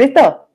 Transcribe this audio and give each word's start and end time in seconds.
¿Listo? 0.00 0.46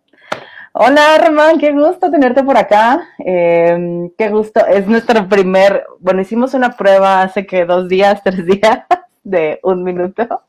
Hola, 0.74 1.19
Román, 1.23 1.59
qué 1.59 1.71
gusto 1.71 2.09
tenerte 2.09 2.44
por 2.44 2.57
acá. 2.57 3.09
Em, 3.19 4.10
qué 4.18 4.29
gusto. 4.29 4.65
Es 4.65 4.88
nuestro 4.88 5.29
primer, 5.29 5.86
bueno, 5.99 6.21
hicimos 6.21 6.55
una 6.55 6.75
prueba 6.75 7.21
hace 7.21 7.46
que 7.46 7.63
dos 7.63 7.88
días, 7.88 8.21
tres 8.23 8.44
días 8.44 8.79
de 9.23 9.60
un 9.62 9.84
minuto. 9.84 10.42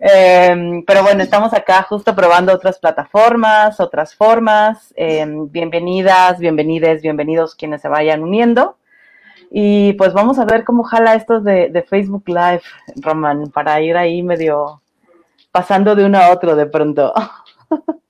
Em, 0.00 0.84
pero 0.84 1.04
bueno, 1.04 1.22
estamos 1.22 1.54
acá 1.54 1.84
justo 1.84 2.12
probando 2.16 2.52
otras 2.52 2.80
plataformas, 2.80 3.78
otras 3.78 4.16
formas. 4.16 4.92
Em, 4.96 5.48
bienvenidas, 5.48 6.40
bienvenides, 6.40 7.02
bienvenidos 7.02 7.54
quienes 7.54 7.82
se 7.82 7.88
vayan 7.88 8.24
uniendo. 8.24 8.78
Y 9.52 9.92
pues 9.92 10.12
vamos 10.12 10.40
a 10.40 10.44
ver 10.44 10.64
cómo 10.64 10.82
jala 10.82 11.14
esto 11.14 11.40
de, 11.40 11.68
de 11.68 11.82
Facebook 11.84 12.24
Live, 12.26 12.62
Román, 12.96 13.52
para 13.52 13.80
ir 13.80 13.96
ahí 13.96 14.24
medio 14.24 14.82
pasando 15.50 15.94
de 15.94 16.04
uno 16.04 16.18
a 16.18 16.30
otro 16.30 16.56
de 16.56 16.66
pronto. 16.66 17.12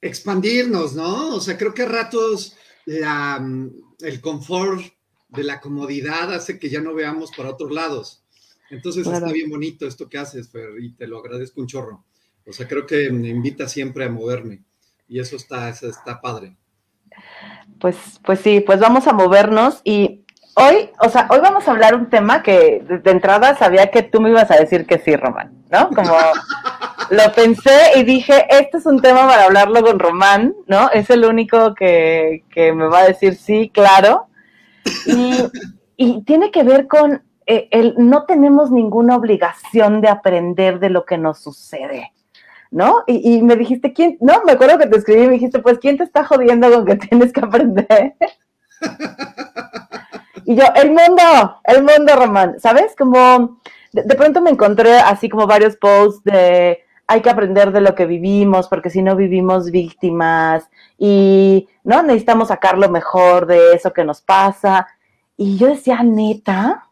Expandirnos, 0.00 0.94
¿no? 0.94 1.34
O 1.34 1.40
sea, 1.40 1.56
creo 1.56 1.72
que 1.72 1.82
a 1.82 1.88
ratos 1.88 2.56
el 2.86 4.20
confort 4.20 4.82
de 5.28 5.44
la 5.44 5.60
comodidad 5.60 6.32
hace 6.32 6.58
que 6.58 6.68
ya 6.68 6.80
no 6.80 6.94
veamos 6.94 7.30
para 7.36 7.50
otros 7.50 7.72
lados. 7.72 8.22
Entonces 8.70 9.06
está 9.06 9.32
bien 9.32 9.50
bonito 9.50 9.86
esto 9.86 10.08
que 10.08 10.18
haces, 10.18 10.50
Fer, 10.50 10.70
y 10.80 10.92
te 10.92 11.06
lo 11.06 11.18
agradezco 11.18 11.60
un 11.60 11.66
chorro. 11.66 12.04
O 12.46 12.52
sea, 12.52 12.68
creo 12.68 12.86
que 12.86 13.10
me 13.10 13.28
invita 13.28 13.68
siempre 13.68 14.04
a 14.04 14.10
moverme 14.10 14.64
y 15.08 15.20
eso 15.20 15.36
está, 15.36 15.68
eso 15.68 15.88
está 15.88 16.20
padre. 16.20 16.56
Pues, 17.78 17.96
pues 18.24 18.40
sí, 18.40 18.60
pues 18.60 18.80
vamos 18.80 19.06
a 19.06 19.12
movernos 19.12 19.80
y 19.84 20.23
hoy, 20.54 20.90
o 21.00 21.08
sea, 21.08 21.26
hoy 21.30 21.40
vamos 21.40 21.66
a 21.66 21.72
hablar 21.72 21.94
un 21.94 22.08
tema 22.08 22.42
que 22.42 22.82
de 22.86 23.10
entrada 23.10 23.56
sabía 23.56 23.90
que 23.90 24.02
tú 24.02 24.20
me 24.20 24.30
ibas 24.30 24.50
a 24.50 24.56
decir 24.56 24.86
que 24.86 24.98
sí, 24.98 25.16
Román, 25.16 25.52
¿no? 25.70 25.88
Como 25.90 26.12
lo 27.10 27.32
pensé 27.32 27.92
y 27.96 28.04
dije, 28.04 28.46
este 28.48 28.78
es 28.78 28.86
un 28.86 29.00
tema 29.00 29.26
para 29.26 29.44
hablarlo 29.44 29.82
con 29.82 29.98
Román, 29.98 30.54
¿no? 30.66 30.90
Es 30.90 31.10
el 31.10 31.24
único 31.24 31.74
que, 31.74 32.44
me 32.56 32.86
va 32.86 33.00
a 33.00 33.08
decir 33.08 33.36
sí, 33.36 33.70
claro. 33.72 34.28
Y, 35.06 36.22
tiene 36.26 36.50
que 36.50 36.64
ver 36.64 36.86
con 36.86 37.22
eh, 37.46 37.68
el 37.70 37.94
no 37.96 38.24
tenemos 38.24 38.70
ninguna 38.70 39.16
obligación 39.16 40.00
de 40.00 40.08
aprender 40.08 40.80
de 40.80 40.90
lo 40.90 41.04
que 41.04 41.18
nos 41.18 41.38
sucede. 41.38 42.12
¿no? 42.70 43.04
Y, 43.06 43.36
y, 43.36 43.42
me 43.42 43.54
dijiste, 43.54 43.92
¿quién? 43.92 44.18
No, 44.20 44.42
me 44.44 44.52
acuerdo 44.52 44.78
que 44.78 44.88
te 44.88 44.98
escribí 44.98 45.22
y 45.22 45.26
me 45.26 45.32
dijiste, 45.34 45.60
pues, 45.60 45.78
¿quién 45.78 45.96
te 45.96 46.02
está 46.02 46.24
jodiendo 46.24 46.72
con 46.72 46.84
que 46.84 46.96
tienes 46.96 47.32
que 47.32 47.40
aprender? 47.40 48.14
Y 50.44 50.56
yo, 50.56 50.64
el 50.74 50.88
mundo, 50.88 51.56
el 51.64 51.82
mundo, 51.82 52.16
Román, 52.16 52.60
¿sabes? 52.60 52.94
Como 52.96 53.60
de, 53.92 54.14
pronto 54.14 54.40
me 54.40 54.50
encontré 54.50 54.98
así 54.98 55.28
como 55.28 55.46
varios 55.46 55.76
posts 55.76 56.24
de 56.24 56.80
hay 57.06 57.20
que 57.20 57.30
aprender 57.30 57.70
de 57.70 57.80
lo 57.80 57.94
que 57.94 58.06
vivimos, 58.06 58.68
porque 58.68 58.90
si 58.90 59.02
no 59.02 59.14
vivimos 59.14 59.70
víctimas 59.70 60.68
y 60.98 61.68
no 61.84 62.02
necesitamos 62.02 62.48
sacar 62.48 62.78
lo 62.78 62.88
mejor 62.88 63.46
de 63.46 63.74
eso 63.74 63.92
que 63.92 64.04
nos 64.04 64.22
pasa. 64.22 64.88
Y 65.36 65.58
yo 65.58 65.68
decía, 65.68 66.02
neta, 66.02 66.88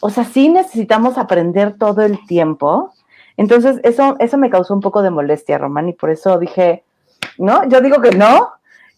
o 0.00 0.10
sea, 0.10 0.24
sí 0.24 0.48
necesitamos 0.48 1.18
aprender 1.18 1.76
todo 1.78 2.02
el 2.02 2.24
tiempo. 2.26 2.92
Entonces, 3.36 3.78
eso, 3.82 4.16
eso 4.18 4.38
me 4.38 4.50
causó 4.50 4.72
un 4.72 4.80
poco 4.80 5.02
de 5.02 5.10
molestia, 5.10 5.58
Román, 5.58 5.90
y 5.90 5.92
por 5.92 6.10
eso 6.10 6.38
dije, 6.38 6.84
no, 7.38 7.68
yo 7.68 7.80
digo 7.82 8.00
que 8.00 8.12
no, 8.12 8.52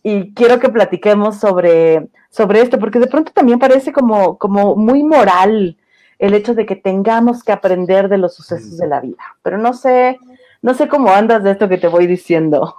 y 0.09 0.33
quiero 0.33 0.59
que 0.59 0.71
platiquemos 0.71 1.39
sobre, 1.39 2.09
sobre 2.31 2.63
esto, 2.63 2.79
porque 2.79 2.99
de 2.99 3.09
pronto 3.09 3.31
también 3.31 3.59
parece 3.59 3.93
como, 3.93 4.39
como 4.39 4.75
muy 4.75 5.03
moral 5.03 5.77
el 6.19 6.33
hecho 6.33 6.55
de 6.55 6.65
que 6.65 6.77
tengamos 6.77 7.45
que 7.45 7.53
aprender 7.53 8.09
de 8.09 8.17
los 8.17 8.35
sucesos 8.35 8.79
de 8.79 8.87
la 8.87 9.01
vida. 9.01 9.23
Pero 9.43 9.59
no 9.59 9.75
sé, 9.75 10.19
no 10.63 10.73
sé 10.73 10.89
cómo 10.89 11.11
andas 11.11 11.45
de 11.45 11.51
esto 11.51 11.69
que 11.69 11.77
te 11.77 11.89
voy 11.89 12.07
diciendo. 12.07 12.75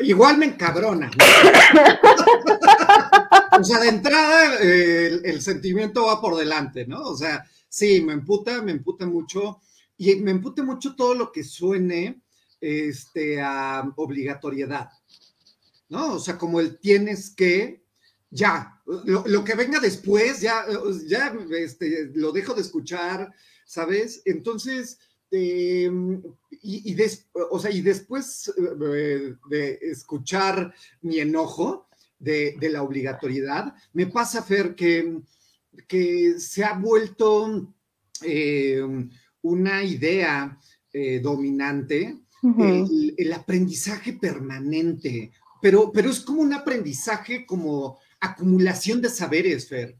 Igual 0.00 0.38
me 0.38 0.46
encabrona. 0.46 1.10
o 3.60 3.62
sea, 3.62 3.78
de 3.78 3.88
entrada 3.88 4.58
el, 4.58 5.42
sentimiento 5.42 6.06
va 6.06 6.18
por 6.18 6.34
delante, 6.34 6.86
¿no? 6.86 7.02
O 7.02 7.14
sea, 7.14 7.44
sí, 7.68 8.00
me 8.00 8.14
emputa, 8.14 8.62
me 8.62 8.72
emputa 8.72 9.04
mucho. 9.04 9.60
Y 9.98 10.14
me 10.16 10.30
emputa 10.30 10.62
mucho 10.62 10.96
todo 10.96 11.14
lo 11.14 11.30
que 11.30 11.44
suene 11.44 12.22
este, 12.58 13.42
a 13.42 13.84
obligatoriedad. 13.96 14.88
¿No? 15.92 16.14
O 16.14 16.18
sea, 16.18 16.38
como 16.38 16.58
el 16.58 16.78
tienes 16.78 17.28
que, 17.28 17.84
ya, 18.30 18.80
lo, 19.04 19.44
que 19.44 19.54
venga 19.54 19.78
después, 19.78 20.40
ya, 20.40 20.64
ya 21.06 21.36
este, 21.50 22.10
lo 22.14 22.32
dejo 22.32 22.54
de 22.54 22.62
escuchar, 22.62 23.30
¿sabes? 23.66 24.22
Entonces, 24.24 24.98
em, 25.30 26.22
y, 26.62 26.96
o 27.50 27.58
sea, 27.58 27.70
y 27.70 27.82
después 27.82 28.50
eh, 28.56 29.34
de 29.50 29.78
escuchar 29.82 30.74
mi 31.02 31.18
enojo 31.20 31.88
de, 32.18 32.56
la 32.70 32.82
obligatoriedad, 32.82 33.74
me 33.92 34.06
pasa, 34.06 34.42
Fer, 34.42 34.74
que, 34.74 35.20
que 35.86 36.40
se 36.40 36.64
ha 36.64 36.72
vuelto 36.72 37.74
em, 38.22 39.10
una 39.42 39.84
idea 39.84 40.58
eh, 40.90 41.20
dominante, 41.20 42.16
el, 42.42 43.32
aprendizaje 43.32 44.14
permanente, 44.14 45.30
pero, 45.62 45.92
pero 45.92 46.10
es 46.10 46.20
como 46.20 46.42
un 46.42 46.52
aprendizaje, 46.52 47.46
como 47.46 47.98
acumulación 48.20 49.00
de 49.00 49.08
saberes, 49.08 49.68
Fer. 49.68 49.96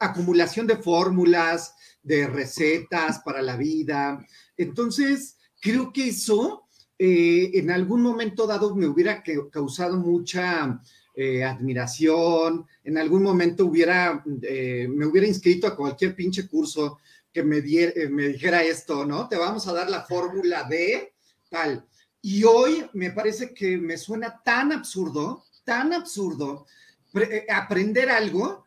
Acumulación 0.00 0.66
de 0.66 0.76
fórmulas, 0.76 1.74
de 2.02 2.26
recetas 2.26 3.20
para 3.20 3.42
la 3.42 3.56
vida. 3.56 4.26
Entonces, 4.56 5.36
creo 5.60 5.92
que 5.92 6.08
eso 6.08 6.64
eh, 6.98 7.52
en 7.54 7.70
algún 7.70 8.02
momento 8.02 8.46
dado 8.46 8.74
me 8.74 8.86
hubiera 8.86 9.22
causado 9.50 9.96
mucha 9.96 10.82
eh, 11.14 11.44
admiración, 11.44 12.66
en 12.82 12.98
algún 12.98 13.22
momento 13.22 13.66
hubiera, 13.66 14.24
eh, 14.42 14.88
me 14.90 15.06
hubiera 15.06 15.28
inscrito 15.28 15.68
a 15.68 15.76
cualquier 15.76 16.16
pinche 16.16 16.48
curso 16.48 16.98
que 17.32 17.44
me, 17.44 17.62
me 18.10 18.28
dijera 18.28 18.64
esto, 18.64 19.06
¿no? 19.06 19.28
Te 19.28 19.36
vamos 19.36 19.68
a 19.68 19.72
dar 19.72 19.88
la 19.88 20.02
fórmula 20.02 20.64
de 20.64 21.12
tal. 21.48 21.86
Y 22.22 22.44
hoy 22.44 22.86
me 22.92 23.10
parece 23.10 23.54
que 23.54 23.78
me 23.78 23.96
suena 23.96 24.42
tan 24.44 24.72
absurdo, 24.72 25.44
tan 25.64 25.92
absurdo, 25.92 26.66
eh, 27.14 27.46
aprender 27.50 28.10
algo 28.10 28.66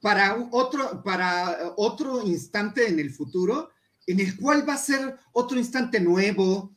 para 0.00 0.48
otro, 0.52 1.02
para 1.02 1.72
otro 1.76 2.26
instante 2.26 2.88
en 2.88 2.98
el 2.98 3.10
futuro, 3.10 3.70
en 4.06 4.20
el 4.20 4.36
cual 4.36 4.68
va 4.68 4.74
a 4.74 4.78
ser 4.78 5.16
otro 5.32 5.58
instante 5.58 6.00
nuevo, 6.00 6.74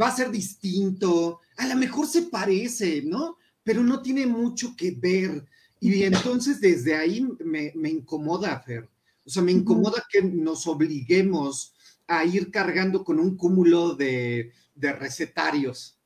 va 0.00 0.08
a 0.08 0.16
ser 0.16 0.30
distinto, 0.30 1.40
a 1.56 1.66
lo 1.66 1.76
mejor 1.76 2.06
se 2.06 2.22
parece, 2.22 3.02
¿no? 3.02 3.36
Pero 3.62 3.82
no 3.82 4.02
tiene 4.02 4.26
mucho 4.26 4.74
que 4.76 4.90
ver. 4.90 5.46
Y 5.80 6.02
entonces 6.04 6.60
desde 6.60 6.96
ahí 6.96 7.26
me, 7.44 7.72
me 7.74 7.90
incomoda, 7.90 8.60
Fer. 8.60 8.88
O 9.24 9.30
sea, 9.30 9.42
me 9.42 9.52
incomoda 9.52 10.04
que 10.10 10.22
nos 10.22 10.66
obliguemos 10.66 11.71
a 12.06 12.24
ir 12.24 12.50
cargando 12.50 13.04
con 13.04 13.18
un 13.18 13.36
cúmulo 13.36 13.94
de, 13.94 14.52
de 14.74 14.92
recetarios. 14.92 15.98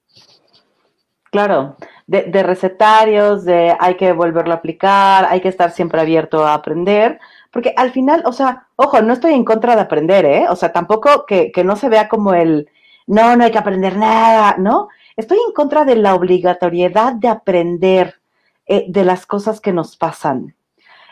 Claro, 1.30 1.76
de, 2.06 2.42
recetarios, 2.42 3.44
de 3.44 3.76
hay 3.78 3.96
que 3.96 4.12
volverlo 4.12 4.52
a 4.52 4.56
aplicar, 4.56 5.26
hay 5.28 5.40
que 5.40 5.48
estar 5.48 5.70
siempre 5.70 6.00
abierto 6.00 6.46
a 6.46 6.54
aprender, 6.54 7.20
porque 7.50 7.74
al 7.76 7.90
final, 7.90 8.22
o 8.24 8.32
sea, 8.32 8.68
ojo, 8.76 9.02
no 9.02 9.12
estoy 9.12 9.34
en 9.34 9.44
contra 9.44 9.74
de 9.74 9.82
aprender, 9.82 10.24
¿eh? 10.24 10.46
O 10.48 10.56
sea, 10.56 10.72
tampoco 10.72 11.26
que, 11.26 11.52
no 11.62 11.76
se 11.76 11.88
vea 11.88 12.08
como 12.08 12.32
el, 12.32 12.70
no, 13.06 13.36
no 13.36 13.44
hay 13.44 13.50
que 13.50 13.58
aprender 13.58 13.96
nada, 13.96 14.56
¿no? 14.58 14.88
Estoy 15.16 15.38
en 15.46 15.52
contra 15.52 15.84
de 15.84 15.96
la 15.96 16.14
obligatoriedad 16.14 17.12
de 17.14 17.28
aprender 17.28 18.14
eh, 18.66 18.86
de 18.88 19.04
las 19.04 19.26
cosas 19.26 19.60
que 19.60 19.72
nos 19.72 19.96
pasan, 19.96 20.54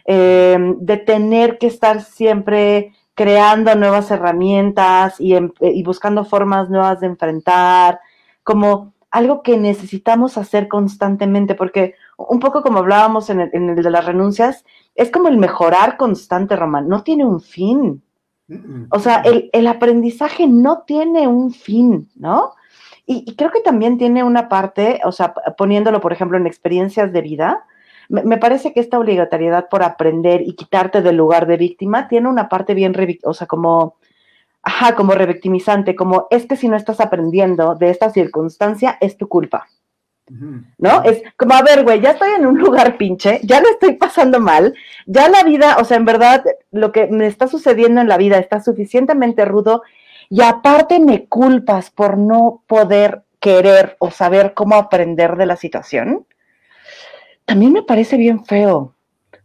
eh, 0.07 0.57
de 0.79 0.97
tener 0.97 1.59
que 1.59 1.67
estar 1.67 2.01
siempre 2.03 2.95
creando 3.15 3.75
nuevas 3.75 4.11
herramientas 4.11 5.17
em, 5.21 5.53
y, 5.61 5.83
buscando 5.83 6.25
formas 6.25 6.69
nuevas 6.69 7.01
de 7.01 7.07
enfrentar, 7.07 8.01
como 8.43 8.93
algo 9.11 9.43
que 9.43 9.57
necesitamos 9.57 10.37
hacer 10.37 10.67
constantemente, 10.69 11.55
porque 11.55 11.95
un 12.17 12.41
poco 12.41 12.63
como 12.63 12.81
hablábamos 12.81 13.31
en 13.31 13.41
el, 13.41 13.77
de 13.77 13.91
las 13.91 14.05
renuncias, 14.05 14.65
es 14.97 15.11
como 15.11 15.29
el 15.29 15.39
mejorar 15.39 15.97
constante, 15.97 16.57
Román, 16.57 16.89
no 16.89 17.03
tiene 17.05 17.25
un 17.25 17.41
fin. 17.41 18.03
O 18.91 18.99
sea, 18.99 19.23
el, 19.25 19.49
el 19.53 19.67
aprendizaje 19.69 20.47
no 20.47 20.83
tiene 20.83 21.27
un 21.29 21.53
fin, 21.53 22.11
¿no? 22.17 22.53
Y, 23.07 23.25
y, 23.27 23.37
creo 23.37 23.51
que 23.51 23.61
también 23.61 23.97
tiene 23.97 24.23
una 24.25 24.49
parte, 24.49 25.01
o 25.05 25.13
sea, 25.13 25.33
poniéndolo, 25.57 26.01
por 26.01 26.13
ejemplo, 26.13 26.37
en 26.37 26.47
experiencias 26.47 27.13
de 27.13 27.21
vida, 27.23 27.65
me, 28.09 28.39
parece 28.39 28.73
que 28.73 28.81
esta 28.81 28.99
obligatoriedad 28.99 29.69
por 29.69 29.83
aprender 29.83 30.43
y 30.43 30.55
quitarte 30.55 31.03
del 31.03 31.17
lugar 31.17 31.47
de 31.47 31.57
víctima 31.57 32.09
tiene 32.09 32.29
una 32.29 32.49
parte 32.49 32.75
bien, 32.75 32.95
o 33.25 33.35
sea, 33.35 33.47
como, 33.47 33.97
ajá, 34.63 34.95
como 34.95 35.13
revictimizante, 35.15 35.95
como 35.95 36.27
es 36.31 36.47
que 36.47 36.57
si 36.57 36.69
no 36.69 36.77
estás 36.77 37.01
aprendiendo 37.01 37.75
de 37.75 37.91
esta 37.91 38.11
circunstancia, 38.11 38.99
es 39.01 39.17
tu 39.17 39.29
culpa. 39.29 39.69
¿No? 40.79 41.03
Es 41.03 41.23
como, 41.37 41.53
a 41.53 41.61
ver, 41.61 41.85
güey, 41.85 42.01
ya 42.01 42.13
estoy 42.13 42.31
en 42.39 42.47
un 42.47 42.59
lugar 42.59 42.97
pinche, 42.97 43.41
ya 43.43 43.61
lo 43.61 43.69
estoy 43.69 43.93
pasando 43.93 44.41
mal, 44.41 44.75
ya 45.07 45.29
la 45.29 45.43
vida, 45.43 45.77
o 45.79 45.85
sea, 45.85 45.99
en 45.99 46.07
verdad, 46.07 46.43
lo 46.71 46.93
que 46.93 47.07
me 47.09 47.27
está 47.27 47.47
sucediendo 47.47 48.01
en 48.01 48.09
la 48.09 48.17
vida 48.17 48.39
está 48.39 48.61
suficientemente 48.61 49.45
rudo 49.45 49.83
y 50.31 50.41
aparte 50.41 50.99
me 50.99 51.27
culpas 51.27 51.91
por 51.91 52.17
no 52.17 52.63
poder 52.67 53.23
querer 53.39 53.97
o 53.99 54.11
saber 54.11 54.55
cómo 54.55 54.77
aprender 54.77 55.37
de 55.37 55.45
la 55.45 55.57
situación, 55.57 56.27
también 57.45 57.73
me 57.73 57.83
parece 57.83 58.17
bien 58.17 58.45
feo, 58.45 58.95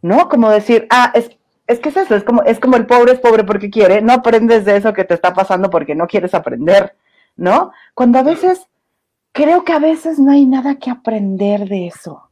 ¿no? 0.02 0.30
Como 0.30 0.50
decir, 0.50 0.88
ah, 0.90 1.12
es, 1.14 1.30
es 1.68 1.80
que 1.80 1.90
es 1.90 1.98
eso, 1.98 2.16
es 2.16 2.24
como, 2.24 2.44
es 2.44 2.60
como 2.60 2.78
el 2.78 2.86
pobre 2.86 3.14
es 3.14 3.20
pobre 3.20 3.44
porque 3.44 3.70
quiere, 3.70 4.02
no 4.02 4.14
aprendes 4.14 4.66
de 4.66 4.78
eso 4.78 4.94
que 4.94 5.04
te 5.04 5.14
está 5.14 5.34
pasando 5.34 5.70
porque 5.70 5.96
no 5.96 6.08
quieres 6.08 6.34
aprender, 6.34 6.96
¿no? 7.36 7.72
Cuando 7.94 8.20
a 8.20 8.24
veces, 8.24 8.62
creo 9.32 9.64
que 9.64 9.74
a 9.74 9.80
veces 9.80 10.20
no 10.20 10.32
hay 10.32 10.46
nada 10.46 10.80
que 10.80 10.90
aprender 10.90 11.68
de 11.68 11.88
eso. 11.88 12.30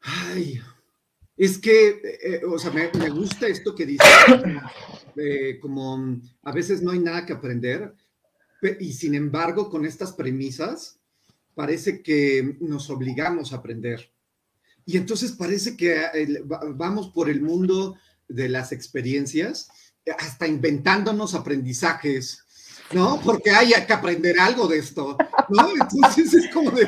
Ay, 0.00 0.60
es 1.36 1.58
que, 1.58 1.88
eh, 1.88 2.18
eh, 2.22 2.40
o 2.44 2.58
sea, 2.58 2.70
me, 2.70 2.88
gusta 3.10 3.46
esto 3.46 3.74
que 3.74 3.86
dice, 3.86 4.04
como 5.60 6.18
a 6.42 6.52
veces 6.52 6.82
no 6.82 6.92
hay 6.92 6.98
nada 6.98 7.26
que 7.26 7.32
aprender, 7.32 7.94
y 8.80 8.92
sin 8.92 9.14
embargo, 9.14 9.70
con 9.70 9.84
estas 9.84 10.12
premisas, 10.12 10.97
parece 11.58 12.04
que 12.04 12.56
nos 12.60 12.88
obligamos 12.88 13.52
a 13.52 13.56
aprender. 13.56 14.12
Y 14.86 14.96
entonces 14.96 15.32
parece 15.32 15.76
que 15.76 16.02
eh, 16.14 16.40
vamos 16.76 17.08
por 17.08 17.28
el 17.28 17.42
mundo 17.42 17.96
de 18.28 18.48
las 18.48 18.70
experiencias, 18.70 19.68
hasta 20.20 20.46
inventándonos 20.46 21.34
aprendizajes, 21.34 22.44
¿no? 22.92 23.20
Porque 23.24 23.50
hay 23.50 23.72
que 23.84 23.92
aprender 23.92 24.38
algo 24.38 24.68
de 24.68 24.78
esto, 24.78 25.18
¿no? 25.48 25.70
Entonces 25.82 26.32
es 26.32 26.48
como 26.54 26.70
de... 26.70 26.86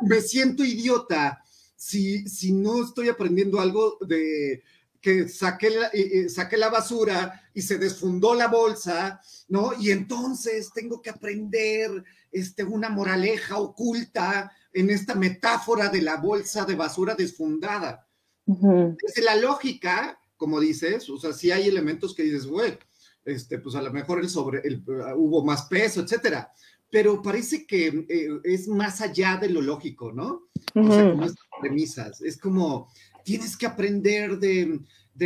Me 0.00 0.20
siento 0.22 0.64
idiota 0.64 1.40
si, 1.76 2.28
si 2.28 2.50
no 2.50 2.82
estoy 2.82 3.10
aprendiendo 3.10 3.60
algo 3.60 3.96
de 4.00 4.64
que 5.02 5.28
saqué 5.28 5.70
la, 5.70 5.90
saqué 6.28 6.56
la 6.56 6.70
basura 6.70 7.42
y 7.52 7.60
se 7.60 7.76
desfundó 7.76 8.34
la 8.34 8.46
bolsa, 8.46 9.20
¿no? 9.48 9.72
Y 9.78 9.90
entonces 9.90 10.70
tengo 10.72 11.02
que 11.02 11.10
aprender 11.10 12.04
este, 12.30 12.62
una 12.62 12.88
moraleja 12.88 13.58
oculta 13.58 14.52
en 14.72 14.88
esta 14.88 15.14
metáfora 15.16 15.88
de 15.88 16.02
la 16.02 16.16
bolsa 16.16 16.64
de 16.64 16.76
basura 16.76 17.14
desfundada. 17.14 18.06
Desde 18.46 19.22
la 19.22 19.36
lógica, 19.36 20.18
como 20.36 20.60
dices, 20.60 21.08
o 21.10 21.18
sea, 21.18 21.32
sí 21.32 21.50
hay 21.50 21.68
elementos 21.68 22.14
que 22.14 22.22
dices, 22.22 22.46
güey, 22.46 22.78
este, 23.24 23.58
pues 23.58 23.74
a 23.74 23.82
lo 23.82 23.92
mejor 23.92 24.20
el 24.20 24.28
sobre, 24.28 24.60
el, 24.64 24.82
hubo 25.16 25.44
más 25.44 25.62
peso, 25.66 26.00
etcétera 26.00 26.52
pero 26.92 27.22
parece 27.22 27.66
que 27.66 28.04
eh, 28.06 28.28
es 28.44 28.68
más 28.68 29.00
allá 29.00 29.38
de 29.38 29.48
lo 29.48 29.62
lógico, 29.62 30.12
¿no? 30.12 30.42
O 30.74 30.92
sea, 30.92 31.10
como 31.10 31.24
estas 31.24 31.46
premisas. 31.58 32.20
Es 32.20 32.36
como, 32.36 32.92
tienes 33.24 33.56
que 33.56 33.66
aprender 33.66 34.38
de, 34.38 34.80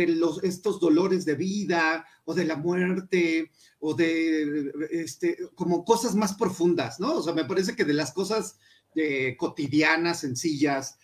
los, 0.07 0.43
estos 0.43 0.79
dolores 0.79 1.25
de 1.25 1.35
vida 1.35 2.05
o 2.25 2.33
de 2.33 2.45
la 2.45 2.55
muerte 2.55 3.51
o 3.79 3.93
de, 3.93 4.71
este, 4.91 5.37
como 5.55 5.85
cosas 5.85 6.15
más 6.15 6.33
profundas, 6.35 6.99
¿no? 6.99 7.15
O 7.15 7.23
sea, 7.23 7.33
me 7.33 7.45
parece 7.45 7.75
que 7.75 7.85
de 7.85 7.93
las 7.93 8.11
cosas 8.11 8.57
eh, 8.95 9.35
cotidianas, 9.37 10.21
sencillas, 10.21 10.97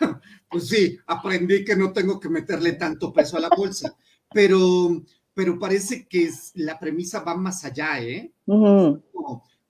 pues 0.50 0.68
sí, 0.68 0.98
aprendí 1.06 1.64
que 1.64 1.76
no 1.76 1.92
tengo 1.92 2.20
que 2.20 2.28
meterle 2.28 2.72
tanto 2.74 3.12
peso 3.12 3.36
a 3.36 3.40
la 3.40 3.48
bolsa, 3.48 3.96
pero, 4.32 5.02
pero 5.34 5.58
parece 5.58 6.06
que 6.06 6.30
la 6.54 6.78
premisa 6.78 7.20
va 7.20 7.34
más 7.34 7.64
allá, 7.64 8.00
¿eh? 8.00 8.32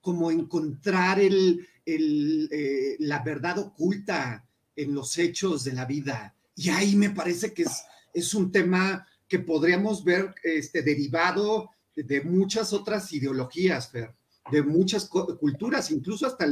como 0.01 0.31
encontrar 0.31 1.19
el, 1.19 1.65
eh, 1.85 2.95
la 2.99 3.23
verdad 3.23 3.57
oculta 3.59 4.45
en 4.75 4.93
los 4.93 5.17
hechos 5.17 5.63
de 5.63 5.73
la 5.73 5.85
vida. 5.85 6.35
Y 6.55 6.69
ahí 6.69 6.95
me 6.95 7.09
parece 7.09 7.53
que 7.53 7.63
es, 7.63 7.83
es 8.13 8.33
un 8.33 8.51
tema 8.51 9.07
que 9.27 9.39
podríamos 9.39 10.03
ver 10.03 10.33
este, 10.43 10.81
derivado 10.83 11.71
de, 11.95 12.21
muchas 12.21 12.73
otras 12.73 13.11
ideologías, 13.13 13.89
Fer, 13.89 14.13
de 14.51 14.61
muchas 14.61 15.07
culturas, 15.07 15.89
incluso 15.91 16.27
hasta 16.27 16.45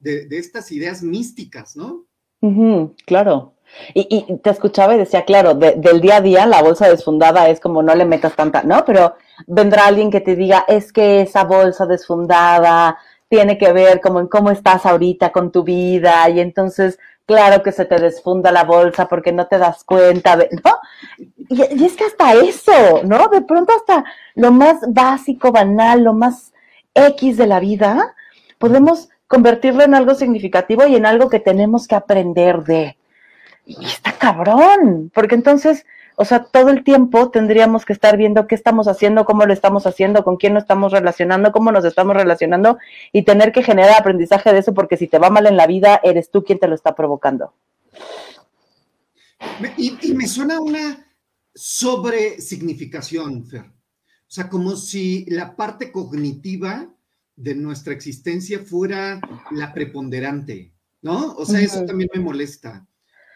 de, 0.00 0.26
estas 0.30 0.72
ideas 0.72 1.02
místicas, 1.02 1.76
¿no? 1.76 2.04
claro. 3.06 3.54
Y, 3.94 4.38
te 4.38 4.50
escuchaba 4.50 4.94
y 4.94 4.98
decía, 4.98 5.24
claro, 5.24 5.54
del 5.54 6.00
día 6.00 6.16
a 6.16 6.20
día 6.20 6.46
la 6.46 6.62
bolsa 6.62 6.88
desfundada 6.88 7.48
es 7.48 7.58
como 7.58 7.82
no 7.82 7.94
le 7.94 8.04
metas 8.04 8.36
tanta, 8.36 8.62
¿no? 8.62 8.84
Pero 8.84 9.14
vendrá 9.46 9.86
alguien 9.86 10.10
que 10.10 10.20
te 10.20 10.36
diga, 10.36 10.64
es 10.68 10.92
que 10.92 11.22
esa 11.22 11.44
bolsa 11.44 11.84
desfundada 11.86 12.98
tiene 13.28 13.58
que 13.58 13.72
ver 13.72 14.00
como 14.00 14.20
en 14.20 14.28
cómo 14.28 14.50
estás 14.50 14.86
ahorita 14.86 15.32
con 15.32 15.50
tu 15.50 15.64
vida 15.64 16.28
y 16.30 16.38
entonces, 16.40 16.98
claro 17.26 17.62
que 17.62 17.72
se 17.72 17.84
te 17.84 17.98
desfunda 17.98 18.52
la 18.52 18.64
bolsa 18.64 19.06
porque 19.08 19.32
no 19.32 19.46
te 19.46 19.58
das 19.58 19.84
cuenta, 19.84 20.36
de, 20.36 20.48
¿no? 20.64 20.78
Y, 21.48 21.84
es 21.84 21.96
que 21.96 22.04
hasta 22.04 22.34
eso, 22.34 23.02
¿no? 23.04 23.28
De 23.28 23.42
pronto 23.42 23.72
hasta 23.76 24.04
lo 24.34 24.52
más 24.52 24.78
básico, 24.88 25.52
banal, 25.52 26.04
lo 26.04 26.14
más 26.14 26.52
X 26.94 27.36
de 27.36 27.46
la 27.46 27.60
vida, 27.60 28.14
podemos 28.58 29.08
convertirlo 29.26 29.82
en 29.82 29.94
algo 29.94 30.14
significativo 30.14 30.86
y 30.86 30.96
en 30.96 31.04
algo 31.04 31.28
que 31.28 31.40
tenemos 31.40 31.86
que 31.86 31.96
aprender 31.96 32.62
de. 32.62 32.96
Y 33.66 33.84
está 33.84 34.12
cabrón, 34.12 35.10
porque 35.12 35.34
entonces 35.34 35.84
o 36.18 36.24
sea, 36.24 36.44
todo 36.44 36.70
el 36.70 36.82
tiempo 36.82 37.30
tendríamos 37.30 37.84
que 37.84 37.92
estar 37.92 38.16
viendo 38.16 38.46
qué 38.46 38.54
estamos 38.54 38.88
haciendo, 38.88 39.26
cómo 39.26 39.44
lo 39.44 39.52
estamos 39.52 39.86
haciendo, 39.86 40.24
con 40.24 40.38
quién 40.38 40.54
nos 40.54 40.62
estamos 40.62 40.90
relacionando, 40.90 41.52
cómo 41.52 41.72
nos 41.72 41.84
estamos 41.84 42.16
relacionando 42.16 42.78
y 43.12 43.22
tener 43.22 43.52
que 43.52 43.62
generar 43.62 44.00
aprendizaje 44.00 44.50
de 44.50 44.60
eso 44.60 44.72
porque 44.72 44.96
si 44.96 45.08
te 45.08 45.18
va 45.18 45.28
mal 45.28 45.46
en 45.46 45.58
la 45.58 45.66
vida, 45.66 46.00
eres 46.02 46.30
tú 46.30 46.42
quien 46.42 46.58
te 46.58 46.68
lo 46.68 46.74
está 46.74 46.94
provocando. 46.94 47.52
Y, 49.76 50.14
me 50.14 50.26
suena 50.26 50.58
una 50.58 51.06
sobre 51.54 52.40
significación, 52.40 53.46
Fer. 53.46 53.66
O 53.66 54.28
sea, 54.36 54.48
como 54.48 54.74
si 54.74 55.26
la 55.26 55.54
parte 55.54 55.92
cognitiva 55.92 56.92
de 57.36 57.54
nuestra 57.54 57.92
existencia 57.92 58.60
fuera 58.60 59.20
la 59.50 59.74
preponderante, 59.74 60.72
¿no? 61.02 61.34
O 61.34 61.44
sea, 61.44 61.60
eso 61.60 61.84
también 61.84 62.08
me 62.14 62.20
molesta. 62.20 62.86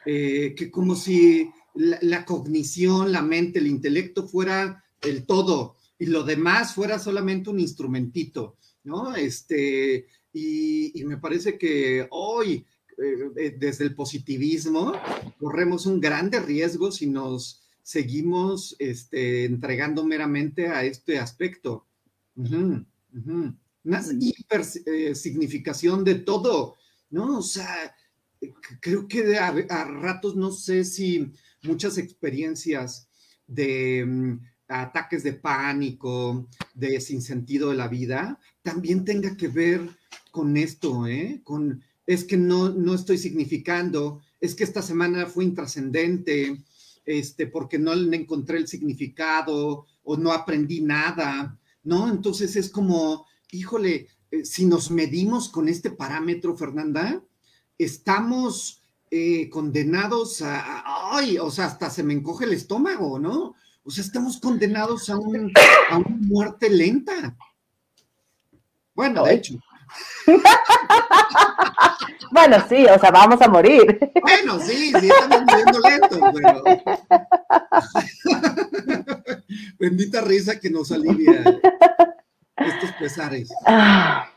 Eh, 0.07 0.55
que 0.57 0.71
como 0.71 0.95
si 0.95 1.51
la, 1.75 2.25
cognición, 2.25 3.13
la 3.13 3.23
mente, 3.23 3.59
el 3.59 3.67
intelecto 3.67 4.27
fuera 4.27 4.85
el 5.03 5.25
todo 5.25 5.77
y 5.99 6.07
lo 6.07 6.25
demás 6.25 6.75
fuera 6.75 6.99
solamente 6.99 7.51
un 7.51 7.61
instrumentito, 7.61 8.57
¿no? 8.85 9.15
Este, 9.15 10.07
y, 10.33 11.05
me 11.05 11.19
parece 11.19 11.59
que 11.59 12.07
hoy, 12.11 12.65
eh, 12.99 13.31
eh, 13.37 13.57
desde 13.59 13.85
el 13.85 13.95
positivismo, 13.95 14.93
corremos 15.39 15.87
un 15.87 16.01
grande 16.01 16.41
riesgo 16.41 16.91
si 16.91 17.07
nos 17.07 17.63
seguimos 17.83 18.77
este, 18.79 19.45
entregando 19.45 20.05
meramente 20.05 20.69
a 20.69 20.85
este 20.85 21.19
aspecto. 21.19 21.87
Una 22.37 22.87
hiper 24.19 24.63
eh, 24.87 25.15
significación 25.15 26.05
de 26.05 26.17
todo, 26.17 26.77
¿no? 27.11 27.39
O 27.39 27.43
sea, 27.43 27.95
creo 28.81 29.07
que 29.09 29.37
a 29.37 29.85
ratos 29.85 30.37
no 30.37 30.53
sé 30.53 30.85
si 30.85 31.33
muchas 31.63 31.99
experiencias 31.99 33.09
de 33.47 34.05
mm, 34.07 34.41
ataques 34.69 35.23
de 35.23 35.33
pánico, 35.35 36.49
de 36.75 37.01
sinsentido 37.01 37.71
de 37.71 37.77
la 37.77 37.89
vida, 37.89 38.39
también 38.63 39.05
tenga 39.05 39.37
que 39.37 39.49
ver 39.49 39.89
con 40.31 40.57
esto, 40.57 41.07
¿eh? 41.07 41.41
Con, 41.45 41.83
es 42.07 42.25
que 42.25 42.37
no, 42.37 42.71
no 42.71 42.95
estoy 42.95 43.19
significando, 43.19 44.21
es 44.41 44.55
que 44.55 44.65
esta 44.65 44.83
semana 44.83 45.27
fue 45.27 45.45
intrascendente, 45.45 46.63
este, 47.05 47.47
porque 47.47 47.79
no 47.79 47.95
le 47.95 48.17
encontré 48.17 48.59
el 48.59 48.69
significado 48.69 49.87
o 50.03 50.17
no 50.17 50.33
aprendí 50.33 50.81
nada, 50.81 51.59
¿no? 51.83 52.09
Entonces 52.09 52.57
es 52.57 52.71
como, 52.71 53.27
híjole, 53.51 54.09
eh, 54.31 54.45
si 54.45 54.65
nos 54.67 54.91
medimos 54.91 55.49
con 55.49 55.69
este 55.69 55.91
parámetro, 55.91 56.57
Fernanda, 56.57 57.25
estamos 57.79 58.80
eh, 59.11 59.51
condenados 59.51 60.41
a, 60.43 61.17
ay, 61.17 61.39
o 61.39 61.51
sea, 61.51 61.65
hasta 61.67 61.91
se 61.91 62.05
me 62.05 62.15
encoge 62.15 62.45
el 62.45 62.53
estómago, 62.53 63.19
¿no? 63.19 63.57
O 63.83 63.91
sea, 63.91 64.05
estamos 64.05 64.39
condenados 64.39 65.11
a, 65.11 65.17
un, 65.17 65.53
a 65.91 65.99
una 65.99 66.17
muerte 66.21 66.71
lenta. 66.71 67.37
Bueno, 68.95 69.25
de 69.25 69.35
hecho. 69.35 69.55
bueno, 72.31 72.65
sí, 72.69 72.87
o 72.87 72.97
sea, 72.99 73.11
vamos 73.11 73.43
a 73.43 73.49
morir. 73.49 73.99
Bueno, 74.23 74.61
sí, 74.61 74.93
sí, 75.01 75.09
estamos 75.09 75.43
muriendo 75.43 75.81
lento, 75.81 76.21
pero. 76.35 76.63
Bendita 79.79 80.21
risa 80.21 80.61
que 80.61 80.69
nos 80.71 80.93
alivia 80.93 81.43
estos 82.57 82.93
pesares. 82.99 83.53
Ah. 83.67 84.29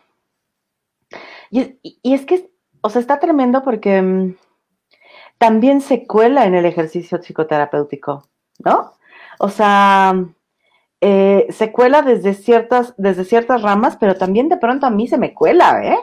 Y, 1.51 1.79
y, 1.83 2.13
es 2.13 2.25
que, 2.25 2.49
o 2.81 2.89
sea, 2.89 3.01
está 3.01 3.19
tremendo 3.19 3.61
porque 3.61 4.01
mm, 4.01 4.35
también 5.43 5.81
se 5.81 6.07
cuela 6.07 6.45
en 6.45 6.55
el 6.55 6.65
ejercicio 6.65 7.21
psicoterapéutico, 7.21 8.29
¿no? 8.59 8.93
O 9.39 9.49
sea, 9.49 10.15
eh, 11.01 11.47
se 11.49 11.73
cuela 11.73 12.01
desde 12.01 12.33
ciertas, 12.33 12.93
desde 12.95 13.25
ciertas 13.25 13.61
ramas, 13.61 13.97
pero 13.97 14.15
también 14.15 14.47
de 14.47 14.55
pronto 14.55 14.85
a 14.85 14.89
mí 14.89 15.05
se 15.05 15.17
me 15.17 15.33
cuela, 15.33 15.83
¿eh? 15.83 15.99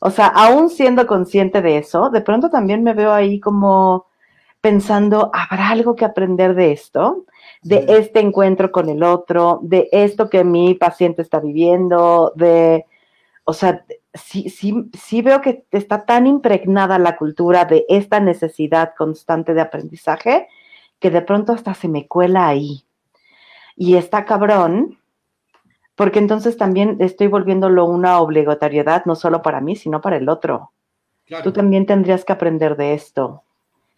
O 0.00 0.10
sea, 0.10 0.26
aún 0.26 0.68
siendo 0.68 1.06
consciente 1.06 1.62
de 1.62 1.78
eso, 1.78 2.10
de 2.10 2.22
pronto 2.22 2.50
también 2.50 2.82
me 2.82 2.92
veo 2.92 3.12
ahí 3.12 3.38
como 3.38 4.06
pensando, 4.60 5.30
¿habrá 5.32 5.68
algo 5.68 5.94
que 5.94 6.04
aprender 6.04 6.56
de 6.56 6.72
esto? 6.72 7.24
De 7.62 7.86
este 7.86 8.18
encuentro 8.18 8.72
con 8.72 8.88
el 8.88 9.04
otro, 9.04 9.60
de 9.62 9.88
esto 9.92 10.28
que 10.28 10.42
mi 10.42 10.74
paciente 10.74 11.22
está 11.22 11.38
viviendo, 11.38 12.32
de, 12.34 12.84
o 13.44 13.52
sea, 13.52 13.84
sí, 14.16 14.50
sí, 14.50 14.90
sí 14.92 15.22
veo 15.22 15.40
que 15.40 15.64
está 15.70 16.04
tan 16.04 16.26
impregnada 16.26 16.98
la 16.98 17.16
cultura 17.16 17.64
de 17.64 17.84
esta 17.88 18.20
necesidad 18.20 18.94
constante 18.96 19.54
de 19.54 19.60
aprendizaje 19.60 20.48
que 20.98 21.10
de 21.10 21.22
pronto 21.22 21.52
hasta 21.52 21.74
se 21.74 21.88
me 21.88 22.06
cuela 22.06 22.48
ahí. 22.48 22.84
Y 23.76 23.96
está 23.96 24.24
cabrón, 24.24 24.98
porque 25.94 26.18
entonces 26.18 26.56
también 26.56 26.96
estoy 27.00 27.26
volviéndolo 27.26 27.84
una 27.84 28.20
obligatoriedad, 28.20 29.04
no 29.04 29.14
solo 29.14 29.42
para 29.42 29.60
mí, 29.60 29.76
sino 29.76 30.00
para 30.00 30.16
el 30.16 30.28
otro. 30.28 30.72
Tú 31.42 31.52
también 31.52 31.86
tendrías 31.86 32.24
que 32.24 32.32
aprender 32.32 32.76
de 32.76 32.94
esto. 32.94 33.42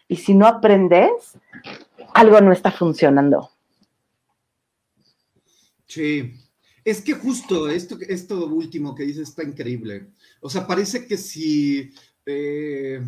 Y 0.09 0.17
si 0.17 0.35
no 0.35 0.47
aprendes, 0.47 1.39
algo 2.15 2.41
no 2.41 2.53
está 2.53 2.71
funcionando. 2.71 3.51
Sí, 5.87 6.35
es 6.91 7.03
que 7.03 7.13
justo 7.13 7.69
esto, 7.69 7.99
esto 8.09 8.47
último 8.47 8.95
que 8.95 9.05
dices 9.05 9.29
está 9.29 9.43
increíble. 9.43 10.09
O 10.41 10.49
sea, 10.49 10.67
parece 10.67 11.07
que 11.07 11.19
si, 11.19 11.93
eh, 12.25 13.01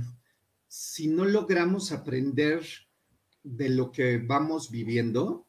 si 0.68 1.08
no 1.08 1.24
logramos 1.24 1.90
aprender 1.90 2.62
de 3.42 3.70
lo 3.70 3.90
que 3.90 4.18
vamos 4.18 4.70
viviendo, 4.70 5.46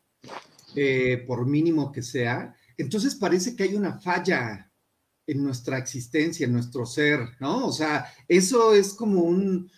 eh, 0.75 1.23
por 1.27 1.45
mínimo 1.45 1.91
que 1.91 2.01
sea, 2.01 2.55
entonces 2.77 3.15
parece 3.15 3.55
que 3.55 3.63
hay 3.63 3.75
una 3.75 3.99
falla 3.99 4.71
en 5.27 5.43
nuestra 5.43 5.77
existencia, 5.77 6.45
en 6.45 6.53
nuestro 6.53 6.85
ser, 6.85 7.19
¿no? 7.39 7.67
O 7.67 7.71
sea, 7.71 8.05
eso 8.27 8.73
es 8.73 8.93
como 8.93 9.21
un, 9.21 9.69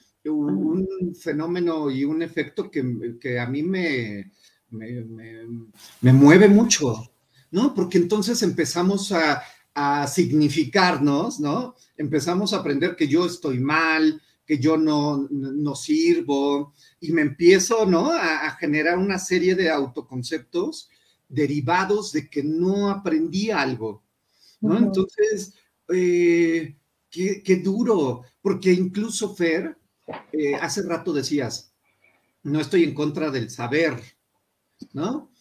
fenómeno 1.20 1.92
y 1.92 2.06
un 2.06 2.22
efecto 2.22 2.72
que, 2.72 3.40
a 3.40 3.46
mí 3.48 3.62
me, 3.62 4.32
me, 4.70 6.14
mueve 6.14 6.48
mucho, 6.48 7.13
¿no? 7.54 7.76
Porque 7.76 8.00
entonces 8.00 8.42
empezamos 8.42 9.14
a, 9.14 9.44
significarnos, 10.08 11.40
¿no? 11.40 11.74
Empezamos 11.98 12.54
a 12.54 12.58
aprender 12.58 12.96
que 12.96 13.08
yo 13.08 13.26
estoy 13.26 13.60
mal, 13.60 14.22
que 14.46 14.60
yo 14.60 14.78
no, 14.78 15.28
no 15.32 15.76
sirvo, 15.76 16.76
y 17.00 17.12
me 17.12 17.24
empiezo, 17.24 17.88
¿no? 17.88 18.12
A, 18.12 18.52
generar 18.60 19.00
una 19.00 19.18
serie 19.18 19.56
de 19.56 19.72
autoconceptos 19.72 20.90
derivados 21.28 22.12
de 22.12 22.30
que 22.30 22.44
no 22.44 22.92
aprendí 22.92 23.50
algo, 23.50 24.04
¿no? 24.62 24.78
Entonces, 24.78 25.56
eh, 25.92 26.76
qué, 27.10 27.62
duro, 27.64 28.24
porque 28.44 28.72
incluso 28.72 29.34
Fer, 29.34 29.76
eh, 30.32 30.54
hace 30.56 30.84
rato 30.84 31.14
decías, 31.14 31.74
no 32.44 32.60
estoy 32.60 32.84
en 32.84 32.94
contra 32.94 33.32
del 33.32 33.50
saber, 33.50 34.00
¿no? 34.94 35.33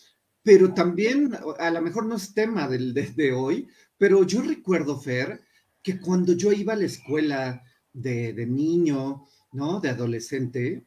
Pero 0.42 0.74
también, 0.74 1.36
a 1.58 1.70
lo 1.70 1.82
mejor 1.82 2.06
no 2.06 2.16
es 2.16 2.34
tema 2.34 2.68
del, 2.68 2.94
de, 2.94 3.32
hoy, 3.32 3.68
pero 3.96 4.24
yo 4.24 4.42
recuerdo, 4.42 5.00
Fer, 5.00 5.40
que 5.82 6.00
cuando 6.00 6.32
yo 6.32 6.52
iba 6.52 6.72
a 6.72 6.76
la 6.76 6.86
escuela 6.86 7.62
de, 7.92 8.32
de 8.32 8.46
niño, 8.46 9.24
¿no? 9.52 9.80
De 9.80 9.90
adolescente, 9.90 10.84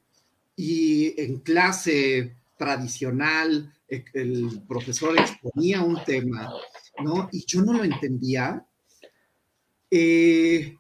y 0.56 1.20
en 1.22 1.40
clase 1.40 2.38
tradicional, 2.58 3.74
e, 3.88 4.04
el 4.14 4.62
profesor 4.68 5.18
exponía 5.18 5.82
un 5.82 6.04
tema, 6.04 6.54
¿no? 7.04 7.30
Y 7.32 7.46
yo 7.46 7.62
no 7.62 7.74
lo 7.74 7.84
entendía, 7.84 8.66
eh, 9.92 10.78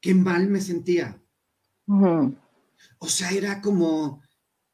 qué 0.00 0.14
mal 0.14 0.48
me 0.48 0.60
sentía. 0.60 1.20
O 2.98 3.08
sea, 3.08 3.30
era 3.30 3.60
como, 3.60 4.22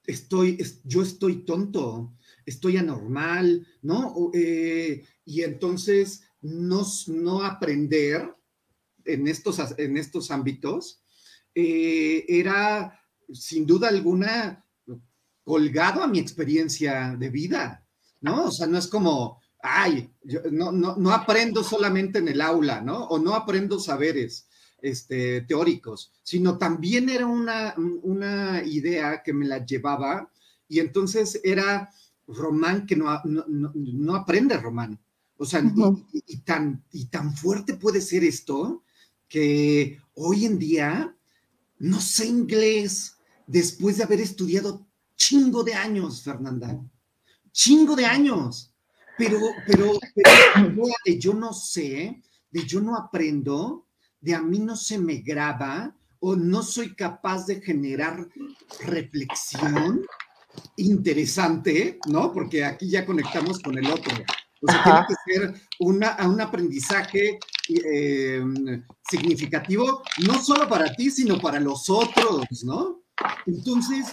estoy, 0.07 0.59
yo 0.85 1.03
estoy 1.03 1.45
tonto, 1.45 2.13
estoy 2.47 2.77
anormal, 2.77 3.67
¿no? 3.83 4.31
Eh, 4.33 5.05
y 5.25 5.43
entonces 5.43 6.23
no, 6.41 6.87
no 7.09 7.43
aprender 7.43 8.35
en 9.05 9.29
estos, 9.29 9.59
en 9.79 9.97
estos 9.97 10.31
ámbitos 10.31 11.03
eh, 11.55 12.25
era 12.29 13.01
sin 13.33 13.67
duda 13.67 13.89
alguna 13.89 14.65
colgado 15.45 16.03
a 16.03 16.09
mi 16.09 16.19
experiencia 16.19 17.17
de 17.19 17.29
vida, 17.29 17.87
¿no? 18.21 18.47
O 18.47 18.51
sea, 18.51 18.67
no 18.67 18.79
es 18.79 18.87
como, 18.87 19.41
ay, 19.63 20.11
no, 20.51 20.73
no, 20.73 20.97
no 20.97 21.13
aprendo 21.13 21.63
solamente 21.63 22.19
en 22.19 22.29
el 22.29 22.41
aula, 22.41 22.81
¿no? 22.81 23.05
O 23.05 23.19
no 23.19 23.35
aprendo 23.35 23.79
saberes 23.79 24.49
este, 24.81 25.43
teóricos, 25.43 26.13
sino 26.23 26.59
también 26.59 27.09
era 27.09 27.27
una, 27.27 27.75
una 27.77 28.63
idea 28.65 29.23
que 29.23 29.33
me 29.33 29.47
la 29.47 29.65
llevaba 29.65 30.31
y 30.69 30.81
entonces 30.81 31.41
era 31.45 31.91
Román 32.27 32.87
que 32.87 32.97
no, 32.97 33.21
no, 33.25 34.15
aprende 34.15 34.57
Román. 34.57 34.99
O 35.37 35.45
sea, 35.45 35.63
y, 36.13 36.39
tan, 36.39 36.85
y 36.93 37.07
tan 37.07 37.37
fuerte 37.37 37.75
puede 37.75 38.01
ser 38.01 38.25
esto 38.25 38.85
que 39.29 39.99
hoy 40.15 40.45
en 40.45 40.59
día 40.59 41.17
no 41.79 42.01
sé 42.01 42.27
inglés 42.27 43.17
después 43.47 43.99
de 43.99 44.05
haber 44.05 44.21
estudiado 44.21 44.87
chingo 45.17 45.65
de 45.65 45.75
años, 45.75 46.23
Fernanda. 46.23 46.81
Chingo 47.53 47.97
de 47.97 48.07
años. 48.07 48.73
Pero, 49.19 49.39
pero, 49.67 49.93
pero 50.15 50.87
de 51.05 51.19
yo 51.19 51.35
no 51.35 51.53
sé, 51.53 52.23
de 52.51 52.65
yo 52.65 52.81
no 52.81 52.97
aprendo, 52.97 53.87
de 54.21 54.35
a 54.35 54.43
mí 54.43 54.59
no 54.59 54.77
se 54.77 54.99
me 54.99 55.17
graba 55.17 55.95
o 56.19 56.35
no 56.35 56.63
soy 56.63 56.95
capaz 56.95 57.47
de 57.47 57.61
generar 57.61 58.29
reflexión 58.81 60.05
interesante, 60.77 61.99
¿no? 62.09 62.33
Porque 62.33 62.65
aquí 62.65 62.89
ya 62.89 63.07
conectamos 63.07 63.61
con 63.61 63.79
el 63.79 63.87
otro. 63.87 64.15
O 64.61 64.71
sea, 64.71 64.83
tiene 64.83 65.07
que 65.09 65.33
ser 65.33 65.69
una, 65.81 66.17
un 66.27 66.41
aprendizaje 66.41 67.39
eh, 67.69 68.43
significativo, 69.09 70.03
no 70.27 70.43
solo 70.43 70.69
para 70.69 70.95
ti, 70.95 71.11
sino 71.11 71.39
para 71.39 71.61
los 71.61 71.91
otros, 71.91 72.47
¿no? 72.65 73.03
Entonces, 73.47 74.07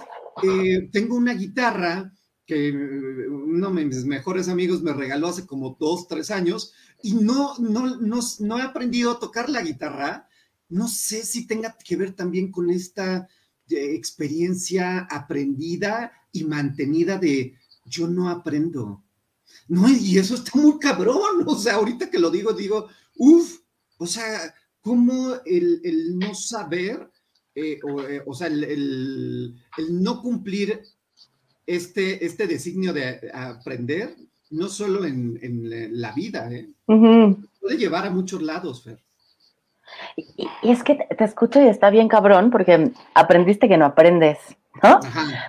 eh, 0.43 0.89
tengo 0.91 1.15
una 1.15 1.33
guitarra 1.33 2.11
que 2.45 2.71
uno 2.71 3.71
de 3.71 3.85
mis 3.85 4.03
mejores 4.03 4.49
amigos 4.49 4.81
me 4.81 4.93
regaló 4.93 5.27
hace 5.27 5.45
como 5.45 5.77
dos, 5.79 6.07
tres 6.07 6.31
años, 6.31 6.73
y 7.01 7.13
no, 7.13 7.57
no, 7.59 7.97
no, 7.97 8.59
he 8.59 8.61
aprendido 8.61 9.11
a 9.11 9.19
tocar 9.19 9.49
la 9.49 9.61
guitarra. 9.61 10.27
No 10.67 10.87
sé 10.87 11.23
si 11.23 11.47
tenga 11.47 11.77
que 11.77 11.95
ver 11.95 12.13
también 12.13 12.51
con 12.51 12.69
esta 12.69 13.27
eh, 13.69 13.95
experiencia 13.95 15.07
aprendida 15.09 16.11
y 16.31 16.43
mantenida 16.43 17.17
de 17.17 17.55
yo 17.85 18.07
no 18.07 18.29
aprendo. 18.29 19.03
No, 19.67 19.89
y 19.89 20.17
eso 20.17 20.35
está 20.35 20.51
muy 20.59 20.79
cabrón. 20.79 21.43
O 21.45 21.55
sea, 21.55 21.75
ahorita 21.75 22.09
que 22.09 22.19
lo 22.19 22.29
digo, 22.29 22.53
digo, 22.53 22.87
uff, 23.17 23.59
o 23.97 24.07
sea, 24.07 24.53
como 24.81 25.35
el, 25.45 26.17
no 26.17 26.33
saber, 26.33 27.09
eh, 27.53 27.79
eh, 28.09 28.21
o, 28.25 28.33
sea, 28.33 28.47
el, 28.47 29.55
no 29.89 30.21
cumplir 30.21 30.81
este, 31.65 32.25
este 32.25 32.47
designio 32.47 32.93
de 32.93 33.31
aprender 33.33 34.15
no 34.49 34.67
solo 34.67 35.05
en, 35.05 35.39
la 36.01 36.11
vida, 36.11 36.51
¿eh? 36.51 36.69
puede 36.85 37.77
llevar 37.77 38.05
a 38.05 38.09
muchos 38.09 38.41
lados, 38.41 38.83
Fer. 38.83 39.01
Y, 40.15 40.47
es 40.63 40.83
que 40.83 40.95
te, 40.95 41.23
escucho 41.23 41.61
y 41.61 41.67
está 41.67 41.89
bien 41.89 42.07
cabrón 42.07 42.49
porque 42.49 42.91
aprendiste 43.13 43.67
que 43.67 43.77
no 43.77 43.85
aprendes, 43.85 44.37
¿no? 44.83 44.99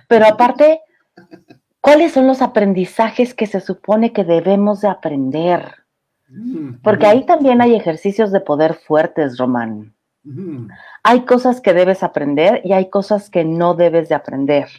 Pero 0.07 0.25
aparte, 0.25 0.81
¿cuáles 1.81 2.13
son 2.13 2.27
los 2.27 2.41
aprendizajes 2.41 3.33
que 3.33 3.47
se 3.47 3.61
supone 3.61 4.13
que 4.13 4.23
debemos 4.23 4.81
de 4.81 4.89
aprender? 4.89 5.75
Mm, 6.29 6.81
porque 6.81 7.05
ahí 7.05 7.25
también 7.25 7.61
hay 7.61 7.75
ejercicios 7.75 8.31
de 8.31 8.39
poder 8.39 8.75
fuertes, 8.75 9.37
Román. 9.37 9.93
Hay 11.03 11.25
cosas 11.25 11.59
que 11.59 11.73
debes 11.73 12.01
aprender 12.01 12.61
y 12.63 12.71
hay 12.71 12.89
cosas 12.89 13.29
que 13.29 13.43
no 13.43 13.73
debes 13.73 14.07
de 14.07 14.15
aprender, 14.15 14.69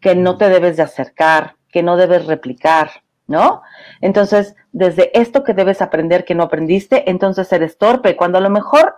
que 0.00 0.14
no 0.14 0.36
te 0.36 0.48
debes 0.48 0.76
de 0.76 0.84
acercar, 0.84 1.56
que 1.72 1.82
no 1.82 1.96
debes 1.96 2.26
replicar. 2.26 2.90
¿no? 3.26 3.62
Entonces, 4.00 4.54
desde 4.72 5.18
esto 5.18 5.42
que 5.42 5.54
debes 5.54 5.82
aprender 5.82 6.24
que 6.24 6.34
no 6.34 6.44
aprendiste, 6.44 7.10
entonces 7.10 7.52
eres 7.52 7.78
torpe, 7.78 8.16
cuando 8.16 8.38
a 8.38 8.40
lo 8.40 8.50
mejor 8.50 8.94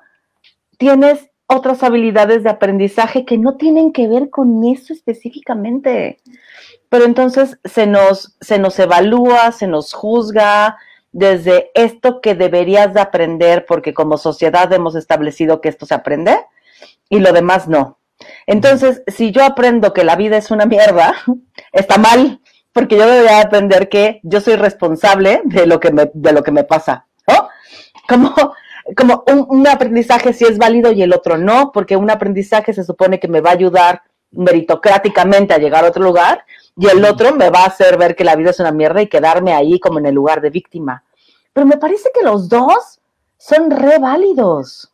tienes 0.76 1.30
otras 1.48 1.82
habilidades 1.82 2.44
de 2.44 2.50
aprendizaje 2.50 3.24
que 3.24 3.38
no 3.38 3.56
tienen 3.56 3.92
que 3.92 4.06
ver 4.06 4.30
con 4.30 4.64
eso 4.64 4.92
específicamente. 4.92 6.20
Pero 6.88 7.04
entonces 7.04 7.58
se 7.64 7.86
nos, 7.86 8.36
se 8.40 8.58
nos 8.58 8.78
evalúa, 8.78 9.50
se 9.52 9.66
nos 9.66 9.94
juzga 9.94 10.76
desde 11.10 11.70
esto 11.74 12.20
que 12.20 12.34
deberías 12.34 12.92
de 12.92 13.00
aprender, 13.00 13.64
porque 13.66 13.94
como 13.94 14.18
sociedad 14.18 14.72
hemos 14.72 14.94
establecido 14.94 15.60
que 15.60 15.70
esto 15.70 15.86
se 15.86 15.94
aprende 15.94 16.38
y 17.08 17.18
lo 17.18 17.32
demás 17.32 17.66
no. 17.66 17.98
Entonces, 18.46 19.02
si 19.06 19.30
yo 19.30 19.42
aprendo 19.42 19.94
que 19.94 20.04
la 20.04 20.16
vida 20.16 20.36
es 20.36 20.50
una 20.50 20.66
mierda, 20.66 21.14
está 21.72 21.96
mal, 21.96 22.40
porque 22.72 22.96
yo 22.96 23.08
debería 23.08 23.40
aprender 23.40 23.88
que 23.88 24.20
yo 24.22 24.40
soy 24.40 24.56
responsable 24.56 25.40
de 25.44 25.66
lo 25.66 25.80
que 25.80 25.92
me, 25.92 26.10
de 26.12 26.32
lo 26.32 26.42
que 26.42 26.52
me 26.52 26.64
pasa, 26.64 27.06
¿no? 27.26 27.48
Como, 28.06 28.54
como 28.96 29.24
un, 29.26 29.66
aprendizaje 29.66 30.32
sí 30.32 30.44
es 30.44 30.58
válido 30.58 30.92
y 30.92 31.02
el 31.02 31.12
otro 31.12 31.36
no, 31.36 31.72
porque 31.72 31.96
un 31.96 32.10
aprendizaje 32.10 32.72
se 32.72 32.84
supone 32.84 33.20
que 33.20 33.28
me 33.28 33.40
va 33.40 33.50
a 33.50 33.54
ayudar 33.54 34.02
meritocráticamente 34.30 35.54
a 35.54 35.58
llegar 35.58 35.84
a 35.84 35.88
otro 35.88 36.02
lugar 36.02 36.44
y 36.76 36.86
el 36.86 37.04
otro 37.04 37.34
me 37.34 37.50
va 37.50 37.60
a 37.60 37.66
hacer 37.66 37.96
ver 37.96 38.14
que 38.14 38.24
la 38.24 38.36
vida 38.36 38.50
es 38.50 38.60
una 38.60 38.72
mierda 38.72 39.02
y 39.02 39.08
quedarme 39.08 39.52
ahí 39.52 39.80
como 39.80 39.98
en 39.98 40.06
el 40.06 40.14
lugar 40.14 40.40
de 40.40 40.50
víctima. 40.50 41.04
Pero 41.52 41.66
me 41.66 41.76
parece 41.76 42.10
que 42.14 42.24
los 42.24 42.48
dos 42.48 43.00
son 43.36 43.70
re 43.70 43.98
válidos. 43.98 44.92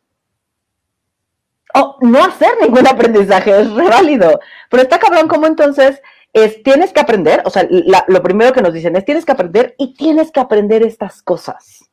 O 1.73 1.97
no 2.01 2.23
hacer 2.23 2.51
ningún 2.61 2.87
aprendizaje 2.87 3.59
es 3.59 3.71
re 3.71 3.87
válido. 3.89 4.39
Pero 4.69 4.83
está 4.83 4.97
cabrón 4.97 5.27
como 5.27 5.45
entonces 5.45 6.01
es, 6.31 6.63
tienes 6.63 6.91
que 6.91 6.99
aprender, 6.99 7.41
o 7.45 7.49
sea, 7.49 7.67
lo 7.69 8.23
primero 8.23 8.51
que 8.51 8.61
nos 8.61 8.73
dicen 8.73 8.95
es 8.95 9.05
tienes 9.05 9.25
que 9.25 9.31
aprender 9.31 9.75
y 9.77 9.93
tienes 9.93 10.31
que 10.31 10.39
aprender 10.39 10.83
estas 10.83 11.21
cosas. 11.21 11.85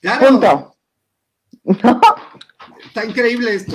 Claro. 0.00 0.26
Punto. 0.26 0.73
Está 1.64 3.04
increíble 3.04 3.54
esto. 3.54 3.74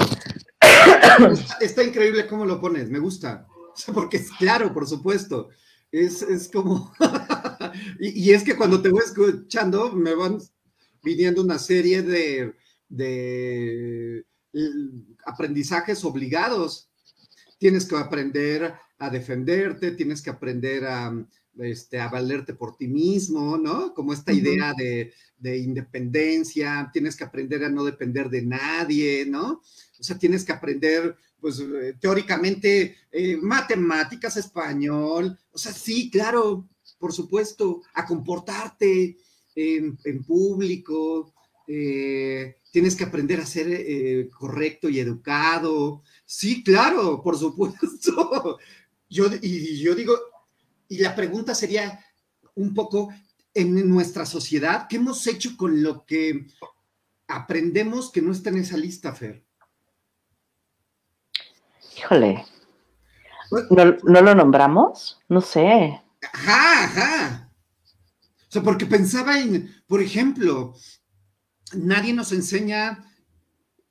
está, 1.62 1.84
increíble 1.84 2.27
cómo 2.27 2.46
lo 2.46 2.62
pones, 2.62 2.89
me 2.89 3.00
gusta. 3.00 3.48
porque 3.93 4.17
es 4.17 4.31
claro, 4.31 4.74
por 4.74 4.88
supuesto. 4.88 5.50
Es, 5.91 6.50
como. 6.53 6.93
y, 8.00 8.31
es 8.31 8.43
que 8.43 8.55
cuando 8.55 8.81
te 8.81 8.89
voy 8.89 9.01
escuchando, 9.03 9.91
me 9.91 10.13
van 10.13 10.38
viniendo 11.01 11.41
una 11.41 11.58
serie 11.58 12.03
de, 12.03 12.53
de 12.88 14.25
aprendizajes 15.25 16.03
obligados. 16.05 16.89
Tienes 17.58 17.86
que 17.86 17.98
aprender 17.98 18.74
a 19.00 19.10
defenderte, 19.10 19.91
tienes 19.91 20.22
que 20.22 20.29
aprender 20.29 20.86
a, 20.86 21.12
este, 21.61 21.99
a 21.99 22.09
valerte 22.09 22.53
por 22.53 22.75
ti 22.77 22.87
mismo, 22.87 23.57
¿no? 23.57 23.93
Como 23.93 24.13
esta 24.13 24.31
idea 24.31 24.73
de, 24.73 25.13
independencia, 25.57 26.89
tienes 26.91 27.15
que 27.15 27.23
aprender 27.23 27.63
a 27.63 27.69
no 27.69 27.83
depender 27.83 28.29
de 28.29 28.41
nadie, 28.41 29.25
¿no? 29.25 29.61
O 29.99 30.03
sea, 30.03 30.17
tienes 30.17 30.43
que 30.43 30.51
aprender, 30.51 31.15
pues, 31.39 31.59
eh, 31.59 31.95
teóricamente, 31.99 32.95
eh, 33.11 33.37
matemáticas, 33.37 34.37
español, 34.37 35.37
o 35.51 35.57
sea, 35.57 35.73
sí, 35.73 36.09
claro, 36.09 36.67
por 36.97 37.13
supuesto, 37.13 37.81
a 37.93 38.05
comportarte 38.05 39.17
en, 39.55 40.23
público, 40.25 41.33
eh, 41.67 42.55
tienes 42.71 42.95
que 42.95 43.03
aprender 43.03 43.39
a 43.39 43.45
ser 43.45 44.29
correcto 44.29 44.89
y 44.89 44.99
educado. 44.99 46.03
Sí, 46.25 46.63
claro, 46.63 47.21
por 47.21 47.37
supuesto. 47.37 48.57
Yo, 49.11 49.25
y 49.41 49.81
yo 49.81 49.95
digo, 49.95 50.13
y 50.89 50.98
la 50.98 51.15
pregunta 51.15 51.55
sería 51.55 52.03
un 52.55 52.74
poco 52.74 53.13
en 53.53 53.89
nuestra 53.89 54.25
sociedad, 54.25 54.88
¿qué 54.89 54.98
hemos 54.98 55.25
hecho 55.27 55.55
con 55.55 55.81
lo 55.81 56.05
que 56.05 56.48
aprendemos 57.27 58.12
que 58.12 58.22
no 58.22 58.31
está 58.31 58.50
en 58.50 58.58
esa 58.58 58.75
lista, 58.75 59.13
Fer? 59.13 59.46
Híjole. 61.98 62.46
¿No, 64.03 64.22
lo 64.22 64.36
nombramos? 64.36 65.19
No 65.27 65.41
sé. 65.41 66.01
Ajá, 66.34 66.84
ajá. 66.84 67.51
O 68.48 68.51
sea, 68.51 68.63
porque 68.63 68.86
pensaba 68.86 69.39
en, 69.39 69.84
por 69.88 70.01
ejemplo, 70.01 70.75
nadie 71.74 72.13
nos 72.13 72.31
enseña 72.31 73.13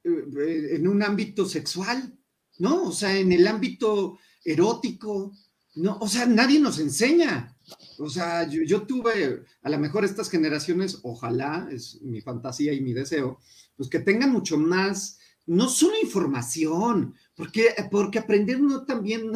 eh, 0.05 0.69
en 0.73 0.89
un 0.89 1.03
ámbito 1.03 1.45
sexual, 1.47 2.17
¿no? 2.59 2.85
O 2.85 2.93
sea, 2.93 3.17
en 3.17 3.33
el 3.33 3.47
ámbito 3.47 4.19
erótico. 4.45 5.33
No, 5.79 5.97
o 6.01 6.09
sea, 6.09 6.27
nadie 6.27 6.59
nos 6.59 6.81
enseña. 6.81 7.55
O 7.99 8.09
sea, 8.09 8.49
yo, 8.49 8.83
tuve, 8.83 9.45
a 9.63 9.71
lo 9.71 9.79
mejor 9.79 10.05
estas 10.05 10.29
generaciones, 10.29 10.99
ojalá, 11.05 11.69
es 11.71 12.01
mi 12.03 12.21
fantasía 12.21 12.73
y 12.73 12.81
mi 12.81 12.93
deseo, 12.93 13.39
pues 13.77 13.89
que 13.89 14.01
tengan 14.01 14.33
mucho 14.33 14.59
más, 14.59 15.21
no 15.47 15.69
solo 15.69 15.95
información, 16.03 17.15
porque, 17.37 17.77
porque 17.93 18.19
aprender 18.19 18.61
no 18.61 18.85
también, 18.85 19.31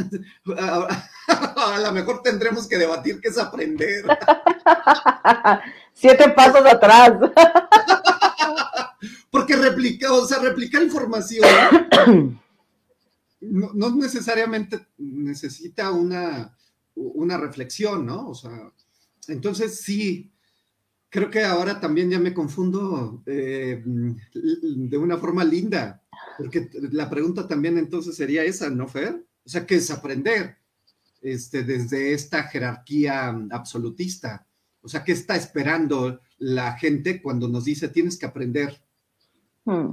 a, 0.59 1.09
a 1.75 1.81
lo 1.81 1.93
mejor 1.93 2.23
tendremos 2.23 2.67
que 2.67 2.79
debatir 2.79 3.21
qué 3.21 3.29
es 3.29 3.39
aprender. 3.39 4.05
Siete 5.95 6.29
pasos 6.31 6.67
atrás. 6.67 7.13
porque 9.31 9.55
replicar, 9.55 10.11
o 10.11 10.27
sea, 10.27 10.41
replicar 10.41 10.83
información 10.83 11.47
no, 13.43 13.95
necesariamente 13.97 14.87
necesita 14.99 15.91
una, 15.91 16.57
una 16.95 17.37
reflexión, 17.37 18.07
¿no? 18.07 18.29
O 18.29 18.35
sea, 18.35 18.73
entonces 19.29 19.81
sí, 19.81 20.33
creo 21.09 21.31
que 21.31 21.45
ahora 21.45 21.81
también 21.81 22.11
ya 22.11 22.19
me 22.19 22.35
confundo 22.35 23.23
eh, 23.27 23.83
de 23.85 24.99
una 24.99 25.19
forma 25.19 25.45
linda, 25.45 26.03
porque 26.39 26.71
la 26.93 27.11
pregunta 27.11 27.47
también 27.47 27.79
entonces 27.79 28.17
sería 28.17 28.45
esa, 28.45 28.71
¿no, 28.71 28.89
Fer? 28.89 29.25
O 29.45 29.49
sea, 29.49 29.67
¿qué 29.67 29.77
es 29.77 29.91
aprender 29.91 30.57
este, 31.21 31.65
desde 31.65 32.13
esta 32.13 32.45
jerarquía 32.45 33.29
absolutista? 33.51 34.47
O 34.81 34.89
sea, 34.89 35.05
¿qué 35.05 35.13
está 35.13 35.37
esperando 35.37 36.21
la 36.39 36.77
gente 36.79 37.21
cuando 37.21 37.49
nos 37.49 37.65
dice 37.65 37.89
tienes 37.89 38.17
que 38.17 38.27
aprender? 38.27 38.81
Hmm. 39.65 39.93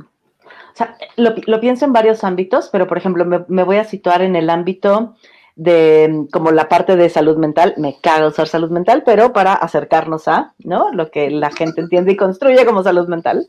O 0.74 0.76
sea, 0.76 0.98
lo, 1.16 1.60
pienso 1.60 1.86
en 1.86 1.94
varios 1.94 2.24
ámbitos, 2.24 2.70
pero 2.72 2.88
por 2.88 2.98
ejemplo, 2.98 3.26
me, 3.26 3.64
voy 3.64 3.78
a 3.78 3.84
situar 3.84 4.22
en 4.22 4.36
el 4.36 4.50
ámbito 4.50 5.16
de 5.56 6.26
como 6.32 6.52
la 6.52 6.70
parte 6.70 6.96
de 6.96 7.10
salud 7.10 7.38
mental. 7.38 7.74
Me 7.78 7.98
caga 8.02 8.28
usar 8.28 8.48
salud 8.48 8.72
mental, 8.72 9.04
pero 9.06 9.34
para 9.34 9.54
acercarnos 9.54 10.28
a, 10.28 10.54
¿no? 10.60 10.92
Lo 10.92 11.12
que 11.12 11.30
la 11.30 11.52
gente 11.52 11.82
entiende 11.82 12.14
y 12.14 12.18
construye 12.18 12.66
como 12.66 12.84
salud 12.84 13.08
mental. 13.08 13.48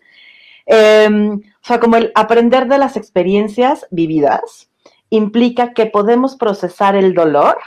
Em, 0.66 1.34
o 1.34 1.66
sea, 1.66 1.80
como 1.80 1.96
el 1.96 2.12
aprender 2.14 2.66
de 2.68 2.78
las 2.78 2.96
experiencias 2.96 3.86
vividas 3.90 4.70
implica 5.10 5.72
que 5.72 5.86
podemos 5.86 6.36
procesar 6.36 6.96
el 6.96 7.14
dolor 7.14 7.58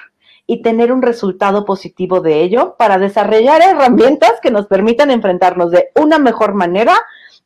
y 0.45 0.61
tener 0.61 0.91
un 0.91 1.01
resultado 1.01 1.65
positivo 1.65 2.21
de 2.21 2.41
ello 2.41 2.75
para 2.77 2.97
desarrollar 2.97 3.61
herramientas 3.61 4.33
que 4.41 4.51
nos 4.51 4.67
permitan 4.67 5.11
enfrentarnos 5.11 5.71
de 5.71 5.89
una 5.95 6.19
mejor 6.19 6.53
manera 6.53 6.95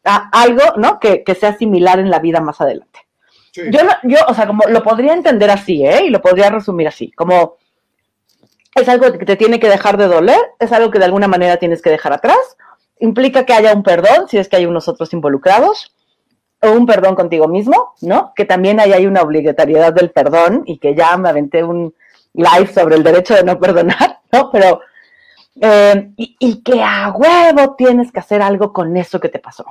algo, 0.03 0.63
¿no? 0.77 0.99
Que, 0.99 1.23
sea 1.39 1.57
similar 1.57 1.99
en 1.99 2.09
la 2.09 2.19
vida 2.19 2.39
más 2.39 2.61
adelante. 2.61 2.99
Yo, 3.53 3.79
yo, 4.03 4.17
o 4.27 4.33
sea, 4.33 4.45
como 4.45 4.63
lo 4.67 4.83
podría 4.83 5.13
entender 5.13 5.49
así, 5.49 5.83
¿eh? 5.85 6.05
Y 6.05 6.09
lo 6.09 6.21
podría 6.21 6.49
resumir 6.49 6.87
así, 6.87 7.11
como 7.11 7.57
es 8.75 8.87
algo 8.87 9.11
que 9.13 9.25
te 9.25 9.35
tiene 9.35 9.59
que 9.59 9.69
dejar 9.69 9.97
de 9.97 10.07
doler, 10.07 10.39
es 10.59 10.71
algo 10.71 10.91
que 10.91 10.99
de 10.99 11.05
alguna 11.05 11.27
manera 11.27 11.57
tienes 11.57 11.81
que 11.81 11.89
dejar 11.89 12.13
atrás, 12.13 12.37
implica 12.99 13.45
que 13.45 13.53
haya 13.53 13.73
un 13.73 13.81
perdón, 13.81 14.27
si 14.27 14.37
es 14.37 14.47
que 14.47 14.57
hay 14.57 14.67
unos 14.67 14.87
otros 14.87 15.11
involucrados, 15.13 15.95
o 16.61 16.71
un 16.71 16.85
perdón 16.85 17.15
contigo 17.15 17.47
mismo, 17.47 17.93
¿no? 18.01 18.33
Que 18.35 18.45
también 18.45 18.79
ahí 18.79 18.93
hay 18.93 19.07
una 19.07 19.21
obligatoriedad 19.21 19.93
del 19.93 20.11
perdón 20.11 20.63
y 20.65 20.77
que 20.77 20.95
ya 20.95 21.17
me 21.17 21.29
aventé 21.29 21.63
un 21.63 21.93
live 22.33 22.71
sobre 22.73 22.95
el 22.95 23.03
derecho 23.03 23.33
de 23.33 23.43
no 23.43 23.59
perdonar, 23.59 24.19
¿no? 24.31 24.51
Pero, 24.51 24.81
eh, 25.59 26.11
y, 26.15 26.35
y 26.39 26.61
que 26.61 26.83
a 26.83 27.11
huevo 27.11 27.75
tienes 27.75 28.11
que 28.11 28.19
hacer 28.19 28.43
algo 28.43 28.73
con 28.73 28.95
eso 28.97 29.19
que 29.19 29.29
te 29.29 29.39
pasó 29.39 29.65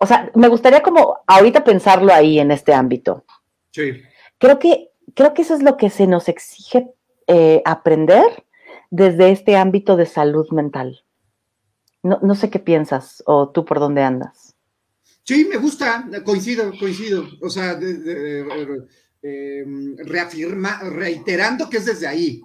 o 0.00 0.06
sea, 0.06 0.30
me 0.34 0.48
gustaría 0.48 0.82
como 0.82 1.18
ahorita 1.26 1.62
pensarlo 1.62 2.12
ahí 2.12 2.38
en 2.40 2.50
este 2.50 2.72
ámbito. 2.72 3.24
Sí. 3.70 4.02
Creo 4.38 4.58
que, 4.58 4.90
creo 5.14 5.34
que 5.34 5.42
eso 5.42 5.54
es 5.54 5.62
lo 5.62 5.76
que 5.76 5.90
se 5.90 6.06
nos 6.06 6.28
exige 6.28 6.90
eh, 7.26 7.60
aprender 7.66 8.24
desde 8.90 9.30
este 9.30 9.56
ámbito 9.56 9.96
de 9.96 10.06
salud 10.06 10.48
mental. 10.52 11.04
No, 12.02 12.34
sé 12.34 12.48
qué 12.48 12.58
piensas 12.58 13.22
o 13.26 13.50
tú 13.50 13.66
por 13.66 13.78
dónde 13.78 14.02
andas. 14.02 14.56
Sí, 15.22 15.44
me 15.44 15.58
gusta, 15.58 16.08
coincido, 16.24 16.72
coincido. 16.78 17.28
O 17.42 17.50
sea, 17.50 17.78
em, 19.22 19.96
reafirma, 19.98 20.80
reiterando 20.80 21.68
que 21.68 21.76
es 21.76 21.84
desde 21.84 22.06
ahí. 22.06 22.40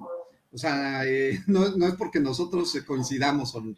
O 0.52 0.58
sea, 0.58 1.06
eh, 1.06 1.40
no, 1.48 1.88
es 1.88 1.96
porque 1.96 2.20
nosotros 2.20 2.78
coincidamos 2.86 3.54
con, 3.54 3.78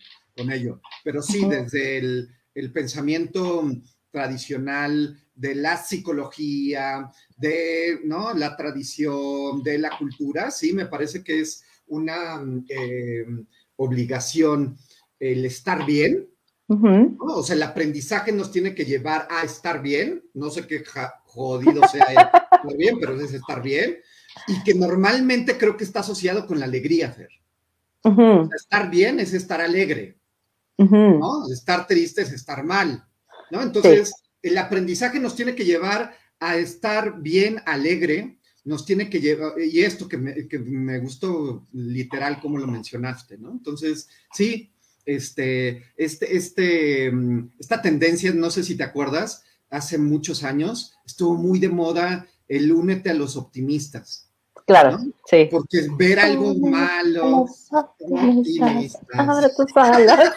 ello, 0.52 0.82
pero 1.04 1.22
sí 1.22 1.48
desde 1.48 1.98
el, 1.98 2.30
el 2.58 2.72
pensamiento 2.72 3.72
tradicional 4.10 5.16
de 5.36 5.54
la 5.54 5.78
psicología, 5.78 7.12
de 7.38 8.00
¿no? 8.04 8.34
la 8.34 8.58
tradición, 8.58 9.62
de 9.62 9.78
la 9.78 9.96
cultura, 9.96 10.50
sí, 10.50 10.74
me 10.74 10.88
parece 10.88 11.24
que 11.24 11.42
es 11.42 11.64
una 11.86 12.44
eh, 12.68 13.26
obligación 13.76 14.76
el 15.20 15.46
estar 15.46 15.86
bien. 15.86 16.28
O 17.20 17.44
sea, 17.44 17.56
el 17.56 17.64
aprendizaje 17.64 18.32
nos 18.32 18.52
tiene 18.52 18.74
que 18.74 18.86
llevar 18.86 19.28
a 19.30 19.44
estar 19.44 19.82
bien. 19.82 20.24
No 20.34 20.50
sé 20.50 20.68
qué 20.68 20.84
jodido 21.26 21.88
sea 21.88 22.06
estar 22.06 22.78
bien, 22.78 22.98
pero 23.00 23.22
es 23.22 23.34
estar 23.34 23.62
bien. 23.62 23.98
Y 24.48 24.64
que 24.64 24.74
normalmente 24.74 25.58
creo 25.58 25.78
que 25.78 25.86
está 25.86 26.00
asociado 26.00 26.46
con 26.46 26.60
la 26.60 26.66
alegría, 26.66 27.12
Fer. 27.12 27.30
estar 28.56 28.90
bien 28.90 29.20
es 29.20 29.34
estar 29.34 29.62
alegre. 29.62 30.18
¿No? 30.78 31.52
Estar 31.52 31.88
triste 31.88 32.22
es 32.22 32.32
estar 32.32 32.64
mal, 32.64 33.06
¿no? 33.52 33.62
Entonces, 33.62 34.14
el 34.42 34.58
aprendizaje 34.58 35.20
nos 35.20 35.36
tiene 35.36 35.56
que 35.56 35.66
llevar 35.66 36.16
a 36.40 36.58
estar 36.58 37.20
bien, 37.22 37.62
alegre, 37.66 38.40
nos 38.64 38.86
tiene 38.86 39.10
que 39.10 39.20
llevar, 39.20 39.54
y 39.60 39.80
esto 39.82 40.08
que 40.08 40.18
me, 40.18 41.00
gustó 41.00 41.68
literal 41.74 42.40
como 42.40 42.58
lo 42.58 42.68
mencionaste, 42.68 43.38
¿no? 43.38 43.52
Entonces, 43.52 44.10
sí, 44.34 44.72
este, 45.06 45.86
este, 45.96 46.36
este, 46.36 47.12
esta 47.60 47.82
tendencia, 47.82 48.34
no 48.34 48.52
sé 48.52 48.64
si 48.64 48.76
te 48.76 48.84
acuerdas, 48.84 49.44
hace 49.70 49.98
muchos 49.98 50.44
años 50.44 50.94
estuvo 51.06 51.36
muy 51.36 51.60
de 51.60 51.70
moda 51.70 52.28
el 52.48 52.72
únete 52.72 53.10
a 53.10 53.14
los 53.14 53.36
optimistas. 53.36 54.27
Claro, 54.66 54.98
sí. 55.26 55.48
Porque 55.52 55.80
es 55.80 55.98
ver 55.98 56.20
algo 56.20 56.56
malo. 56.56 57.46
Optimistas, 57.72 59.02
abre 59.14 59.50
tus 59.56 59.76
alas. 59.76 60.34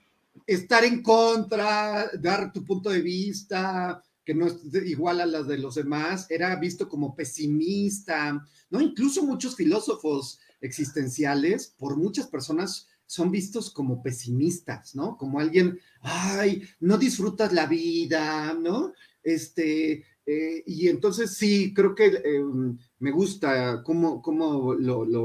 estar 0.46 0.84
en 0.84 1.02
contra, 1.02 2.10
dar 2.20 2.52
tu 2.52 2.64
punto 2.64 2.90
de 2.90 3.00
vista, 3.00 4.02
que 4.24 4.34
no 4.34 4.46
es 4.46 4.56
igual 4.86 5.20
a 5.20 5.26
las 5.26 5.46
de 5.46 5.58
los 5.58 5.74
demás, 5.74 6.26
era 6.30 6.54
visto 6.56 6.88
como 6.88 7.14
pesimista, 7.14 8.44
¿no? 8.70 8.80
Incluso 8.80 9.24
muchos 9.24 9.56
filósofos 9.56 10.40
existenciales, 10.60 11.74
por 11.78 11.96
muchas 11.96 12.26
personas, 12.26 12.88
son 13.06 13.30
vistos 13.30 13.70
como 13.70 14.02
pesimistas, 14.02 14.94
¿no? 14.94 15.16
Como 15.16 15.38
alguien, 15.40 15.78
ay, 16.00 16.62
no 16.80 16.98
disfrutas 16.98 17.52
la 17.52 17.66
vida, 17.66 18.52
¿no? 18.54 18.92
Este, 19.22 20.04
eh, 20.26 20.62
y 20.66 20.88
entonces 20.88 21.34
sí, 21.34 21.72
creo 21.72 21.94
que 21.94 22.06
em, 22.24 22.76
me 22.98 23.10
gusta 23.12 23.82
cómo, 23.84 24.20
cómo 24.20 24.74
lo, 24.74 25.04
lo, 25.04 25.24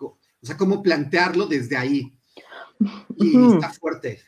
o 0.00 0.18
sea, 0.42 0.56
cómo 0.56 0.82
plantearlo 0.82 1.46
desde 1.46 1.76
ahí. 1.76 2.12
Y 3.16 3.52
está 3.52 3.70
fuerte. 3.70 4.20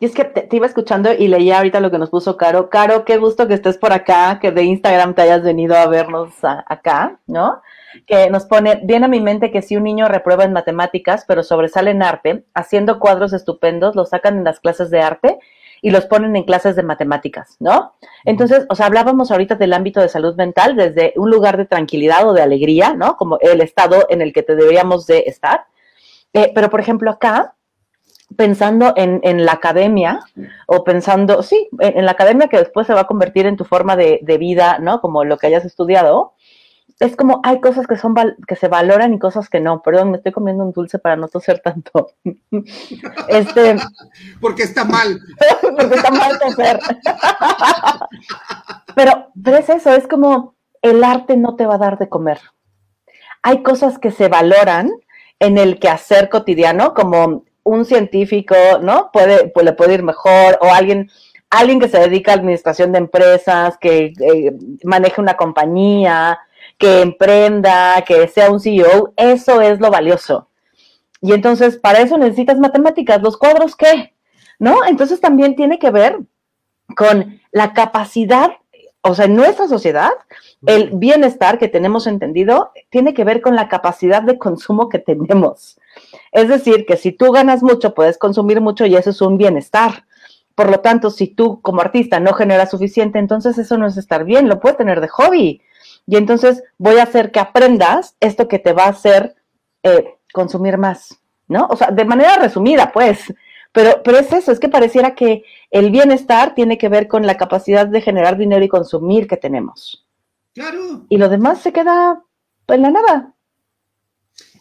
Y 0.00 0.06
es 0.06 0.14
que 0.14 0.24
te, 0.24 0.48
iba 0.54 0.66
escuchando 0.66 1.12
y 1.12 1.26
leía 1.26 1.56
ahorita 1.56 1.80
lo 1.80 1.90
que 1.90 1.98
nos 1.98 2.10
puso 2.10 2.36
Caro. 2.36 2.70
Caro, 2.70 3.04
qué 3.04 3.16
gusto 3.16 3.48
que 3.48 3.54
estés 3.54 3.78
por 3.78 3.92
acá, 3.92 4.38
que 4.40 4.52
de 4.52 4.62
Instagram 4.62 5.14
te 5.14 5.22
hayas 5.22 5.42
venido 5.42 5.76
a 5.76 5.88
vernos 5.88 6.32
acá, 6.42 7.18
¿no? 7.26 7.62
Que 8.06 8.30
nos 8.30 8.44
pone, 8.46 8.80
viene 8.84 9.06
a 9.06 9.08
mi 9.08 9.20
mente 9.20 9.50
que 9.50 9.60
si 9.60 9.76
un 9.76 9.82
niño 9.82 10.06
reprueba 10.06 10.44
en 10.44 10.52
matemáticas, 10.52 11.24
pero 11.26 11.42
sobresale 11.42 11.90
en 11.90 12.04
arte, 12.04 12.44
haciendo 12.54 13.00
cuadros 13.00 13.32
estupendos, 13.32 13.96
los 13.96 14.10
sacan 14.10 14.38
en 14.38 14.44
las 14.44 14.60
clases 14.60 14.90
de 14.90 15.00
arte 15.00 15.38
y 15.82 15.90
los 15.90 16.06
ponen 16.06 16.36
en 16.36 16.44
clases 16.44 16.76
de 16.76 16.84
matemáticas, 16.84 17.56
¿no? 17.58 17.94
Entonces, 18.24 18.66
o 18.68 18.76
sea, 18.76 18.86
hablábamos 18.86 19.32
ahorita 19.32 19.56
del 19.56 19.72
ámbito 19.72 20.00
de 20.00 20.08
salud 20.08 20.36
mental 20.36 20.76
desde 20.76 21.12
un 21.16 21.30
lugar 21.30 21.56
de 21.56 21.66
tranquilidad 21.66 22.28
o 22.28 22.34
de 22.34 22.42
alegría, 22.42 22.94
¿no? 22.94 23.16
Como 23.16 23.38
el 23.40 23.60
estado 23.60 24.06
en 24.08 24.22
el 24.22 24.32
que 24.32 24.44
te 24.44 24.54
deberíamos 24.54 25.06
de 25.08 25.24
estar. 25.26 25.64
Eh, 26.34 26.52
pero, 26.54 26.70
por 26.70 26.78
ejemplo, 26.78 27.10
acá 27.10 27.54
pensando 28.36 28.92
en, 28.96 29.20
en, 29.22 29.44
la 29.44 29.52
academia 29.52 30.20
o 30.66 30.84
pensando, 30.84 31.42
sí, 31.42 31.68
en, 31.80 32.04
la 32.04 32.12
academia 32.12 32.48
que 32.48 32.58
después 32.58 32.86
se 32.86 32.94
va 32.94 33.02
a 33.02 33.06
convertir 33.06 33.46
en 33.46 33.56
tu 33.56 33.64
forma 33.64 33.96
de, 33.96 34.20
de, 34.22 34.38
vida, 34.38 34.78
¿no? 34.78 35.00
Como 35.00 35.24
lo 35.24 35.38
que 35.38 35.46
hayas 35.46 35.64
estudiado, 35.64 36.34
es 37.00 37.14
como 37.14 37.40
hay 37.44 37.60
cosas 37.60 37.86
que 37.86 37.96
son 37.96 38.14
que 38.46 38.56
se 38.56 38.68
valoran 38.68 39.14
y 39.14 39.18
cosas 39.18 39.48
que 39.48 39.60
no. 39.60 39.82
Perdón, 39.82 40.10
me 40.10 40.16
estoy 40.16 40.32
comiendo 40.32 40.64
un 40.64 40.72
dulce 40.72 40.98
para 40.98 41.16
no 41.16 41.28
toser 41.28 41.60
tanto. 41.60 42.10
este, 43.28 43.76
porque 44.40 44.64
está 44.64 44.84
mal. 44.84 45.20
porque 45.62 45.94
está 45.94 46.10
mal 46.10 46.38
toser. 46.38 46.80
pero, 48.94 49.28
pero 49.42 49.56
es 49.56 49.68
eso, 49.68 49.94
es 49.94 50.08
como 50.08 50.56
el 50.82 51.04
arte 51.04 51.36
no 51.36 51.56
te 51.56 51.66
va 51.66 51.76
a 51.76 51.78
dar 51.78 51.98
de 51.98 52.08
comer. 52.08 52.40
Hay 53.42 53.62
cosas 53.62 53.98
que 53.98 54.10
se 54.10 54.28
valoran 54.28 54.90
en 55.38 55.56
el 55.56 55.78
quehacer 55.78 56.28
cotidiano, 56.28 56.94
como 56.94 57.44
un 57.68 57.84
científico, 57.84 58.54
¿no? 58.82 59.10
Puede, 59.12 59.48
pues 59.48 59.64
le 59.64 59.72
puede 59.72 59.94
ir 59.94 60.02
mejor, 60.02 60.58
o 60.60 60.72
alguien, 60.72 61.10
alguien 61.50 61.80
que 61.80 61.88
se 61.88 61.98
dedica 61.98 62.32
a 62.32 62.36
administración 62.36 62.92
de 62.92 62.98
empresas, 62.98 63.76
que 63.78 64.12
eh, 64.18 64.52
maneje 64.84 65.20
una 65.20 65.36
compañía, 65.36 66.38
que 66.78 67.02
emprenda, 67.02 68.02
que 68.06 68.28
sea 68.28 68.50
un 68.50 68.60
CEO, 68.60 69.12
eso 69.16 69.60
es 69.60 69.80
lo 69.80 69.90
valioso. 69.90 70.48
Y 71.20 71.32
entonces, 71.32 71.76
para 71.76 72.00
eso 72.00 72.16
necesitas 72.16 72.58
matemáticas. 72.58 73.20
¿Los 73.20 73.36
cuadros 73.36 73.76
qué? 73.76 74.14
¿No? 74.58 74.84
Entonces 74.84 75.20
también 75.20 75.56
tiene 75.56 75.78
que 75.78 75.90
ver 75.90 76.18
con 76.96 77.40
la 77.52 77.74
capacidad, 77.74 78.52
o 79.02 79.14
sea, 79.14 79.26
en 79.26 79.36
nuestra 79.36 79.68
sociedad, 79.68 80.12
el 80.66 80.90
bienestar 80.94 81.58
que 81.58 81.68
tenemos 81.68 82.06
entendido 82.06 82.72
tiene 82.90 83.14
que 83.14 83.24
ver 83.24 83.40
con 83.40 83.54
la 83.54 83.68
capacidad 83.68 84.22
de 84.22 84.38
consumo 84.38 84.88
que 84.88 84.98
tenemos. 84.98 85.78
Es 86.32 86.48
decir, 86.48 86.86
que 86.86 86.96
si 86.96 87.12
tú 87.12 87.32
ganas 87.32 87.62
mucho, 87.62 87.94
puedes 87.94 88.18
consumir 88.18 88.60
mucho 88.60 88.86
y 88.86 88.96
eso 88.96 89.10
es 89.10 89.20
un 89.20 89.38
bienestar. 89.38 90.04
Por 90.54 90.70
lo 90.70 90.80
tanto, 90.80 91.10
si 91.10 91.28
tú 91.28 91.60
como 91.60 91.80
artista 91.80 92.20
no 92.20 92.32
generas 92.32 92.70
suficiente, 92.70 93.18
entonces 93.18 93.58
eso 93.58 93.78
no 93.78 93.86
es 93.86 93.96
estar 93.96 94.24
bien, 94.24 94.48
lo 94.48 94.60
puedes 94.60 94.76
tener 94.76 95.00
de 95.00 95.08
hobby. 95.08 95.62
Y 96.06 96.16
entonces 96.16 96.62
voy 96.78 96.98
a 96.98 97.04
hacer 97.04 97.30
que 97.30 97.40
aprendas 97.40 98.16
esto 98.20 98.48
que 98.48 98.58
te 98.58 98.72
va 98.72 98.84
a 98.84 98.90
hacer 98.90 99.36
eh, 99.82 100.16
consumir 100.32 100.78
más, 100.78 101.20
¿no? 101.46 101.66
O 101.70 101.76
sea, 101.76 101.90
de 101.90 102.04
manera 102.04 102.36
resumida, 102.38 102.90
pues. 102.92 103.32
Pero, 103.72 104.02
pero 104.02 104.18
es 104.18 104.32
eso, 104.32 104.50
es 104.50 104.58
que 104.58 104.68
pareciera 104.68 105.14
que 105.14 105.44
el 105.70 105.90
bienestar 105.90 106.54
tiene 106.54 106.78
que 106.78 106.88
ver 106.88 107.06
con 107.06 107.26
la 107.26 107.36
capacidad 107.36 107.86
de 107.86 108.00
generar 108.00 108.36
dinero 108.36 108.64
y 108.64 108.68
consumir 108.68 109.28
que 109.28 109.36
tenemos. 109.36 110.06
Claro. 110.54 111.04
Y 111.08 111.18
lo 111.18 111.28
demás 111.28 111.60
se 111.60 111.72
queda 111.72 112.22
en 112.66 112.82
la 112.82 112.90
nada. 112.90 113.34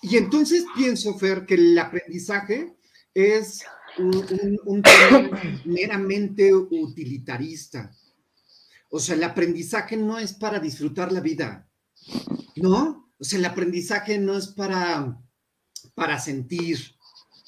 Y 0.01 0.17
entonces 0.17 0.65
pienso, 0.75 1.17
Fer, 1.17 1.45
que 1.45 1.55
el 1.55 1.77
aprendizaje 1.77 2.75
es 3.13 3.63
un, 3.97 4.81
tema 4.83 5.29
meramente 5.65 6.53
utilitarista. 6.53 7.91
O 8.89 8.99
sea, 8.99 9.15
el 9.15 9.23
aprendizaje 9.23 9.97
no 9.97 10.17
es 10.17 10.33
para 10.33 10.59
disfrutar 10.59 11.11
la 11.11 11.19
vida, 11.19 11.67
¿no? 12.55 13.11
O 13.19 13.23
sea, 13.23 13.39
el 13.39 13.45
aprendizaje 13.45 14.17
no 14.17 14.37
es 14.37 14.47
para, 14.47 15.19
para 15.93 16.19
sentir, 16.19 16.95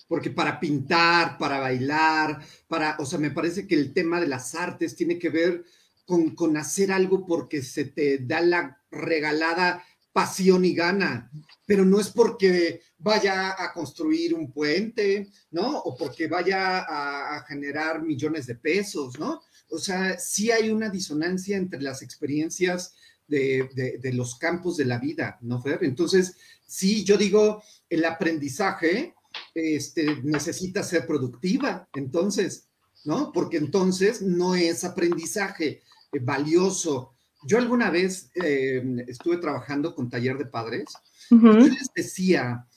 porque 0.08 0.32
para 0.32 0.60
pintar, 0.60 1.38
para 1.38 1.60
bailar, 1.60 2.44
para, 2.68 2.98
o 3.00 3.06
sea, 3.06 3.20
me 3.20 3.32
parece 3.32 3.68
que 3.68 3.76
el 3.76 3.94
tema 3.94 4.20
de 4.20 4.28
las 4.28 4.56
artes 4.56 4.96
tiene 4.96 5.20
que 5.20 5.30
ver 5.30 5.64
con, 6.06 6.36
con 6.36 6.58
hacer 6.58 6.92
algo 6.92 7.26
porque 7.26 7.62
se 7.62 7.86
te 7.86 8.18
da 8.18 8.42
la 8.42 8.82
regalada 8.90 9.84
pasión 10.12 10.66
y 10.66 10.74
gana, 10.74 11.32
pero 11.66 11.86
no 11.86 12.00
es 12.00 12.10
porque 12.10 12.82
vaya 12.98 13.56
a 13.58 13.72
construir 13.74 14.34
un 14.34 14.52
puente, 14.52 15.32
¿no? 15.52 15.80
O 15.80 15.96
porque 15.96 16.28
vaya 16.28 16.80
a, 16.80 17.46
generar 17.48 18.02
millones 18.02 18.46
de 18.48 18.56
pesos, 18.56 19.18
¿no? 19.20 19.42
O 19.70 19.78
sea, 19.78 20.18
sí 20.20 20.52
hay 20.52 20.70
una 20.70 20.90
disonancia 20.90 21.58
entre 21.58 21.82
las 21.82 22.02
experiencias 22.02 22.96
de, 23.28 24.00
los 24.14 24.36
campos 24.38 24.78
de 24.78 24.86
la 24.86 24.98
vida, 24.98 25.38
¿no, 25.42 25.62
Fer? 25.62 25.84
Entonces, 25.84 26.36
sí, 26.66 27.04
yo 27.04 27.18
digo, 27.18 27.62
el 27.90 28.04
aprendizaje 28.04 29.14
este, 29.54 30.18
necesita 30.24 30.84
ser 30.84 31.06
productiva, 31.06 31.88
entonces, 31.94 32.68
¿no? 33.06 33.32
Porque 33.32 33.58
entonces 33.58 34.22
no 34.22 34.56
es 34.56 34.84
aprendizaje 34.84 35.82
eh, 36.12 36.20
valioso, 36.20 37.14
yo 37.44 37.58
alguna 37.58 37.90
vez 37.90 38.32
eh, 38.36 38.84
estuve 39.08 39.38
trabajando 39.38 39.96
con 39.96 40.10
taller 40.10 40.38
de 40.38 40.46
padres 40.46 40.86
y 41.30 41.36
les 41.36 41.94
decía, 41.96 42.68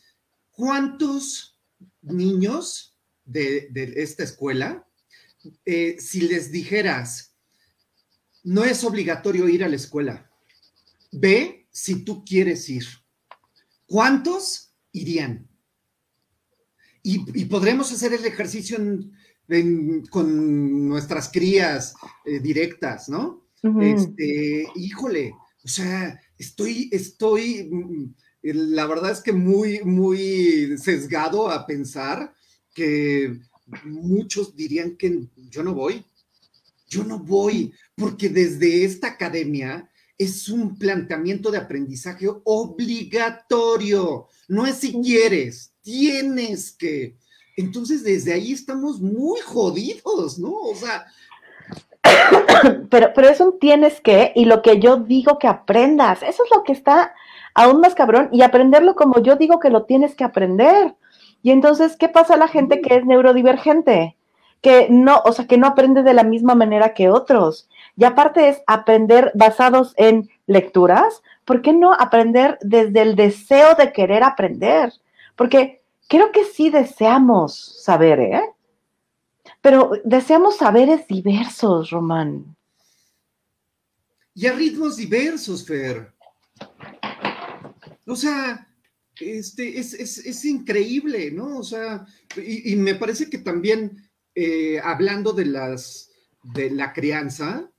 ¿cuántos 0.51 1.59
niños 2.03 2.93
de, 3.25 3.71
esta 3.97 4.25
escuela, 4.25 4.87
eh, 5.65 5.97
si 5.99 6.23
les 6.23 6.51
dijeras, 6.51 7.35
no 8.45 8.65
es 8.65 8.85
obligatorio 8.85 9.49
ir 9.49 9.65
a 9.65 9.69
la 9.69 9.77
escuela, 9.77 10.31
ve 11.13 11.67
si 11.71 12.05
tú 12.05 12.25
quieres 12.25 12.69
ir, 12.69 12.85
¿cuántos 13.87 14.75
irían? 14.93 15.49
Y, 17.05 17.45
podremos 17.47 17.91
hacer 17.91 18.13
el 18.13 18.25
ejercicio 18.25 18.79
con 20.09 20.89
nuestras 20.89 21.31
crías 21.31 21.95
eh, 22.25 22.39
directas, 22.39 23.09
¿no? 23.09 23.42
Este, 23.81 24.67
híjole, 24.75 25.35
o 25.65 25.69
sea, 25.69 26.21
estoy, 26.37 26.89
estoy, 26.91 27.69
mm, 27.71 28.15
la 28.43 28.87
verdad 28.87 29.13
es 29.13 29.21
que 29.21 29.33
muy, 29.33 29.81
muy 29.85 30.77
sesgado 30.79 31.49
a 31.49 31.65
pensar 31.65 32.35
que 32.75 33.39
muchos 33.85 34.57
dirían 34.57 34.97
que 34.97 35.29
yo 35.37 35.63
no 35.63 35.75
voy, 35.75 36.05
yo 36.89 37.05
no 37.05 37.21
voy, 37.21 37.73
porque 37.95 38.29
desde 38.29 38.85
esta 38.85 39.09
academia 39.09 39.89
es 40.19 40.49
un 40.49 40.77
planteamiento 40.77 41.51
de 41.51 41.59
aprendizaje 41.59 42.27
obligatorio, 42.45 44.27
no 44.49 44.67
es 44.67 44.77
si 44.77 44.93
quieres, 44.93 45.73
tienes 45.83 46.73
que. 46.73 47.17
Entonces, 47.57 48.03
desde 48.03 48.33
ahí 48.33 48.53
estamos 48.53 49.01
muy 49.01 49.41
jodidos, 49.41 50.39
¿no? 50.39 50.53
O 50.53 50.75
sea, 50.75 51.07
pero, 52.91 53.13
pero 53.15 53.29
es 53.29 53.41
un 53.41 53.59
tienes 53.59 54.01
que 54.01 54.33
y 54.35 54.45
lo 54.45 54.63
que 54.63 54.81
yo 54.81 54.97
digo 54.97 55.39
que 55.39 55.49
aprendas. 55.49 56.23
Eso 56.23 56.45
es 56.45 56.51
lo 56.55 56.63
que 56.65 56.73
está 56.73 57.15
aún 57.55 57.81
más 57.81 57.95
cabrón 57.95 58.29
y 58.33 58.43
aprenderlo 58.43 58.95
como 58.95 59.21
yo 59.21 59.37
digo 59.37 59.59
que 59.59 59.71
lo 59.71 59.85
tienes 59.85 60.15
que 60.15 60.25
aprender. 60.25 60.95
Y 61.43 61.51
entonces, 61.51 61.97
¿qué 61.97 62.09
pasa 62.09 62.35
a 62.35 62.39
la 62.39 62.49
gente 62.49 62.81
que 62.81 62.97
es 62.97 63.05
neurodivergente? 63.05 64.17
Que 64.61 64.87
no, 64.89 65.21
o 65.25 65.33
sea, 65.33 65.47
que 65.47 65.59
no 65.59 65.67
aprende 65.67 66.03
de 66.03 66.15
la 66.15 66.23
misma 66.23 66.55
manera 66.55 66.95
que 66.95 67.11
otros. 67.11 67.69
Y 67.97 68.05
aparte 68.05 68.49
es 68.49 68.63
aprender 68.67 69.33
basados 69.35 69.93
en 69.97 70.31
lecturas. 70.47 71.23
¿Por 71.45 71.63
qué 71.63 71.73
no 71.73 71.93
aprender 71.93 72.59
desde 72.61 73.03
el 73.03 73.17
deseo 73.17 73.75
de 73.75 73.93
querer 73.93 74.23
aprender? 74.23 74.93
Porque 75.35 75.83
creo 76.09 76.31
que 76.31 76.45
sí 76.45 76.71
deseamos 76.71 77.83
saber, 77.83 78.21
¿eh? 78.21 78.43
Pero 79.63 79.93
deseamos 80.05 80.57
saberes 80.57 81.07
diversos, 81.07 81.91
Román. 81.91 82.57
Y 84.35 84.47
a 84.47 84.53
ritmos 84.53 84.97
diversos, 84.97 85.65
Fer. 85.65 86.13
O 88.07 88.17
sea, 88.17 88.69
este, 89.21 89.79
es, 89.79 90.45
increíble, 90.45 91.31
¿no? 91.31 91.59
O 91.59 91.63
sea, 91.63 92.05
y, 92.37 92.75
me 92.77 92.97
parece 92.97 93.31
que 93.31 93.39
también, 93.39 94.11
eh, 94.35 94.81
hablando 94.83 95.33
de 95.33 95.45
las, 95.47 96.11
de 96.43 96.71
la 96.71 96.93
crianza, 96.93 97.71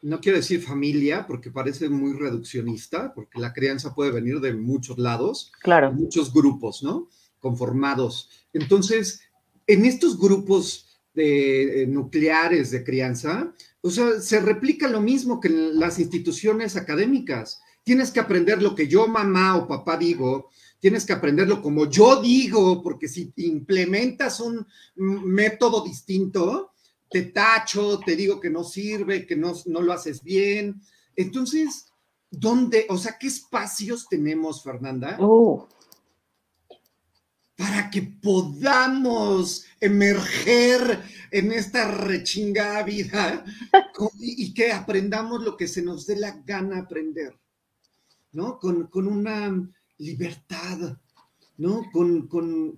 no 0.00 0.20
quiero 0.20 0.38
decir 0.38 0.62
familia, 0.62 1.26
porque 1.26 1.50
parece 1.50 1.88
muy 1.88 2.12
reduccionista, 2.12 3.12
porque 3.14 3.40
la 3.40 3.52
crianza 3.52 3.94
puede 3.94 4.12
venir 4.12 4.38
de 4.40 4.54
muchos 4.54 4.98
lados, 4.98 5.50
claro. 5.60 5.92
muchos 5.92 6.32
grupos, 6.32 6.84
¿no? 6.84 7.08
Conformados. 7.40 8.30
Entonces, 8.52 9.22
en 9.66 9.84
estos 9.84 10.18
grupos 10.18 10.91
de, 11.14 11.82
eh, 11.82 11.86
nucleares 11.86 12.70
de 12.70 12.84
crianza, 12.84 13.52
o 13.80 13.90
sea, 13.90 14.20
se 14.20 14.40
replica 14.40 14.88
lo 14.88 15.00
mismo 15.00 15.40
que 15.40 15.48
en 15.48 15.78
las 15.78 15.98
instituciones 15.98 16.76
académicas. 16.76 17.60
Tienes 17.84 18.10
que 18.10 18.20
aprender 18.20 18.62
lo 18.62 18.74
que 18.74 18.86
yo, 18.86 19.08
mamá 19.08 19.56
o 19.56 19.66
papá 19.66 19.96
digo, 19.96 20.50
tienes 20.78 21.04
que 21.04 21.12
aprenderlo 21.12 21.60
como 21.60 21.88
yo 21.88 22.22
digo, 22.22 22.82
porque 22.82 23.08
si 23.08 23.32
implementas 23.36 24.40
un 24.40 24.66
método 24.94 25.84
distinto, 25.84 26.72
te 27.12 27.22
tacho, 27.24 28.00
te 28.00 28.16
digo 28.16 28.40
que 28.40 28.50
no 28.50 28.64
sirve, 28.64 29.26
que 29.26 29.36
no, 29.36 29.52
no 29.66 29.82
lo 29.82 29.92
haces 29.92 30.22
bien. 30.22 30.80
Entonces, 31.14 31.92
¿dónde, 32.30 32.86
o 32.88 32.96
sea, 32.96 33.16
qué 33.20 33.26
espacios 33.26 34.08
tenemos, 34.08 34.62
Fernanda? 34.62 35.18
Uh. 35.20 35.66
Para 37.62 37.90
que 37.90 38.02
podamos 38.02 39.64
emerger 39.80 41.00
en 41.30 41.52
esta 41.52 41.88
rechingada 41.88 42.82
vida 42.82 43.44
y 44.18 44.52
que 44.52 44.72
aprendamos 44.72 45.44
lo 45.44 45.56
que 45.56 45.68
se 45.68 45.80
nos 45.80 46.06
dé 46.06 46.16
la 46.16 46.32
gana 46.44 46.80
aprender, 46.80 47.38
¿no? 48.32 48.58
Con, 48.58 48.88
con 48.88 49.06
una 49.06 49.54
libertad, 49.98 50.96
¿no? 51.56 51.88
Con, 51.92 52.28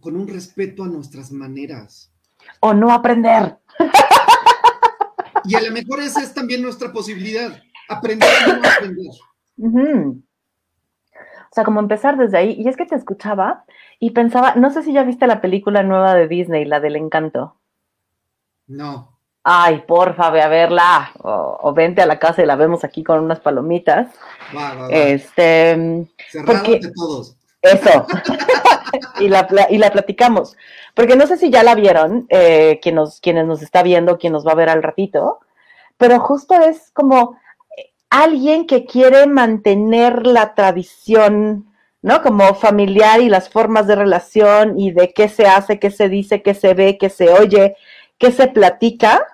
un 0.03 0.29
respeto 0.29 0.85
a 0.85 0.89
nuestras 0.89 1.33
maneras. 1.33 2.13
O 2.61 2.75
no 2.75 2.93
aprender. 2.93 3.57
Y 5.47 5.55
a 5.55 5.63
lo 5.63 5.73
mejor 5.73 6.01
esa 6.01 6.23
es 6.23 6.35
también 6.35 6.61
nuestra 6.61 6.93
posibilidad, 6.93 7.59
aprender 7.89 8.29
o 8.47 8.57
no 8.57 8.69
aprender. 8.69 9.13
O 11.55 11.59
sea, 11.63 11.63
como 11.63 11.79
empezar 11.79 12.17
desde 12.17 12.37
ahí. 12.37 12.57
Y 12.59 12.67
es 12.67 12.77
que 12.77 12.85
te 12.85 12.97
escuchaba 12.97 13.65
y 14.01 14.11
pensaba, 14.11 14.57
no 14.57 14.73
sé 14.73 14.83
si 14.83 14.93
ya 14.93 15.05
viste 15.05 15.29
la 15.29 15.41
película 15.41 15.85
nueva 15.85 16.13
de 16.15 16.27
Disney, 16.27 16.65
la 16.65 16.81
del 16.81 16.97
encanto. 16.97 17.55
No. 18.67 19.17
Ay, 19.45 19.85
porfa, 19.87 20.31
ve 20.31 20.43
a 20.43 20.49
verla. 20.49 21.13
O, 21.23 21.73
vente 21.73 22.03
a 22.03 22.07
la 22.07 22.19
casa 22.19 22.43
y 22.43 22.47
la 22.47 22.57
vemos 22.57 22.83
aquí 22.83 23.05
con 23.05 23.21
unas 23.21 23.39
palomitas. 23.39 24.09
Este. 24.91 26.09
porque, 26.45 26.81
de 26.81 26.91
todos. 26.93 27.37
Eso. 27.63 28.05
y, 29.21 29.29
la, 29.29 29.47
y 29.71 29.79
la 29.79 29.93
platicamos. 29.93 30.57
Porque 30.93 31.15
no 31.15 31.29
sé 31.29 31.37
si 31.37 31.51
ya 31.51 31.63
la 31.63 31.77
vieron, 31.77 32.27
eh, 32.31 32.81
quien 32.83 32.97
nos, 32.97 33.21
quienes 33.21 33.47
nos 33.47 33.63
está 33.63 33.85
viendo, 33.85 34.19
quien 34.19 34.33
nos 34.33 34.45
va 34.45 34.51
a 34.51 34.57
ver 34.57 34.71
al 34.71 34.83
ratito. 34.83 35.39
Pero 35.99 36.19
justo 36.19 36.55
es 36.55 36.91
como 36.91 37.39
alguien 38.23 38.67
que 38.67 38.85
quiere 38.85 39.27
mantener 39.27 40.27
la 40.27 40.55
tradición, 40.55 41.67
¿no? 42.01 42.23
Como 42.23 42.55
familiar 42.55 43.21
y 43.21 43.29
las 43.29 43.49
formas 43.49 43.87
de 43.87 43.97
relación 43.97 44.79
y 44.79 44.93
de 44.93 45.13
qué 45.13 45.29
se 45.29 45.47
hace, 45.47 45.81
qué 45.81 45.91
se 45.91 46.09
dice, 46.09 46.41
qué 46.41 46.55
se 46.55 46.75
ve, 46.75 46.97
qué 46.97 47.11
se 47.11 47.29
oye, 47.29 47.77
qué 48.19 48.31
se 48.31 48.47
platica 48.47 49.27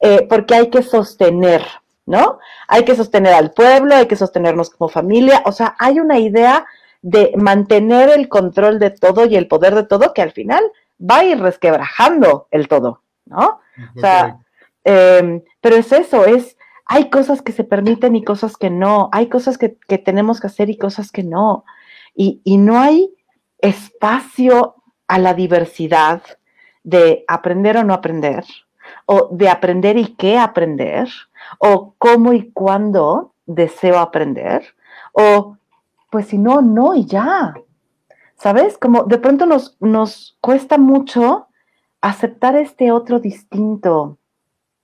eh, 0.00 0.26
porque 0.28 0.54
hay 0.54 0.68
que 0.68 0.82
sostener, 0.82 1.64
¿no? 2.06 2.38
Hay 2.66 2.84
que 2.84 2.96
sostener 2.96 3.34
al 3.34 3.52
pueblo, 3.52 3.94
hay 3.94 4.06
que 4.06 4.16
sostenernos 4.16 4.70
como 4.70 4.88
familia, 4.88 5.42
o 5.44 5.52
sea, 5.52 5.76
hay 5.78 6.00
una 6.00 6.18
idea 6.18 6.66
de 7.02 7.32
mantener 7.36 8.10
el 8.10 8.28
control 8.28 8.80
de 8.80 8.90
todo 8.90 9.26
y 9.26 9.36
el 9.36 9.46
poder 9.46 9.74
de 9.74 9.84
todo 9.84 10.12
que 10.12 10.22
al 10.22 10.32
final 10.32 10.64
va 10.98 11.18
a 11.18 11.24
ir 11.24 11.38
resquebrajando 11.38 12.48
el 12.50 12.66
todo, 12.66 13.02
¿no? 13.26 13.60
O 13.96 14.00
sea, 14.00 14.38
em, 14.82 15.42
pero 15.60 15.76
es 15.76 15.92
eso, 15.92 16.24
es, 16.24 16.56
hay 16.86 17.10
cosas 17.10 17.42
que 17.42 17.52
se 17.52 17.64
permiten 17.64 18.16
y 18.16 18.24
cosas 18.24 18.56
que 18.56 18.70
no, 18.70 19.08
hay 19.12 19.28
cosas 19.28 19.58
que, 19.58 19.68
tenemos 19.98 20.40
que 20.40 20.48
hacer 20.48 20.70
y 20.70 20.76
cosas 20.76 21.10
que 21.10 21.22
no, 21.22 21.64
y, 22.14 22.40
y 22.44 22.58
no 22.58 22.78
hay 22.78 23.14
espacio 23.58 24.76
a 25.08 25.18
la 25.18 25.34
diversidad 25.34 26.22
de 26.82 27.24
aprender 27.28 27.78
o 27.78 27.84
no 27.84 27.94
aprender, 27.94 28.44
o 29.06 29.28
de 29.32 29.48
aprender 29.48 29.96
y 29.96 30.14
qué 30.16 30.38
aprender, 30.38 31.08
o 31.58 31.94
cómo 31.98 32.32
y 32.32 32.50
cuándo 32.52 33.32
deseo 33.46 33.98
aprender, 33.98 34.62
o 35.12 35.56
pues 36.10 36.26
si 36.28 36.38
no, 36.38 36.60
no 36.60 36.94
y 36.94 37.06
ya. 37.06 37.54
¿Sabes? 38.36 38.78
Como 38.78 39.04
de 39.04 39.18
pronto 39.18 39.46
nos, 39.46 39.76
nos 39.80 40.36
cuesta 40.40 40.76
mucho 40.76 41.48
aceptar 42.00 42.56
este 42.56 42.92
otro 42.92 43.18
distinto 43.18 44.18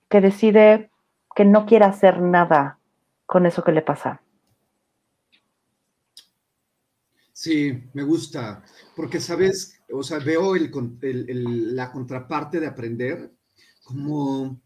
que 0.09 0.21
decide 0.21 0.90
que 1.35 1.45
no 1.45 1.67
quiere 1.67 1.85
hacer 1.85 2.21
nada 2.21 2.79
con 3.27 3.47
eso 3.47 3.63
que 3.63 3.73
le 3.73 3.83
pasa. 3.83 4.23
Sí, 7.33 7.85
me 7.95 8.03
gusta, 8.03 8.63
porque 8.95 9.19
sabes, 9.19 9.81
o 9.91 10.03
sea, 10.03 10.19
veo 10.19 10.55
la 10.57 11.91
contraparte 11.91 12.61
de 12.61 12.67
aprender 12.67 13.33
como, 13.83 14.61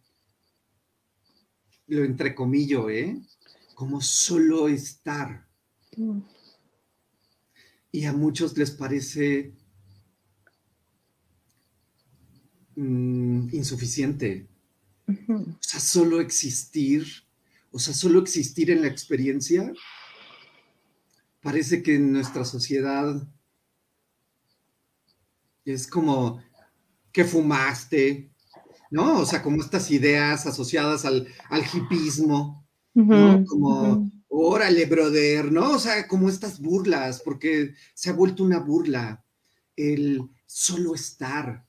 lo 1.86 2.04
entrecomillo, 2.04 2.90
¿eh? 2.90 3.20
Como 3.74 4.00
solo 4.00 4.68
estar. 4.68 5.46
Mm. 5.96 6.20
Y 7.92 8.04
a 8.06 8.12
muchos 8.12 8.56
les 8.56 8.72
parece 8.72 9.54
mm, 12.76 13.54
insuficiente. 13.54 14.48
O 15.06 15.56
sea, 15.60 15.80
solo 15.80 16.20
existir, 16.20 17.06
o 17.70 17.78
sea, 17.78 17.92
solo 17.94 18.20
existir 18.20 18.70
en 18.70 18.82
la 18.82 18.88
experiencia, 18.88 19.72
parece 21.42 21.82
que 21.82 21.96
en 21.96 22.12
nuestra 22.12 22.44
sociedad 22.44 23.26
es 25.64 25.86
como 25.86 26.42
que 27.12 27.24
fumaste, 27.24 28.30
¿no? 28.90 29.20
O 29.20 29.26
sea, 29.26 29.42
como 29.42 29.60
estas 29.60 29.90
ideas 29.90 30.46
asociadas 30.46 31.04
al, 31.04 31.28
al 31.50 31.62
hipismo, 31.62 32.66
¿no? 32.94 33.44
Como, 33.46 34.10
órale, 34.28 34.86
brother, 34.86 35.52
¿no? 35.52 35.72
O 35.72 35.78
sea, 35.78 36.08
como 36.08 36.28
estas 36.28 36.60
burlas, 36.60 37.20
porque 37.22 37.74
se 37.94 38.10
ha 38.10 38.14
vuelto 38.14 38.42
una 38.42 38.58
burla 38.58 39.24
el 39.76 40.22
solo 40.46 40.94
estar. 40.94 41.64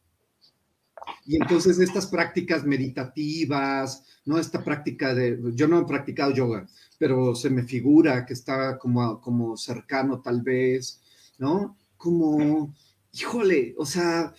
Y 1.26 1.38
entonces 1.38 1.80
estas 1.80 2.06
prácticas 2.08 2.64
meditativas, 2.64 4.04
¿no? 4.26 4.38
Esta 4.38 4.64
práctica 4.64 5.14
de, 5.14 5.40
yo 5.54 5.68
no 5.68 5.80
he 5.80 5.86
practicado 5.86 6.32
yoga, 6.32 6.68
pero 7.00 7.34
se 7.36 7.50
me 7.50 7.64
figura 7.64 8.26
que 8.26 8.34
está 8.34 8.78
como, 8.78 9.20
como 9.20 9.58
cercano 9.58 10.22
tal 10.22 10.42
vez, 10.42 11.02
¿no? 11.40 11.78
Como, 11.98 12.74
híjole, 13.12 13.74
o 13.78 13.86
sea, 13.86 14.34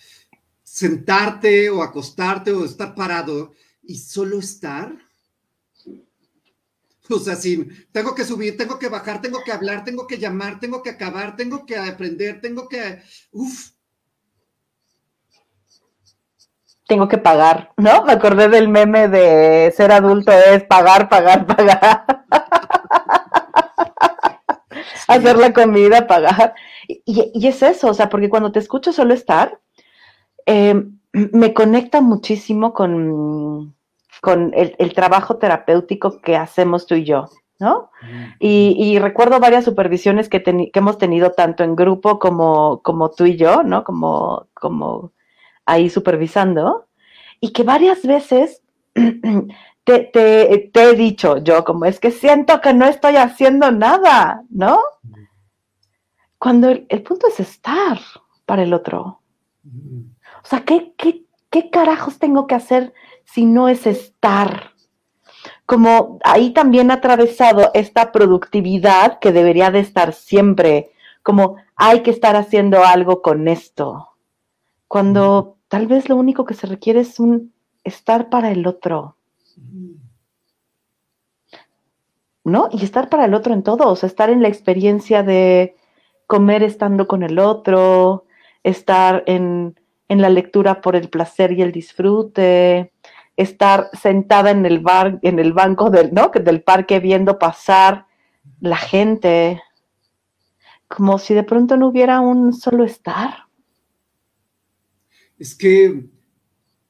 sentarte 0.63 1.69
o 1.69 1.81
acostarte 1.83 2.51
o 2.51 2.63
estar 2.63 2.95
parado 2.95 3.53
y 3.83 3.97
solo 3.97 4.39
estar. 4.39 4.95
O 7.09 7.19
sea, 7.19 7.35
sin, 7.37 7.87
tengo 7.91 8.13
que 8.13 8.25
subir, 8.25 8.57
tengo 8.57 8.77
que 8.77 8.89
bajar, 8.89 9.21
tengo 9.21 9.41
que 9.43 9.53
hablar, 9.53 9.85
tengo 9.85 10.05
que 10.07 10.17
llamar, 10.17 10.59
tengo 10.59 10.83
que 10.83 10.89
acabar, 10.89 11.37
tengo 11.37 11.65
que 11.65 11.77
aprender, 11.77 12.41
tengo 12.41 12.67
que, 12.67 13.01
uf. 13.31 13.76
Tengo 16.87 17.07
que 17.07 17.17
pagar, 17.17 17.71
¿no? 17.77 18.03
Me 18.03 18.13
acordé 18.13 18.47
del 18.49 18.69
meme 18.69 19.07
de 19.07 19.73
ser 19.75 19.91
adulto 19.91 20.31
es 20.31 20.63
pagar, 20.63 21.09
pagar, 21.09 21.45
pagar. 21.45 22.05
Hacer 25.07 25.37
la 25.37 25.53
comida, 25.53 26.07
pagar. 26.07 26.53
Y, 26.87 27.31
y, 27.33 27.47
es 27.47 27.61
eso, 27.61 27.89
o 27.89 27.93
sea, 27.93 28.09
porque 28.09 28.29
cuando 28.29 28.51
te 28.51 28.59
escucho 28.59 28.93
solo 28.93 29.13
estar, 29.13 29.59
eh, 30.45 30.81
me 31.13 31.53
conecta 31.53 32.01
muchísimo 32.01 32.73
con, 32.73 33.75
con 34.21 34.53
el, 34.55 34.93
trabajo 34.93 35.37
terapéutico 35.37 36.21
que 36.21 36.35
hacemos 36.35 36.85
tú 36.85 36.95
y 36.95 37.03
yo, 37.03 37.25
¿no? 37.59 37.89
Y, 38.39 38.97
recuerdo 38.99 39.39
varias 39.39 39.65
supervisiones 39.65 40.29
que, 40.29 40.43
hemos 40.73 40.97
tenido 40.97 41.31
tanto 41.31 41.63
en 41.63 41.75
grupo 41.75 42.19
como, 42.19 42.81
como 42.83 43.09
tú 43.09 43.25
y 43.25 43.35
yo, 43.35 43.63
¿no? 43.63 43.83
Como, 43.83 44.47
como 44.53 45.11
ahí 45.67 45.91
supervisando, 45.91 46.87
y 47.39 47.53
que 47.53 47.61
varias 47.61 48.01
veces 48.01 48.63
te, 49.83 50.71
he 50.73 50.95
dicho 50.95 51.37
yo, 51.37 51.63
como 51.63 51.85
es 51.85 51.99
que 51.99 52.11
siento 52.11 52.59
que 52.61 52.73
no 52.73 52.85
estoy 52.85 53.17
haciendo 53.17 53.71
nada, 53.71 54.43
¿no? 54.49 54.79
Cuando 56.39 56.69
el, 56.69 56.85
el 56.89 57.03
punto 57.03 57.27
es 57.27 57.39
estar 57.39 57.99
para 58.45 58.63
el 58.63 58.73
otro. 58.73 59.21
O 60.47 60.47
sea, 60.49 60.63
¿qué, 60.63 60.93
qué, 60.97 61.69
carajos 61.69 62.19
tengo 62.19 62.47
que 62.47 62.55
hacer 62.55 62.93
si 63.25 63.45
no 63.45 63.67
es 63.67 63.85
estar? 63.85 64.71
Como 65.65 66.19
ahí 66.23 66.51
también 66.51 66.91
ha 66.91 66.95
atravesado 66.95 67.71
esta 67.73 68.11
productividad 68.11 69.19
que 69.19 69.31
debería 69.31 69.71
de 69.71 69.79
estar 69.79 70.13
siempre, 70.13 70.91
como 71.23 71.57
hay 71.75 72.01
que 72.01 72.11
estar 72.11 72.35
haciendo 72.35 72.83
algo 72.85 73.21
con 73.21 73.47
esto, 73.47 74.09
cuando 74.87 75.56
tal 75.67 75.87
vez 75.87 76.09
lo 76.09 76.15
único 76.15 76.45
que 76.45 76.53
se 76.53 76.67
requiere 76.67 77.01
es 77.01 77.19
un 77.19 77.53
estar 77.83 78.29
para 78.29 78.51
el 78.51 78.67
otro. 78.67 79.15
¿No? 82.43 82.69
Y 82.71 82.83
estar 82.83 83.09
para 83.09 83.25
el 83.25 83.33
otro 83.33 83.53
en 83.53 83.63
todo, 83.63 83.89
o 83.89 83.95
sea, 83.95 84.07
estar 84.07 84.29
en 84.29 84.41
la 84.41 84.47
experiencia 84.47 85.21
de 85.21 85.75
comer 86.27 86.63
estando 86.63 87.07
con 87.07 87.23
el 87.23 87.39
otro, 87.39 88.25
estar 88.63 89.23
en, 89.27 89.75
la 90.07 90.29
lectura 90.29 90.79
por 90.79 90.95
el 90.95 91.09
placer 91.09 91.51
y 91.51 91.61
el 91.61 91.73
disfrute, 91.73 92.93
estar 93.35 93.89
sentada 93.93 94.51
en 94.51 94.65
el 94.65 94.79
bar, 94.79 95.19
en 95.23 95.39
el 95.39 95.51
banco 95.51 95.89
del, 95.89 96.13
¿no? 96.13 96.31
del 96.33 96.63
parque 96.63 96.99
viendo 96.99 97.37
pasar 97.37 98.05
la 98.61 98.77
gente, 98.77 99.61
como 100.87 101.19
si 101.19 101.33
de 101.33 101.43
pronto 101.43 101.75
no 101.75 101.87
hubiera 101.87 102.21
un 102.21 102.53
solo 102.53 102.85
estar. 102.85 103.46
Es 105.37 105.53
que, 105.55 106.09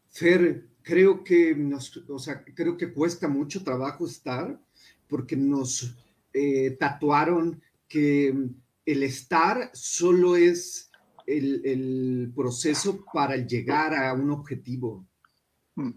Fer, 0.09 0.69
creo 0.81 1.23
que 1.23 1.53
nos, 1.55 1.95
o 2.07 2.17
sea, 2.17 2.43
creo 2.43 2.77
que 2.77 2.93
cuesta 2.93 3.27
mucho 3.27 3.63
trabajo 3.63 4.05
estar 4.05 4.59
porque 5.07 5.35
nos 5.35 5.95
eh, 6.33 6.77
tatuaron 6.79 7.61
que 7.87 8.33
el 8.85 9.03
estar 9.03 9.69
solo 9.73 10.37
es 10.37 10.89
el, 11.25 12.31
proceso 12.33 13.03
para 13.13 13.35
llegar 13.35 13.93
a 13.93 14.13
un 14.13 14.31
objetivo, 14.31 15.05
mm. 15.75 15.89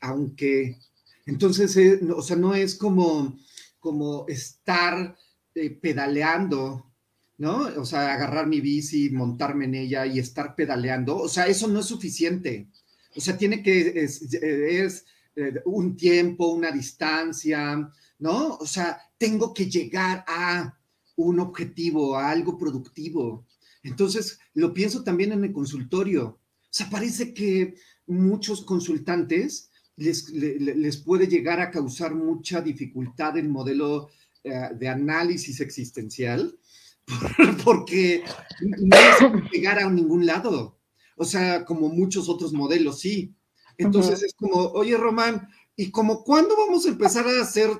aunque, 0.00 0.78
entonces, 1.26 1.76
eh, 1.76 2.00
o 2.14 2.22
sea, 2.22 2.36
no 2.36 2.54
es 2.54 2.74
como, 2.74 3.38
como 3.78 4.26
estar 4.26 5.16
eh, 5.54 5.70
pedaleando, 5.70 6.93
¿no? 7.38 7.68
O 7.76 7.84
sea, 7.84 8.14
agarrar 8.14 8.46
mi 8.46 8.60
bici, 8.60 9.10
montarme 9.10 9.64
en 9.66 9.74
ella 9.74 10.06
y 10.06 10.18
estar 10.18 10.54
pedaleando, 10.54 11.16
o 11.16 11.28
sea, 11.28 11.46
eso 11.46 11.68
no 11.68 11.80
es 11.80 11.86
suficiente. 11.86 12.68
O 13.16 13.20
sea, 13.20 13.36
tiene 13.36 13.62
que, 13.62 14.02
es, 14.04 14.22
es 14.32 15.04
eh, 15.36 15.60
un 15.64 15.96
tiempo, 15.96 16.52
una 16.52 16.70
distancia, 16.70 17.90
¿no? 18.18 18.56
O 18.56 18.66
sea, 18.66 19.00
tengo 19.18 19.52
que 19.52 19.68
llegar 19.68 20.24
a 20.26 20.78
un 21.16 21.40
objetivo, 21.40 22.16
a 22.16 22.30
algo 22.30 22.58
productivo. 22.58 23.46
Entonces, 23.82 24.38
lo 24.54 24.72
pienso 24.72 25.04
también 25.04 25.32
en 25.32 25.44
el 25.44 25.52
consultorio. 25.52 26.26
O 26.26 26.40
sea, 26.70 26.88
parece 26.90 27.34
que 27.34 27.74
muchos 28.06 28.64
consultantes 28.64 29.70
les, 29.96 30.28
les, 30.30 30.96
puede 30.96 31.28
llegar 31.28 31.60
a 31.60 31.70
causar 31.70 32.14
mucha 32.14 32.60
dificultad 32.60 33.36
el 33.38 33.48
modelo 33.48 34.08
eh, 34.42 34.70
de 34.76 34.88
análisis 34.88 35.60
existencial 35.60 36.58
porque 37.64 38.24
no 38.60 38.96
es 38.96 39.50
llegar 39.52 39.78
a 39.78 39.90
ningún 39.90 40.26
lado. 40.26 40.78
O 41.16 41.24
sea, 41.24 41.64
como 41.64 41.88
muchos 41.88 42.28
otros 42.28 42.52
modelos, 42.52 43.00
sí. 43.00 43.34
Entonces 43.78 44.22
es 44.22 44.34
como, 44.34 44.56
oye, 44.56 44.96
Román, 44.96 45.48
¿y 45.76 45.90
como 45.90 46.22
cuándo 46.22 46.56
vamos 46.56 46.86
a 46.86 46.90
empezar 46.90 47.26
a 47.26 47.42
hacer 47.42 47.70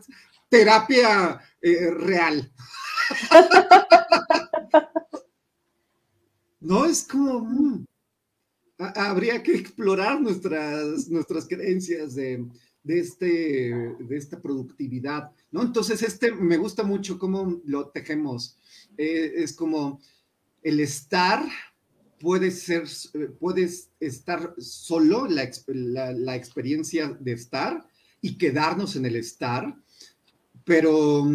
terapia 0.49 1.41
eh, 1.61 1.91
real? 1.91 2.53
no, 6.61 6.85
es 6.85 7.05
como, 7.05 7.41
mm, 7.41 7.87
habría 8.79 9.43
que 9.43 9.55
explorar 9.55 10.21
nuestras, 10.21 11.09
nuestras 11.09 11.47
creencias 11.47 12.15
de, 12.15 12.47
este, 12.85 13.97
de 13.99 14.17
esta 14.17 14.41
productividad, 14.41 15.31
¿no? 15.51 15.63
Entonces, 15.63 16.03
este 16.03 16.33
me 16.33 16.57
gusta 16.57 16.83
mucho 16.83 17.19
cómo 17.19 17.61
lo 17.65 17.89
tejemos. 17.89 18.59
Eh, 18.97 19.33
es 19.37 19.53
como 19.53 20.01
el 20.63 20.81
estar 20.81 21.45
puede 22.19 22.51
ser, 22.51 22.85
puedes 23.39 23.91
estar 24.01 24.55
solo, 24.59 25.27
la, 25.27 25.51
la, 26.13 26.37
experiencia 26.37 27.17
de 27.21 27.33
estar 27.33 27.87
y 28.23 28.39
quedarnos 28.39 28.97
en 28.97 29.05
el 29.05 29.17
estar, 29.17 29.77
pero 30.65 31.27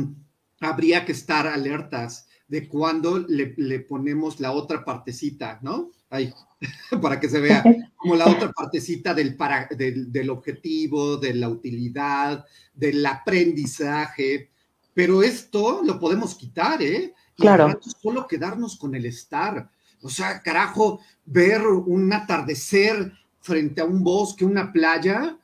habría 0.60 1.06
que 1.06 1.12
estar 1.12 1.46
alertas 1.46 2.28
de 2.48 2.68
cuando 2.68 3.20
le, 3.20 3.80
ponemos 3.82 4.40
la 4.40 4.52
otra 4.52 4.84
partecita, 4.84 5.60
¿no? 5.62 5.92
Ahí, 6.10 6.34
para 7.02 7.20
que 7.20 7.30
se 7.30 7.40
vea, 7.40 7.64
como 7.96 8.16
la 8.16 8.28
otra 8.28 8.52
partecita 8.52 9.14
del, 9.14 9.36
para, 9.36 9.70
del, 9.78 10.30
objetivo, 10.32 11.18
de 11.18 11.36
la 11.36 11.50
utilidad, 11.50 12.44
del 12.74 13.06
aprendizaje, 13.06 14.50
pero 14.96 15.22
esto 15.22 15.82
lo 15.84 16.00
podemos 16.00 16.34
quitar, 16.34 16.82
¿eh? 16.82 17.14
Y 17.40 17.42
claro. 17.42 17.80
solo 18.02 18.28
quedarnos 18.28 18.78
con 18.78 18.96
el 18.96 19.06
estar. 19.06 19.70
O 20.02 20.10
sea, 20.10 20.42
carajo, 20.42 21.00
ver 21.26 21.66
un 21.66 22.12
atardecer 22.12 23.14
frente 23.40 23.80
a 23.80 23.86
un 23.86 24.04
bosque, 24.04 24.44
una 24.44 24.74
playa, 24.74 25.38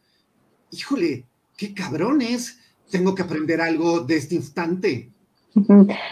híjole, 0.72 1.26
qué 1.56 1.74
cabrones. 1.74 2.60
Tengo 2.92 3.16
que 3.16 3.22
aprender 3.22 3.62
algo 3.62 4.02
de 4.02 4.18
este 4.18 4.36
instante. 4.36 5.10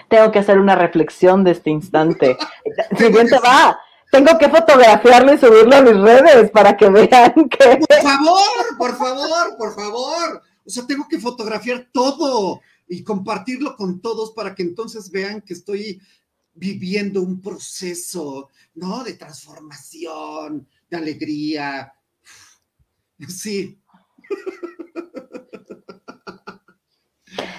Tengo 0.08 0.32
que 0.32 0.40
hacer 0.40 0.58
una 0.58 0.76
reflexión 0.76 1.44
de 1.44 1.52
este 1.52 1.70
instante. 1.70 2.38
Siguiente 2.98 3.38
va. 3.40 3.78
Tengo 4.10 4.38
que 4.38 4.48
fotografiarlo 4.48 5.34
y 5.34 5.38
subirlo 5.38 5.76
a 5.76 5.82
mis 5.82 6.00
redes 6.00 6.50
para 6.52 6.78
que 6.78 6.90
vean 6.90 7.34
que. 7.50 7.80
Por 7.88 8.02
favor, 8.02 8.78
por 8.78 8.96
favor, 8.98 9.58
por 9.58 9.76
favor. 9.76 10.42
O 10.66 10.70
sea, 10.70 10.88
tengo 10.88 11.08
que 11.10 11.20
fotografiar 11.20 11.88
todo 11.92 12.62
y 12.88 13.04
compartirlo 13.04 13.76
con 13.76 14.02
todos 14.02 14.32
para 14.32 14.56
que 14.56 14.64
entonces 14.64 15.12
vean 15.12 15.42
que 15.42 15.54
estoy 15.54 16.02
viviendo 16.54 17.22
un 17.22 17.42
proceso, 17.42 18.50
¿no? 18.76 19.04
De 19.04 19.14
transformación, 19.14 20.68
de 20.90 20.98
alegría. 20.98 21.94
Sí. 23.28 23.80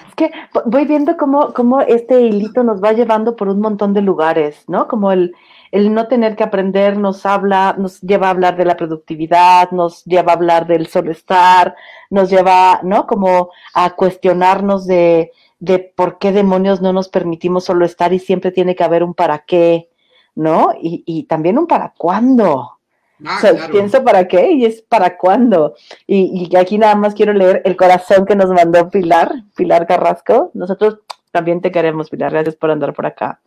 Es 0.08 0.14
que 0.16 0.30
voy 0.66 0.84
viendo 0.84 1.16
cómo, 1.16 1.52
cómo 1.52 1.80
este 1.80 2.20
hilito 2.22 2.62
nos 2.62 2.82
va 2.82 2.92
llevando 2.92 3.34
por 3.34 3.48
un 3.48 3.60
montón 3.60 3.94
de 3.94 4.02
lugares, 4.02 4.64
¿no? 4.68 4.86
Como 4.86 5.10
el, 5.10 5.34
el 5.74 5.92
no 5.92 6.06
tener 6.06 6.36
que 6.36 6.44
aprender 6.44 6.96
nos 6.96 7.26
habla, 7.26 7.74
nos 7.76 8.00
lleva 8.00 8.28
a 8.28 8.30
hablar 8.30 8.56
de 8.56 8.64
la 8.64 8.76
productividad, 8.76 9.72
nos 9.72 10.04
lleva 10.04 10.30
a 10.30 10.36
hablar 10.36 10.68
del 10.68 10.86
solo 10.86 11.10
estar, 11.10 11.74
nos 12.10 12.30
lleva, 12.30 12.78
¿no? 12.84 13.08
Como 13.08 13.50
a 13.74 13.96
cuestionarnos 13.96 14.86
de, 14.86 15.32
de 15.58 15.80
por 15.80 16.18
qué 16.18 16.30
demonios 16.30 16.80
no 16.80 16.92
nos 16.92 17.08
permitimos 17.08 17.64
solo 17.64 17.84
estar 17.84 18.12
y 18.12 18.20
siempre 18.20 18.52
tiene 18.52 18.76
que 18.76 18.84
haber 18.84 19.02
un 19.02 19.14
para 19.14 19.40
qué, 19.40 19.90
¿no? 20.36 20.68
Y, 20.80 21.24
también 21.24 21.58
un 21.58 21.66
para 21.66 21.92
cuándo. 21.98 22.78
Ah, 23.24 23.38
o 23.38 23.40
sea, 23.40 23.68
pienso 23.68 24.04
para 24.04 24.28
qué 24.28 24.52
y 24.52 24.66
es 24.66 24.80
para 24.80 25.16
cuándo. 25.16 25.74
Y, 26.06 26.48
y, 26.52 26.56
aquí 26.56 26.78
nada 26.78 26.94
más 26.94 27.14
quiero 27.14 27.32
leer 27.32 27.62
el 27.64 27.74
corazón 27.74 28.26
que 28.26 28.36
nos 28.36 28.48
mandó 28.50 28.88
Pilar, 28.90 29.42
Pilar 29.56 29.88
Carrasco. 29.88 30.52
Nosotros 30.54 31.00
también 31.32 31.60
te 31.60 31.72
queremos, 31.72 32.10
Pilar, 32.10 32.30
gracias 32.30 32.54
por 32.54 32.70
andar 32.70 32.94
por 32.94 33.06
acá. 33.06 33.40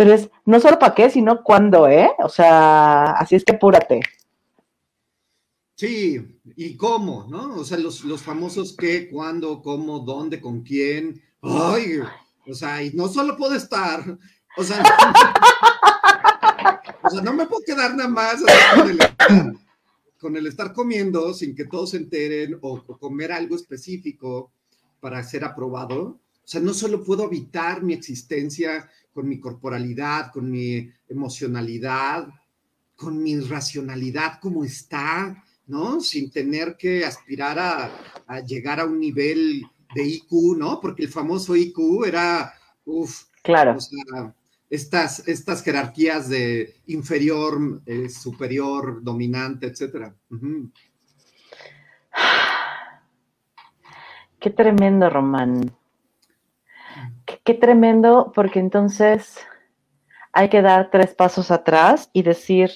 Pero 0.00 0.14
es 0.14 0.30
no 0.46 0.58
solo 0.60 0.78
para 0.78 0.94
qué, 0.94 1.10
sino 1.10 1.44
cuándo, 1.44 1.86
¿eh? 1.86 2.08
O 2.20 2.30
sea, 2.30 3.10
así 3.10 3.34
es 3.34 3.44
que 3.44 3.52
apúrate. 3.52 4.00
Sí, 5.74 6.40
y 6.56 6.74
cómo, 6.78 7.26
¿no? 7.28 7.56
O 7.56 7.64
sea, 7.64 7.76
los, 7.76 8.04
los 8.04 8.22
famosos 8.22 8.74
qué, 8.74 9.10
cuándo, 9.10 9.60
cómo, 9.60 9.98
dónde, 9.98 10.40
con 10.40 10.62
quién, 10.62 11.20
Ay, 11.42 11.98
o 12.46 12.54
sea, 12.54 12.82
y 12.82 12.94
no 12.94 13.08
solo 13.08 13.36
puedo 13.36 13.54
estar, 13.54 14.02
o 14.56 14.64
sea, 14.64 14.82
o 17.02 17.10
sea, 17.10 17.20
no 17.20 17.34
me 17.34 17.44
puedo 17.44 17.60
quedar 17.66 17.94
nada 17.94 18.08
más 18.08 18.36
con 20.18 20.34
el, 20.34 20.46
estar, 20.46 20.72
comiendo 20.72 21.34
sin 21.34 21.54
que 21.54 21.66
todos 21.66 21.90
se 21.90 21.98
enteren 21.98 22.58
o, 22.62 22.82
comer 22.98 23.32
algo 23.32 23.54
específico 23.54 24.50
para 24.98 25.22
ser 25.22 25.44
aprobado. 25.44 26.02
O 26.02 26.48
sea, 26.50 26.62
no 26.62 26.72
solo 26.72 27.04
puedo 27.04 27.24
evitar 27.24 27.82
mi 27.82 27.92
existencia 27.92 28.88
con 29.12 29.28
mi 29.28 29.40
corporalidad, 29.40 30.30
con 30.32 30.50
mi 30.50 30.90
emocionalidad, 31.08 32.28
con 32.96 33.22
mi 33.22 33.38
racionalidad 33.40 34.38
como 34.40 34.64
está, 34.64 35.42
¿no? 35.66 36.00
Sin 36.00 36.30
tener 36.30 36.76
que 36.76 37.04
aspirar 37.04 37.58
a, 37.58 37.90
a 38.26 38.40
llegar 38.40 38.80
a 38.80 38.84
un 38.84 39.00
nivel 39.00 39.66
de 39.94 40.04
IQ, 40.04 40.56
¿no? 40.56 40.80
Porque 40.80 41.02
el 41.02 41.08
famoso 41.08 41.56
IQ 41.56 42.04
era, 42.06 42.52
uff, 42.84 43.24
claro. 43.42 43.76
estas, 44.68 45.26
estas 45.28 45.62
jerarquías 45.62 46.28
de 46.28 46.76
inferior, 46.86 47.82
eh, 47.86 48.08
superior, 48.08 49.02
dominante, 49.02 49.66
etcétera. 49.66 50.14
Qué 54.38 54.50
tremendo, 54.50 55.10
Román. 55.10 55.72
Qué, 57.44 57.54
tremendo, 57.54 58.32
porque 58.34 58.58
entonces 58.58 59.38
hay 60.32 60.48
que 60.48 60.62
dar 60.62 60.90
tres 60.90 61.14
pasos 61.14 61.50
atrás 61.50 62.10
y 62.12 62.22
decir, 62.22 62.70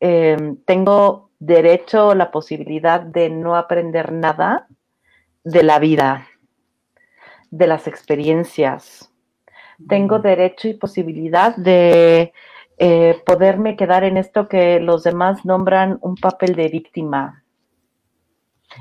em, 0.00 0.56
tengo 0.64 1.30
derecho, 1.38 2.14
la 2.14 2.30
posibilidad 2.30 3.00
de 3.00 3.28
no 3.28 3.56
aprender 3.56 4.12
nada 4.12 4.68
de 5.44 5.62
la 5.62 5.78
vida, 5.78 6.28
de 7.50 7.66
las 7.66 7.88
experiencias. 7.88 9.12
Tengo 9.88 10.20
derecho 10.20 10.68
y 10.68 10.74
posibilidad 10.74 11.56
de 11.56 12.32
eh, 12.78 13.20
poderme 13.26 13.76
quedar 13.76 14.04
en 14.04 14.16
esto 14.16 14.48
que 14.48 14.80
los 14.80 15.02
demás 15.02 15.44
nombran 15.44 15.98
un 16.00 16.14
papel 16.14 16.54
de 16.54 16.68
víctima. 16.68 17.44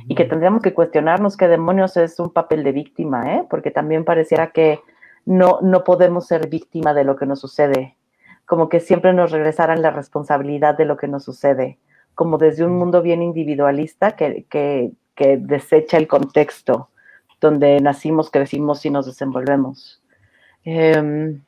Y 0.08 0.16
que 0.16 0.26
tendríamos 0.26 0.62
que 0.62 0.74
cuestionarnos 0.74 1.36
qué 1.36 1.48
demonios 1.48 1.98
es 1.98 2.20
un 2.20 2.32
papel 2.32 2.64
de 2.64 2.72
víctima, 2.72 3.36
¿eh? 3.36 3.46
porque 3.50 3.72
también 3.72 4.06
pareciera 4.06 4.52
que 4.52 4.80
no, 5.26 5.60
no 5.62 5.84
podemos 5.84 6.28
ser 6.28 6.48
víctima 6.50 6.94
de 6.94 7.04
lo 7.04 7.16
que 7.16 7.26
nos 7.26 7.40
sucede, 7.40 7.98
como 8.46 8.70
que 8.70 8.80
siempre 8.80 9.14
nos 9.14 9.32
regresaran 9.32 9.82
la 9.82 9.92
responsabilidad 9.92 10.78
de 10.78 10.86
lo 10.86 10.98
que 10.98 11.08
nos 11.08 11.24
sucede, 11.24 11.80
como 12.16 12.38
desde 12.38 12.66
un 12.66 12.78
mundo 12.78 13.02
bien 13.02 13.22
individualista 13.22 14.16
que, 14.16 14.46
que, 14.50 14.92
que 15.16 15.38
desecha 15.38 15.98
el 15.98 16.08
contexto 16.08 16.90
donde 17.42 17.82
nacimos, 17.82 18.30
crecimos 18.30 18.86
y 18.86 18.92
nos 18.92 19.08
desenvolvemos. 19.08 20.02
Em, 20.64 21.42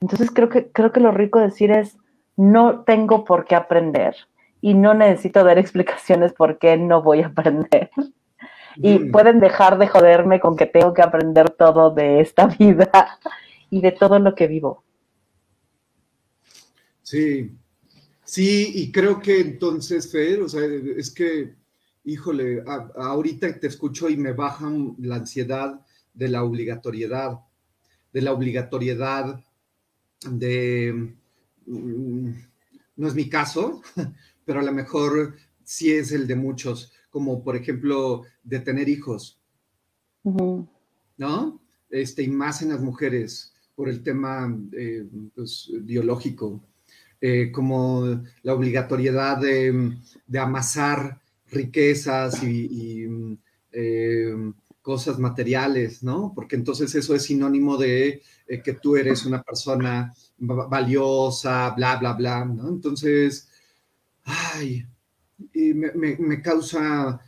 entonces 0.00 0.30
creo 0.30 0.48
que, 0.48 0.70
creo 0.70 0.92
que 0.92 1.00
lo 1.00 1.12
rico 1.12 1.38
de 1.38 1.46
decir 1.46 1.70
es, 1.70 1.96
no 2.36 2.80
tengo 2.82 3.24
por 3.24 3.44
qué 3.44 3.54
aprender 3.54 4.16
y 4.60 4.74
no 4.74 4.92
necesito 4.92 5.44
dar 5.44 5.58
explicaciones 5.64 6.32
por 6.32 6.58
qué 6.58 6.76
no 6.76 7.00
voy 7.02 7.22
a 7.22 7.28
aprender. 7.28 7.90
Y 8.76 8.98
mm. 8.98 9.12
pueden 9.12 9.40
dejar 9.40 9.78
de 9.78 9.88
joderme 9.88 10.40
con 10.40 10.56
que 10.56 10.66
tengo 10.66 10.92
que 10.94 11.02
aprender 11.02 11.50
todo 11.50 11.90
de 11.90 12.20
esta 12.20 12.46
vida 12.58 13.18
y 13.70 13.80
de 13.80 13.92
todo 13.92 14.18
lo 14.18 14.34
que 14.34 14.46
vivo. 14.46 14.82
Sí, 17.02 17.52
sí, 18.24 18.72
y 18.74 18.90
creo 18.90 19.20
que 19.20 19.40
entonces, 19.40 20.10
Fer, 20.10 20.40
o 20.40 20.48
sea, 20.48 20.62
es 20.64 21.10
que, 21.10 21.54
híjole, 22.04 22.64
ahorita 22.96 23.60
te 23.60 23.66
escucho 23.66 24.08
y 24.08 24.16
me 24.16 24.32
baja 24.32 24.70
la 24.98 25.16
ansiedad 25.16 25.80
de 26.14 26.28
la 26.28 26.42
obligatoriedad, 26.42 27.40
de 28.12 28.22
la 28.22 28.32
obligatoriedad 28.32 29.38
de, 30.30 31.14
mm, 31.66 32.30
no 32.96 33.08
es 33.08 33.14
mi 33.14 33.28
caso, 33.28 33.82
pero 34.46 34.60
a 34.60 34.62
lo 34.62 34.72
mejor 34.72 35.36
sí 35.62 35.92
es 35.92 36.12
el 36.12 36.26
de 36.26 36.36
muchos, 36.36 36.93
como 37.14 37.44
por 37.44 37.54
ejemplo 37.54 38.24
de 38.42 38.58
tener 38.58 38.88
hijos, 38.88 39.38
¿no? 41.16 41.60
Este, 41.88 42.24
y 42.24 42.28
más 42.28 42.60
en 42.60 42.70
las 42.70 42.80
mujeres 42.80 43.54
por 43.76 43.88
el 43.88 44.02
tema 44.02 44.52
eh, 44.72 45.06
pues, 45.32 45.70
biológico, 45.82 46.64
eh, 47.20 47.52
como 47.52 48.20
la 48.42 48.52
obligatoriedad 48.52 49.38
de, 49.38 49.96
amasar 50.36 51.20
riquezas 51.52 52.42
y, 52.42 53.06
eh, 53.70 54.34
cosas 54.82 55.16
materiales, 55.20 56.02
¿no? 56.02 56.32
Porque 56.34 56.56
entonces 56.56 56.92
eso 56.96 57.14
es 57.14 57.22
sinónimo 57.22 57.76
de 57.76 58.22
que 58.64 58.72
tú 58.72 58.96
eres 58.96 59.24
una 59.24 59.40
persona 59.40 60.12
valiosa, 60.36 61.70
bla, 61.76 61.94
bla, 61.94 62.14
bla, 62.14 62.44
¿no? 62.44 62.70
Entonces, 62.70 63.48
ay, 64.24 64.84
me, 65.52 66.16
me, 66.16 66.42
causa, 66.42 67.20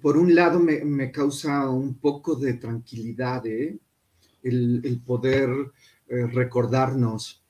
por 0.00 0.16
un 0.16 0.34
lado, 0.34 0.58
me, 0.60 1.10
causa 1.10 1.68
un 1.68 1.94
poco 1.94 2.34
de 2.34 2.54
tranquilidad, 2.54 3.46
¿eh? 3.46 3.78
el, 4.42 5.00
poder 5.04 5.50
eh, 6.08 6.26
recordarnos 6.26 7.42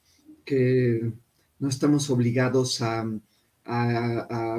que 0.44 1.12
no 1.58 1.68
estamos 1.68 2.10
obligados 2.10 2.82
a, 2.82 3.06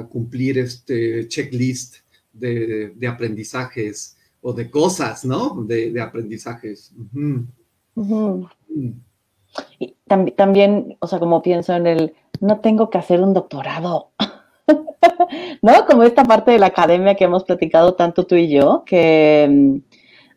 cumplir 0.08 0.58
este 0.58 1.26
checklist 1.26 1.96
de, 2.32 2.94
aprendizajes 3.08 4.16
o 4.40 4.52
de 4.52 4.70
cosas, 4.70 5.24
¿no? 5.24 5.64
De, 5.64 6.00
aprendizajes. 6.00 6.92
Y 9.78 9.96
también, 10.06 10.96
o 11.00 11.06
sea, 11.08 11.18
como 11.18 11.42
pienso 11.42 11.74
en 11.74 11.86
el, 11.88 12.14
no 12.40 12.60
tengo 12.60 12.90
que 12.90 12.98
hacer 12.98 13.20
un 13.20 13.34
doctorado. 13.34 14.12
¿No? 15.62 15.86
Como 15.86 16.02
esta 16.04 16.24
parte 16.24 16.52
de 16.52 16.58
la 16.58 16.66
academia 16.66 17.14
que 17.14 17.24
hemos 17.24 17.44
platicado 17.44 17.94
tanto 17.94 18.24
tú 18.26 18.34
y 18.34 18.48
yo, 18.48 18.82
que, 18.86 19.46
mm, 19.50 19.76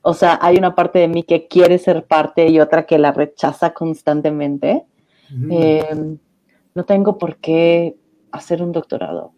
o 0.01 0.13
sea, 0.13 0.37
hay 0.41 0.57
una 0.57 0.75
parte 0.75 0.99
de 0.99 1.07
mí 1.07 1.23
que 1.23 1.47
quiere 1.47 1.77
ser 1.77 2.05
parte 2.05 2.49
y 2.49 2.59
otra 2.59 2.85
que 2.85 2.97
la 2.97 3.11
rechaza 3.11 3.73
constantemente. 3.73 4.85
Em, 5.49 6.17
no 6.75 6.83
tengo 6.85 7.17
por 7.17 7.37
qué 7.37 7.95
hacer 8.31 8.61
un 8.61 8.71
doctorado. 8.71 9.33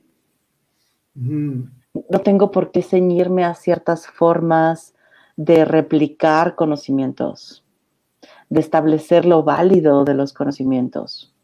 No 1.13 2.19
tengo 2.23 2.51
por 2.51 2.71
qué 2.71 2.81
ceñirme 2.81 3.45
a 3.45 3.53
ciertas 3.53 4.07
formas 4.07 4.95
de 5.37 5.65
replicar 5.65 6.55
conocimientos, 6.55 7.63
de 8.49 8.59
establecer 8.59 9.25
lo 9.25 9.43
válido 9.43 10.03
de 10.03 10.15
los 10.15 10.33
conocimientos. 10.33 11.34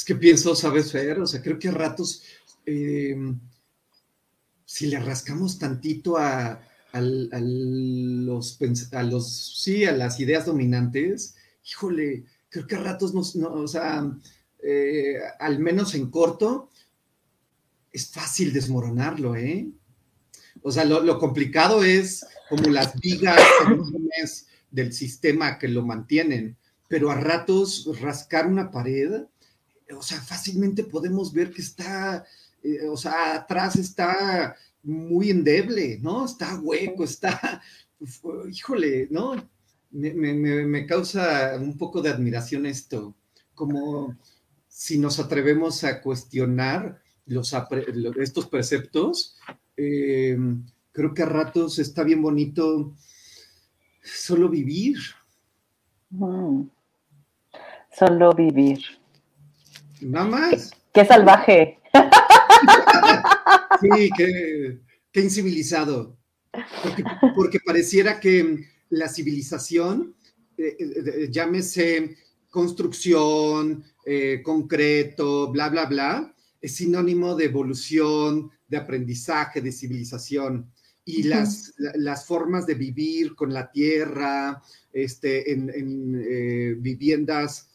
Es 0.00 0.04
que 0.06 0.14
pienso, 0.14 0.56
¿sabes, 0.56 0.92
Fer? 0.92 1.20
O 1.20 1.26
sea, 1.26 1.42
creo 1.42 1.58
que 1.58 1.68
a 1.68 1.72
ratos, 1.72 2.22
eh, 2.64 3.14
si 4.64 4.86
le 4.86 4.98
rascamos 4.98 5.58
tantito 5.58 6.16
a, 6.16 6.58
los, 6.94 8.58
a 8.92 9.02
los, 9.02 9.60
sí, 9.62 9.84
a 9.84 9.92
las 9.92 10.18
ideas 10.18 10.46
dominantes, 10.46 11.34
híjole, 11.70 12.24
creo 12.48 12.66
que 12.66 12.76
a 12.76 12.78
ratos 12.78 13.12
nos, 13.12 13.36
no, 13.36 13.52
o 13.52 13.68
sea, 13.68 14.10
eh, 14.62 15.16
al 15.38 15.58
menos 15.58 15.94
en 15.94 16.10
corto, 16.10 16.70
es 17.92 18.08
fácil 18.08 18.54
desmoronarlo, 18.54 19.36
¿eh? 19.36 19.68
O 20.62 20.72
sea, 20.72 20.86
lo, 20.86 21.18
complicado 21.18 21.84
es 21.84 22.24
como 22.48 22.70
las 22.70 22.98
vigas 22.98 23.38
del 24.70 24.94
sistema 24.94 25.58
que 25.58 25.68
lo 25.68 25.84
mantienen, 25.84 26.56
pero 26.88 27.10
a 27.10 27.16
ratos 27.16 27.86
rascar 28.00 28.46
una 28.46 28.70
pared 28.70 29.26
o 29.96 30.02
sea, 30.02 30.20
fácilmente 30.20 30.84
podemos 30.84 31.32
ver 31.32 31.50
que 31.52 31.62
está, 31.62 32.24
eh, 32.62 32.86
o 32.88 32.96
sea, 32.96 33.36
atrás 33.36 33.76
está 33.76 34.56
muy 34.82 35.30
endeble, 35.30 35.98
¿no? 36.00 36.24
Está 36.24 36.58
hueco, 36.58 37.04
está, 37.04 37.62
híjole, 38.50 39.08
¿no? 39.10 39.34
Me, 39.90 40.86
causa 40.86 41.56
un 41.60 41.76
poco 41.76 42.00
de 42.00 42.10
admiración 42.10 42.64
esto, 42.66 43.14
como 43.54 44.16
si 44.68 44.98
nos 44.98 45.18
atrevemos 45.18 45.82
a 45.82 46.00
cuestionar 46.00 47.02
los, 47.26 47.54
estos 48.20 48.46
preceptos, 48.46 49.36
eh, 49.76 50.38
creo 50.92 51.12
que 51.12 51.22
a 51.22 51.26
ratos 51.26 51.78
está 51.78 52.04
bien 52.04 52.22
bonito 52.22 52.94
solo 54.02 54.48
vivir. 54.48 54.98
Solo 57.92 58.32
vivir. 58.32 58.99
Nada 60.00 60.26
más. 60.26 60.70
Qué 60.92 61.04
salvaje. 61.04 61.78
sí, 63.80 64.10
qué, 64.16 65.20
incivilizado. 65.20 66.18
Porque, 67.34 67.60
pareciera 67.64 68.18
que 68.18 68.66
la 68.90 69.08
civilización, 69.08 70.16
eh, 70.56 70.76
eh, 70.78 71.02
eh, 71.06 71.28
llámese 71.30 72.16
construcción, 72.48 73.84
concreto, 74.42 75.52
bla, 75.52 75.68
bla, 75.68 75.86
bla, 75.86 76.34
es 76.60 76.74
sinónimo 76.74 77.36
de 77.36 77.44
evolución, 77.44 78.50
de 78.66 78.76
aprendizaje, 78.76 79.60
de 79.60 79.70
civilización. 79.70 80.68
Y 81.04 81.22
las, 81.24 81.72
las, 81.76 82.26
formas 82.26 82.66
de 82.66 82.74
vivir 82.74 83.36
con 83.36 83.54
la 83.54 83.70
tierra, 83.70 84.60
este, 84.92 85.52
en, 85.52 86.82
viviendas 86.82 87.69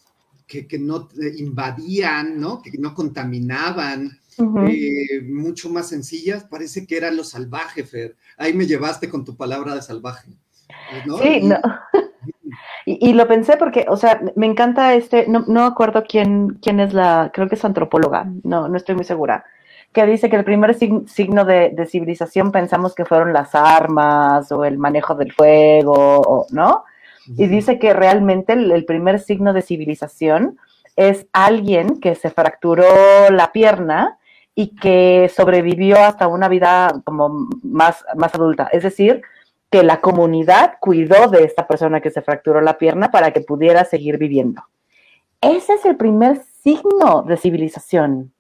que, 0.47 0.79
no 0.79 1.09
invadían, 1.37 2.39
¿no? 2.39 2.61
Que 2.61 2.71
no 2.77 2.93
contaminaban, 2.93 4.19
eh, 4.37 5.21
mucho 5.23 5.69
más 5.69 5.89
sencillas, 5.89 6.43
parece 6.43 6.85
que 6.85 6.97
era 6.97 7.11
lo 7.11 7.23
salvaje, 7.23 7.83
Fer. 7.83 8.15
Ahí 8.37 8.53
me 8.53 8.67
llevaste 8.67 9.09
con 9.09 9.25
tu 9.25 9.35
palabra 9.35 9.75
de 9.75 9.81
salvaje. 9.81 10.31
¿no? 11.05 11.17
Sí, 11.17 11.41
no. 11.41 11.57
Y, 12.87 13.13
lo 13.13 13.27
pensé 13.27 13.57
porque, 13.57 13.87
o 13.89 13.97
sea, 13.97 14.21
me 14.35 14.45
encanta 14.45 14.93
este, 14.93 15.27
no, 15.27 15.43
no 15.47 15.65
acuerdo 15.65 16.03
quién, 16.07 16.59
quién 16.61 16.79
es 16.79 16.93
la, 16.93 17.31
creo 17.33 17.49
que 17.49 17.55
es 17.55 17.65
antropóloga, 17.65 18.31
no, 18.43 18.67
no 18.67 18.77
estoy 18.77 18.93
muy 18.93 19.03
segura, 19.03 19.43
que 19.91 20.05
dice 20.05 20.29
que 20.29 20.35
el 20.35 20.45
primer 20.45 20.75
signo 20.75 21.45
de, 21.45 21.71
de, 21.75 21.85
civilización 21.87 22.51
pensamos 22.51 22.93
que 22.93 23.03
fueron 23.03 23.33
las 23.33 23.55
armas 23.55 24.51
o 24.51 24.63
el 24.65 24.77
manejo 24.77 25.15
del 25.15 25.33
fuego, 25.33 26.45
¿no? 26.51 26.83
Y 27.27 27.47
dice 27.47 27.79
que 27.79 27.93
realmente 27.93 28.53
el, 28.53 28.85
primer 28.85 29.19
signo 29.19 29.53
de 29.53 29.61
civilización 29.61 30.57
es 30.95 31.27
alguien 31.33 31.99
que 31.99 32.15
se 32.15 32.29
fracturó 32.29 33.29
la 33.29 33.51
pierna 33.51 34.17
y 34.53 34.75
que 34.75 35.29
sobrevivió 35.35 35.97
hasta 35.97 36.27
una 36.27 36.47
vida 36.47 37.01
como 37.03 37.47
más, 37.63 38.05
más 38.15 38.33
adulta. 38.35 38.69
Es 38.71 38.83
decir, 38.83 39.21
que 39.69 39.83
la 39.83 39.99
comunidad 39.99 40.75
cuidó 40.79 41.27
de 41.27 41.43
esta 41.43 41.67
persona 41.67 41.99
que 41.99 42.11
se 42.11 42.21
fracturó 42.21 42.61
la 42.61 42.77
pierna 42.77 43.11
para 43.11 43.31
que 43.31 43.41
pudiera 43.41 43.83
seguir 43.83 44.17
viviendo. 44.17 44.63
Ese 45.41 45.73
es 45.73 45.85
el 45.85 45.97
primer 45.97 46.41
signo 46.63 47.23
de 47.23 47.37
civilización. 47.37 48.31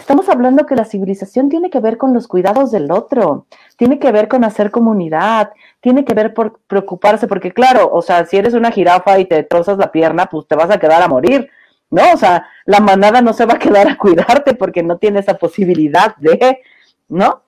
Estamos 0.00 0.30
hablando 0.30 0.64
que 0.64 0.74
la 0.74 0.86
civilización 0.86 1.50
tiene 1.50 1.68
que 1.68 1.78
ver 1.78 1.98
con 1.98 2.14
los 2.14 2.26
cuidados 2.26 2.70
del 2.70 2.90
otro, 2.90 3.46
tiene 3.76 3.98
que 3.98 4.10
ver 4.10 4.28
con 4.28 4.44
hacer 4.44 4.70
comunidad, 4.70 5.50
tiene 5.80 6.06
que 6.06 6.14
ver 6.14 6.32
por 6.32 6.58
preocuparse, 6.66 7.28
porque 7.28 7.52
claro, 7.52 7.90
o 7.92 8.00
sea, 8.00 8.24
si 8.24 8.38
eres 8.38 8.54
una 8.54 8.72
jirafa 8.72 9.18
y 9.18 9.26
te 9.26 9.42
trozas 9.42 9.76
la 9.76 9.92
pierna, 9.92 10.24
pues 10.26 10.48
te 10.48 10.56
vas 10.56 10.70
a 10.70 10.78
quedar 10.78 11.02
a 11.02 11.08
morir, 11.08 11.50
¿no? 11.90 12.02
O 12.14 12.16
sea, 12.16 12.46
la 12.64 12.80
manada 12.80 13.20
no 13.20 13.34
se 13.34 13.44
va 13.44 13.54
a 13.54 13.58
quedar 13.58 13.88
a 13.88 13.98
cuidarte 13.98 14.54
porque 14.54 14.82
no 14.82 14.96
tiene 14.96 15.20
esa 15.20 15.34
posibilidad 15.34 16.16
de, 16.16 16.60
¿no? 17.08 17.42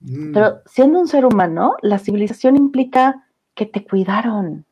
Mm. 0.00 0.32
Pero 0.32 0.60
siendo 0.66 0.98
un 0.98 1.06
ser 1.06 1.24
humano, 1.24 1.76
la 1.82 2.00
civilización 2.00 2.56
implica 2.56 3.28
que 3.54 3.64
te 3.64 3.84
cuidaron. 3.84 4.66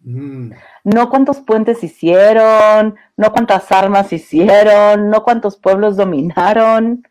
Mm. 0.00 0.52
No 0.84 1.10
cuántos 1.10 1.38
puentes 1.40 1.82
hicieron, 1.82 2.96
no 3.16 3.32
cuántas 3.32 3.70
armas 3.72 4.12
hicieron, 4.12 5.10
no 5.10 5.22
cuántos 5.22 5.56
pueblos 5.56 5.96
dominaron, 5.96 7.06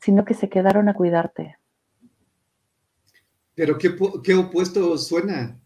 sino 0.00 0.24
que 0.24 0.34
se 0.34 0.48
quedaron 0.48 0.88
a 0.88 0.94
cuidarte. 0.94 1.56
Pero 3.54 3.78
qué, 3.78 3.96
qué 4.22 4.34
opuesto 4.34 4.96
suena. 4.98 5.58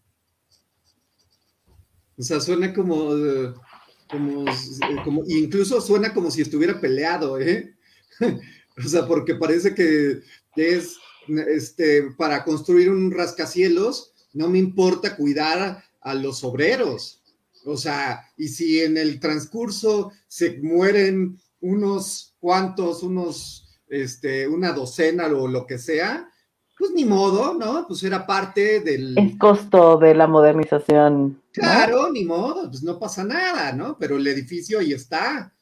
O 2.17 2.21
sea, 2.21 2.39
suena 2.39 2.73
como, 2.73 3.09
como, 4.09 4.45
como, 5.03 5.23
incluso 5.27 5.81
suena 5.81 6.13
como 6.13 6.29
si 6.29 6.41
estuviera 6.41 6.79
peleado, 6.79 7.39
¿eh? 7.39 7.75
o 8.77 8.87
sea, 8.87 9.07
porque 9.07 9.35
parece 9.35 9.73
que 9.73 10.21
es 10.55 10.97
este, 11.27 12.11
para 12.17 12.43
construir 12.43 12.89
un 12.89 13.11
rascacielos, 13.11 14.13
no 14.33 14.49
me 14.49 14.59
importa 14.59 15.15
cuidar 15.15 15.83
a 16.03 16.13
los 16.13 16.43
obreros. 16.43 17.21
O 17.65 17.77
sea, 17.77 18.21
y 18.37 18.49
si 18.49 18.81
en 18.81 18.97
el 18.97 19.19
transcurso 19.19 20.11
se 20.27 20.59
mueren 20.61 21.39
unos 21.61 22.35
cuantos, 22.39 23.03
unos, 23.03 23.79
este, 23.87 24.47
una 24.47 24.73
docena 24.73 25.27
o 25.27 25.47
lo 25.47 25.65
que 25.65 25.77
sea, 25.77 26.29
pues 26.77 26.91
ni 26.91 27.05
modo, 27.05 27.53
¿no? 27.53 27.85
Pues 27.87 28.03
era 28.03 28.25
parte 28.25 28.81
del... 28.81 29.17
El 29.17 29.37
costo 29.37 29.97
de 29.97 30.13
la 30.13 30.27
modernización. 30.27 31.41
Claro, 31.53 32.11
ni 32.11 32.25
modo, 32.25 32.69
pues 32.69 32.83
no 32.83 32.99
pasa 32.99 33.23
nada, 33.23 33.71
¿no? 33.71 33.97
Pero 33.97 34.17
el 34.17 34.27
edificio 34.27 34.79
ahí 34.79 34.91
está. 34.91 35.53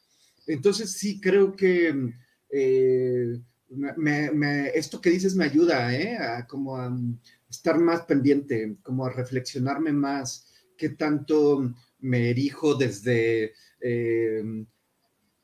Entonces 0.46 0.92
sí 0.92 1.20
creo 1.20 1.54
que 1.54 2.12
eh, 2.50 3.40
esto 4.74 5.00
que 5.00 5.10
dices 5.10 5.36
me 5.36 5.44
ayuda, 5.44 5.94
¿eh? 5.94 6.16
A 6.16 6.46
como 6.46 6.76
a 6.76 6.92
estar 7.52 7.78
más 7.78 8.02
pendiente, 8.02 8.76
como 8.82 9.06
a 9.06 9.10
reflexionarme 9.10 9.92
más, 9.92 10.46
qué 10.76 10.90
tanto 10.90 11.72
me 12.00 12.30
erijo 12.30 12.74
desde, 12.74 13.52
eh, 13.80 14.64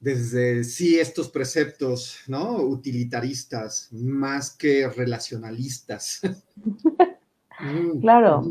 desde 0.01 0.65
sí 0.65 0.99
estos 0.99 1.31
preceptos, 1.31 2.21
¿no? 2.27 2.57
Utilitaristas, 2.57 3.89
más 3.93 4.57
que 4.57 4.89
relacionalistas. 4.89 6.21
Mm, 7.61 7.99
claro, 8.03 8.45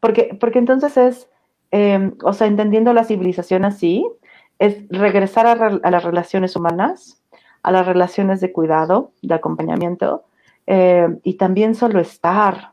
porque, 0.00 0.34
porque 0.40 0.58
entonces 0.58 0.96
es, 0.96 1.28
em, 1.72 2.16
o 2.22 2.32
sea, 2.32 2.46
entendiendo 2.46 2.94
la 2.94 3.04
civilización 3.04 3.66
así, 3.66 4.02
es 4.58 4.88
regresar 4.88 5.46
a 5.46 5.90
las 5.90 6.02
relaciones 6.02 6.56
humanas 6.56 7.20
a 7.62 7.70
las 7.70 7.86
relaciones 7.86 8.40
de 8.40 8.52
cuidado, 8.52 9.12
de 9.22 9.34
acompañamiento, 9.34 10.24
eh, 10.66 11.08
y 11.22 11.34
también 11.34 11.74
solo 11.74 12.00
estar. 12.00 12.72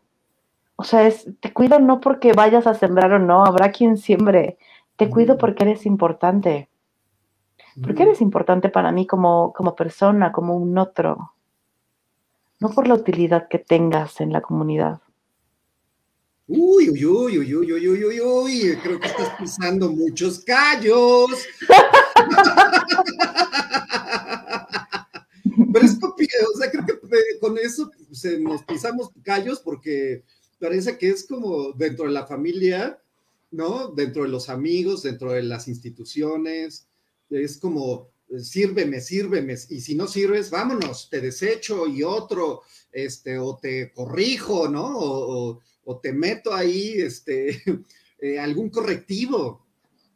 O 0.78 0.84
sea, 0.84 1.08
es, 1.08 1.28
te 1.40 1.52
cuido 1.52 1.80
no 1.80 2.00
porque 2.00 2.34
vayas 2.34 2.68
a 2.68 2.76
sembrar 2.76 3.12
o 3.12 3.20
no, 3.20 3.46
habrá 3.46 3.72
quien 3.72 3.98
siembre. 3.98 4.58
Te 4.96 5.10
cuido 5.10 5.36
mm. 5.36 5.38
porque 5.40 5.64
eres 5.64 5.86
importante. 5.86 6.70
Porque 7.82 8.04
mm. 8.04 8.08
eres 8.08 8.22
importante 8.22 8.70
para 8.70 8.92
mí 8.92 9.08
como, 9.08 9.54
como 9.54 9.76
persona, 9.76 10.32
como 10.32 10.56
un 10.56 10.78
otro. 10.78 11.34
No 12.60 12.70
por 12.70 12.88
la 12.88 12.94
utilidad 12.94 13.48
que 13.48 13.60
tengas 13.60 14.22
en 14.22 14.32
la 14.32 14.42
comunidad. 14.42 15.02
Uy, 16.48 16.90
uy, 16.90 17.06
uy, 17.06 17.40
uy, 17.40 17.56
uy, 17.56 17.88
uy, 17.88 18.06
uy, 18.06 18.22
uy, 18.22 18.78
creo 18.82 19.00
que 19.00 19.08
estás 19.08 19.32
pisando 19.38 19.92
muchos 19.92 20.40
callos. 20.40 21.30
Pero 25.74 25.86
es 25.86 25.98
o 26.02 26.58
sea, 26.58 26.72
creo 26.72 26.86
que 26.86 26.94
eh, 26.94 27.40
con 27.42 27.58
eso 27.58 27.92
se 28.12 28.40
nos 28.40 28.64
pisamos 28.64 29.10
callos 29.24 29.60
porque 29.60 30.24
parece 30.60 30.98
que 30.98 31.10
es 31.10 31.26
como 31.26 31.72
dentro 31.74 32.06
de 32.06 32.12
la 32.12 32.26
familia, 32.26 33.02
¿no? 33.52 33.90
Dentro 33.90 34.24
de 34.24 34.30
los 34.30 34.50
amigos, 34.50 35.04
dentro 35.04 35.32
de 35.32 35.44
las 35.44 35.68
instituciones, 35.68 36.88
es 37.30 37.58
como, 37.58 38.10
sírveme, 38.40 39.02
sírveme, 39.02 39.56
y 39.70 39.82
si 39.82 39.96
no 39.96 40.08
sirves, 40.08 40.50
vámonos, 40.50 41.10
te 41.10 41.22
desecho 41.22 41.88
y 41.88 42.04
otro, 42.04 42.62
este, 42.92 43.38
o 43.38 43.58
te 43.58 43.92
corrijo, 43.92 44.68
¿no? 44.68 44.94
O, 44.98 45.62
te 46.02 46.12
meto 46.12 46.54
ahí, 46.54 46.96
este, 46.98 47.64
eh, 48.20 48.40
algún 48.40 48.70
correctivo. 48.70 49.66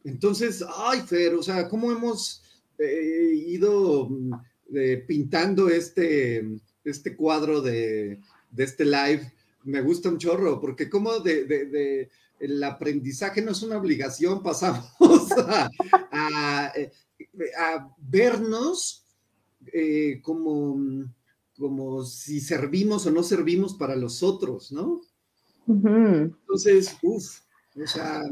Entonces, 0.04 0.62
ay, 0.76 1.00
Fer, 1.00 1.34
o 1.34 1.42
sea, 1.42 1.68
¿cómo 1.68 1.90
hemos 1.90 2.42
eh, 2.78 3.32
ido 3.46 4.10
pintando 5.06 5.68
este, 5.68 6.42
este 6.84 7.16
cuadro 7.16 7.60
de, 7.60 8.20
este 8.56 8.84
live, 8.84 9.32
me 9.64 9.80
gusta 9.80 10.08
un 10.08 10.18
chorro, 10.18 10.60
porque 10.60 10.88
como 10.88 11.20
de, 11.20 12.08
el 12.38 12.62
aprendizaje 12.62 13.42
no 13.42 13.52
es 13.52 13.62
una 13.62 13.78
obligación, 13.78 14.42
pasamos 14.44 14.92
a, 16.10 16.70
vernos 17.98 19.04
eh, 19.72 20.20
como, 20.22 21.06
como 21.56 22.04
si 22.04 22.40
servimos 22.40 23.06
o 23.06 23.10
no 23.10 23.22
servimos 23.22 23.74
para 23.74 23.96
los 23.96 24.22
otros, 24.22 24.72
¿no? 24.72 25.00
Entonces, 25.66 26.96
uff, 27.02 27.40
o 27.80 27.86
sea, 27.86 28.22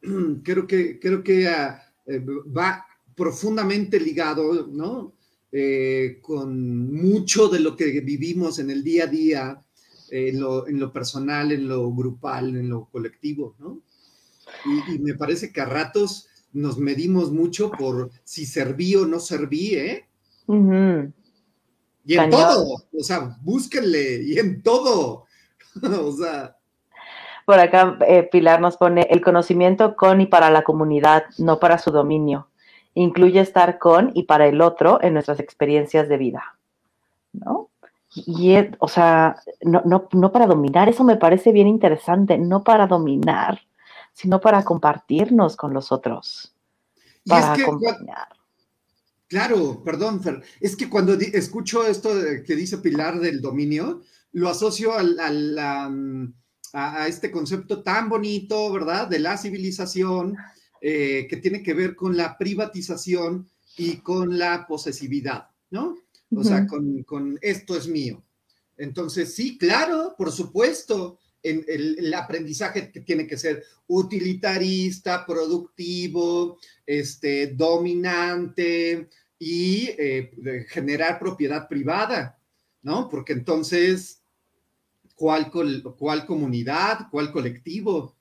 creo 0.42 0.66
que, 0.66 0.98
creo 0.98 1.22
que 1.22 1.48
ah, 1.48 1.82
eh, 2.06 2.18
va 2.20 2.86
profundamente 3.14 4.00
ligado, 4.00 4.66
¿no? 4.66 5.14
Eh, 5.52 6.18
con 6.20 6.92
mucho 6.92 7.48
de 7.48 7.60
lo 7.60 7.76
que 7.76 8.00
vivimos 8.00 8.58
en 8.58 8.70
el 8.70 8.82
día 8.82 9.04
a 9.04 9.06
día, 9.06 9.63
en, 10.14 10.40
lo, 10.80 10.92
personal, 10.92 11.52
en 11.52 11.68
lo 11.68 11.90
grupal, 11.92 12.56
en 12.56 12.68
lo 12.68 12.86
colectivo, 12.86 13.54
¿no? 13.58 13.80
Y, 14.88 14.98
me 14.98 15.14
parece 15.14 15.52
que 15.52 15.60
a 15.60 15.64
ratos 15.64 16.28
nos 16.52 16.78
medimos 16.78 17.32
mucho 17.32 17.70
por 17.70 18.10
si 18.24 18.46
serví 18.46 18.94
o 18.94 19.06
no 19.06 19.18
serví, 19.18 19.74
¿eh? 19.74 20.06
Y 20.46 22.18
en 22.18 22.30
todo, 22.30 22.84
o 22.92 23.02
sea, 23.02 23.36
búsquenle, 23.42 24.22
y 24.22 24.38
en 24.38 24.62
todo, 24.62 25.26
o 25.82 26.12
sea. 26.12 26.56
Por 27.46 27.58
acá 27.58 27.98
eh, 28.06 28.28
Pilar 28.30 28.60
nos 28.60 28.76
pone 28.76 29.06
el 29.10 29.20
conocimiento 29.20 29.96
con 29.96 30.20
y 30.20 30.26
para 30.26 30.50
la 30.50 30.62
comunidad, 30.62 31.24
no 31.38 31.58
para 31.58 31.78
su 31.78 31.90
dominio 31.90 32.48
incluye 32.94 33.40
estar 33.40 33.78
con 33.78 34.12
y 34.14 34.24
para 34.24 34.46
el 34.46 34.60
otro 34.60 35.02
en 35.02 35.14
nuestras 35.14 35.40
experiencias 35.40 36.08
de 36.08 36.16
vida, 36.16 36.56
¿no? 37.32 37.68
Y, 38.14 38.54
o 38.78 38.88
sea, 38.88 39.36
no, 39.62 39.82
no, 39.84 40.08
no 40.12 40.32
para 40.32 40.46
dominar, 40.46 40.88
eso 40.88 41.04
me 41.04 41.16
parece 41.16 41.52
bien 41.52 41.66
interesante, 41.66 42.38
no 42.38 42.62
para 42.62 42.86
dominar, 42.86 43.60
sino 44.12 44.40
para 44.40 44.62
compartirnos 44.62 45.56
con 45.56 45.74
los 45.74 45.90
otros, 45.90 46.54
para 47.26 47.54
acompañar. 47.54 48.28
Claro, 49.26 49.82
perdón, 49.82 50.22
Fer. 50.22 50.42
Es 50.60 50.76
que 50.76 50.88
cuando 50.88 51.14
escucho 51.14 51.86
esto 51.86 52.10
que 52.46 52.54
dice 52.54 52.78
Pilar 52.78 53.18
del 53.18 53.40
dominio, 53.40 54.02
lo 54.32 54.48
asocio 54.48 54.92
mm, 54.92 56.32
a, 56.72 57.02
a, 57.02 57.08
este 57.08 57.30
concepto 57.30 57.82
tan 57.82 58.08
bonito, 58.08 58.72
¿verdad? 58.72 59.08
De 59.08 59.18
la 59.18 59.36
civilización, 59.36 60.36
eh, 60.80 61.26
que 61.28 61.38
tiene 61.38 61.62
que 61.62 61.72
ver 61.72 61.96
con 61.96 62.16
la 62.16 62.36
privatización 62.36 63.48
y 63.76 63.96
con 63.96 64.38
la 64.38 64.66
posesividad, 64.66 65.48
¿no? 65.70 65.96
O 66.36 66.44
sea, 66.44 66.66
con, 66.66 67.38
esto 67.42 67.76
es 67.76 67.86
mío. 67.86 68.22
Entonces, 68.76 69.34
sí, 69.34 69.56
claro, 69.58 70.14
por 70.16 70.32
supuesto, 70.32 71.18
en 71.42 71.64
el, 71.68 72.12
aprendizaje 72.14 72.90
que 72.90 73.00
tiene 73.00 73.26
que 73.26 73.36
ser 73.36 73.64
utilitarista, 73.86 75.24
productivo, 75.26 76.58
este, 76.86 77.48
dominante 77.48 79.08
y 79.38 79.90
eh, 79.98 80.66
generar 80.68 81.18
propiedad 81.18 81.68
privada, 81.68 82.38
¿no? 82.82 83.08
Porque 83.08 83.34
entonces, 83.34 84.22
¿cuál, 85.14 85.50
¿cuál 85.50 86.26
comunidad, 86.26 87.08
cuál 87.10 87.30
colectivo? 87.30 88.16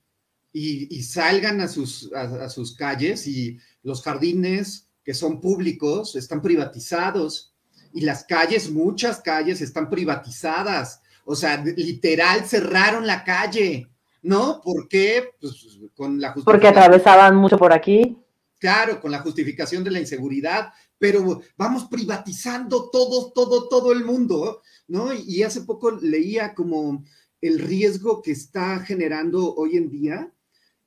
y, 0.53 1.01
salgan 1.01 1.61
a 1.61 1.67
sus, 1.67 2.11
a, 2.13 2.47
sus 2.47 2.75
calles 2.75 3.27
y 3.27 3.57
los 3.81 4.03
jardines 4.03 4.87
que 5.03 5.13
son 5.13 5.41
públicos 5.41 6.15
están 6.15 6.41
privatizados 6.41 7.52
y 7.93 8.01
las 8.01 8.23
calles, 8.23 8.71
muchas 8.71 9.21
calles 9.21 9.61
están 9.61 9.89
privatizadas. 9.89 11.01
O 11.25 11.35
sea, 11.35 11.63
literal 11.63 12.45
cerraron 12.45 13.07
la 13.07 13.23
calle, 13.23 13.87
¿no? 14.21 14.61
¿Por 14.61 14.87
qué? 14.87 15.29
Pues 15.39 15.79
con 15.95 16.19
la 16.19 16.29
justicia. 16.29 16.51
Porque 16.51 16.67
atravesaban 16.67 17.35
mucho 17.35 17.57
por 17.57 17.71
aquí. 17.71 18.17
claro, 18.59 19.01
con 19.01 19.11
la 19.11 19.19
justificación 19.19 19.83
de 19.83 19.91
la 19.91 19.99
inseguridad, 19.99 20.71
pero 20.97 21.41
vamos 21.57 21.85
privatizando 21.89 22.89
todo, 22.89 23.33
todo, 23.33 23.67
todo 23.67 23.91
el 23.91 24.05
mundo, 24.05 24.61
¿no? 24.87 25.13
Y 25.13 25.43
hace 25.43 25.61
poco 25.61 25.91
leía 25.91 26.53
como 26.53 27.03
el 27.41 27.59
riesgo 27.59 28.21
que 28.21 28.31
está 28.31 28.79
generando 28.79 29.53
hoy 29.53 29.75
en 29.75 29.89
día 29.89 30.33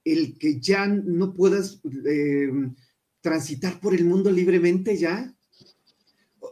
el 0.06 0.38
que 0.38 0.58
ya 0.58 0.86
no 0.86 1.34
puedas 1.34 1.80
eh, 2.08 2.48
transitar 3.20 3.80
por 3.80 3.92
el 3.94 4.04
mundo 4.04 4.30
libremente 4.30 4.96
ya. 4.96 5.35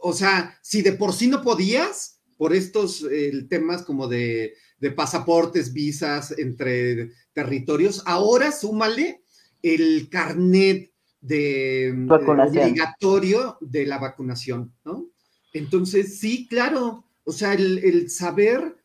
O 0.07 0.13
sea, 0.13 0.55
si 0.61 0.83
de 0.83 0.91
por 0.91 1.13
sí 1.13 1.27
no 1.27 1.41
podías, 1.41 2.21
por 2.37 2.53
estos 2.53 3.03
temas 3.49 3.81
como 3.81 4.07
de, 4.07 4.53
pasaportes, 4.95 5.73
visas 5.73 6.37
entre 6.37 7.09
territorios, 7.33 8.03
ahora 8.05 8.51
súmale 8.51 9.23
el 9.63 10.07
carnet 10.11 10.91
de, 11.21 12.05
obligatorio 12.07 13.57
de 13.61 13.87
la 13.87 13.97
vacunación, 13.97 14.71
¿no? 14.83 15.07
Entonces, 15.53 16.19
sí, 16.19 16.47
claro, 16.47 17.03
o 17.23 17.31
sea, 17.31 17.53
el 17.53 18.07
saber 18.11 18.77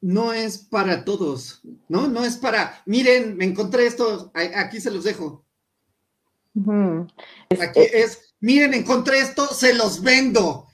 no 0.00 0.32
es 0.32 0.58
para 0.58 1.04
todos, 1.04 1.62
¿no? 1.88 2.06
No 2.06 2.24
es 2.24 2.36
para, 2.36 2.80
miren, 2.86 3.36
me 3.36 3.44
encontré 3.44 3.86
esto, 3.86 4.30
aquí 4.34 4.80
se 4.80 4.92
los 4.92 5.02
dejo. 5.02 5.44
Aquí 7.60 7.80
es, 7.92 8.29
miren, 8.40 8.74
encontré 8.74 9.20
esto, 9.20 9.46
se 9.46 9.74
los 9.74 10.02
vendo. 10.02 10.66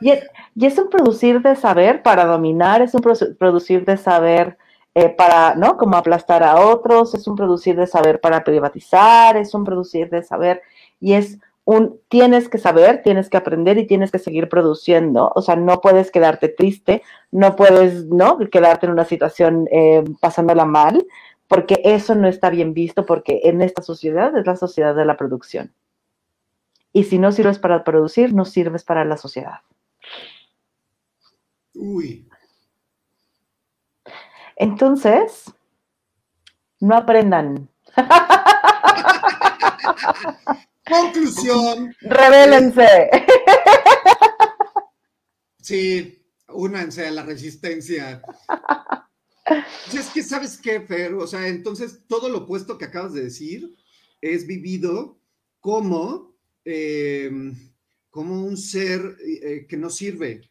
Y 0.00 0.66
es, 0.66 0.78
un 0.78 0.90
producir 0.90 1.40
de 1.40 1.56
saber 1.56 2.02
para 2.02 2.26
dominar, 2.26 2.82
es 2.82 2.94
un 2.94 3.00
producir 3.38 3.84
de 3.84 3.96
saber 3.96 4.58
eh, 4.94 5.08
para, 5.08 5.54
¿no? 5.54 5.76
Como 5.78 5.96
aplastar 5.96 6.42
a 6.42 6.60
otros, 6.60 7.14
es 7.14 7.26
un 7.26 7.36
producir 7.36 7.76
de 7.76 7.86
saber 7.86 8.20
para 8.20 8.44
privatizar, 8.44 9.36
es 9.36 9.54
un 9.54 9.64
producir 9.64 10.10
de 10.10 10.22
saber, 10.22 10.60
y 11.00 11.14
es 11.14 11.38
un 11.64 12.00
tienes 12.08 12.48
que 12.48 12.58
saber, 12.58 13.02
tienes 13.02 13.30
que 13.30 13.36
aprender 13.36 13.78
y 13.78 13.86
tienes 13.86 14.10
que 14.10 14.18
seguir 14.18 14.48
produciendo. 14.48 15.32
O 15.34 15.42
sea, 15.42 15.56
no 15.56 15.80
puedes 15.80 16.10
quedarte 16.10 16.48
triste, 16.48 17.02
no 17.30 17.56
puedes, 17.56 18.06
¿no? 18.06 18.38
Quedarte 18.50 18.86
en 18.86 18.92
una 18.92 19.04
situación 19.04 19.68
eh, 19.70 20.04
pasándola 20.20 20.64
mal, 20.64 21.06
porque 21.48 21.80
eso 21.84 22.14
no 22.14 22.28
está 22.28 22.50
bien 22.50 22.74
visto, 22.74 23.06
porque 23.06 23.40
en 23.44 23.62
esta 23.62 23.82
sociedad 23.82 24.36
es 24.36 24.46
la 24.46 24.56
sociedad 24.56 24.94
de 24.94 25.04
la 25.04 25.16
producción. 25.16 25.72
Y 26.92 27.04
si 27.04 27.18
no 27.18 27.32
sirves 27.32 27.58
para 27.58 27.84
producir, 27.84 28.34
no 28.34 28.44
sirves 28.44 28.84
para 28.84 29.04
la 29.04 29.16
sociedad. 29.16 29.60
Uy. 31.74 32.28
Entonces, 34.56 35.52
no 36.80 36.96
aprendan. 36.96 37.68
Conclusión. 40.88 41.94
Revélense. 42.02 43.10
Sí, 45.60 46.22
únanse 46.48 47.06
a 47.06 47.12
la 47.12 47.22
resistencia. 47.22 48.20
Es 49.92 50.10
que, 50.10 50.22
¿sabes 50.22 50.58
qué, 50.58 50.80
Fer? 50.80 51.14
O 51.14 51.26
sea, 51.26 51.46
entonces 51.46 52.00
todo 52.08 52.28
lo 52.28 52.38
opuesto 52.38 52.78
que 52.78 52.86
acabas 52.86 53.12
de 53.12 53.24
decir 53.24 53.76
es 54.20 54.46
vivido 54.46 55.18
como, 55.60 56.31
em, 56.64 57.54
como 58.10 58.44
un 58.44 58.56
ser 58.56 59.16
eh, 59.24 59.66
que 59.68 59.76
no 59.76 59.90
sirve. 59.90 60.42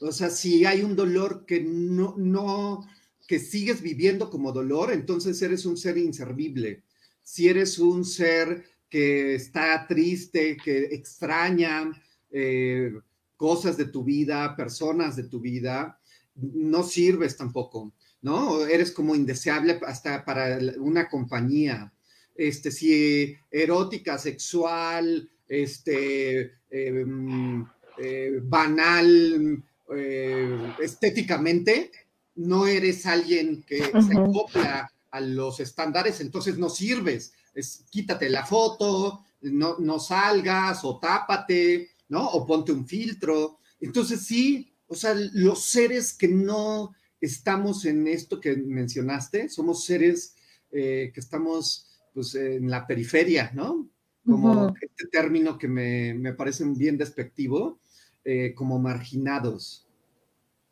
O 0.00 0.12
sea, 0.12 0.30
si 0.30 0.64
hay 0.64 0.82
un 0.82 0.96
dolor 0.96 1.46
que 1.46 1.60
no, 1.60 2.14
no, 2.16 2.86
que 3.26 3.38
sigues 3.38 3.80
viviendo 3.80 4.30
como 4.30 4.52
dolor, 4.52 4.92
entonces 4.92 5.40
eres 5.42 5.64
un 5.66 5.76
ser 5.76 5.96
inservible. 5.98 6.82
Si 7.22 7.48
eres 7.48 7.78
un 7.78 8.04
ser 8.04 8.64
que 8.90 9.34
está 9.34 9.86
triste, 9.86 10.56
que 10.56 10.84
extraña 10.92 11.90
eh, 12.30 12.92
cosas 13.36 13.76
de 13.76 13.86
tu 13.86 14.04
vida, 14.04 14.54
personas 14.56 15.16
de 15.16 15.24
tu 15.24 15.40
vida, 15.40 15.98
no 16.34 16.82
sirves 16.82 17.36
tampoco, 17.36 17.92
¿no? 18.22 18.66
Eres 18.66 18.90
como 18.90 19.14
indeseable 19.14 19.80
hasta 19.86 20.24
para 20.24 20.58
una 20.78 21.08
compañía. 21.08 21.93
Este, 22.34 22.70
si 22.70 23.36
erótica, 23.50 24.18
sexual, 24.18 25.28
este, 25.48 26.52
em, 26.70 27.64
eh, 27.98 28.40
banal, 28.42 29.62
eh, 29.94 30.74
estéticamente, 30.80 31.90
no 32.36 32.66
eres 32.66 33.06
alguien 33.06 33.62
que 33.62 33.78
se 33.78 34.18
acopla 34.18 34.90
a 35.10 35.20
los 35.20 35.60
estándares, 35.60 36.20
entonces 36.20 36.58
no 36.58 36.68
sirves 36.68 37.32
es 37.54 37.84
quítate 37.90 38.28
la 38.28 38.44
foto, 38.44 39.24
no, 39.42 39.78
no 39.78 39.98
salgas 39.98 40.84
o 40.84 40.98
tápate, 40.98 41.90
¿no? 42.08 42.26
O 42.28 42.46
ponte 42.46 42.72
un 42.72 42.86
filtro. 42.86 43.58
Entonces 43.80 44.22
sí, 44.22 44.72
o 44.86 44.94
sea, 44.94 45.14
los 45.14 45.64
seres 45.64 46.12
que 46.12 46.28
no 46.28 46.94
estamos 47.20 47.84
en 47.84 48.06
esto 48.06 48.40
que 48.40 48.56
mencionaste, 48.56 49.48
somos 49.48 49.84
seres 49.84 50.34
eh, 50.70 51.10
que 51.14 51.20
estamos 51.20 51.86
pues 52.14 52.34
en 52.36 52.70
la 52.70 52.86
periferia, 52.86 53.50
¿no? 53.52 53.88
Como 54.24 54.72
este 54.80 55.06
término 55.08 55.58
que 55.58 55.68
me, 55.68 56.14
me, 56.14 56.32
parece 56.32 56.64
bien 56.64 56.96
despectivo, 56.96 57.78
eh, 58.24 58.54
como 58.54 58.78
marginados. 58.78 59.86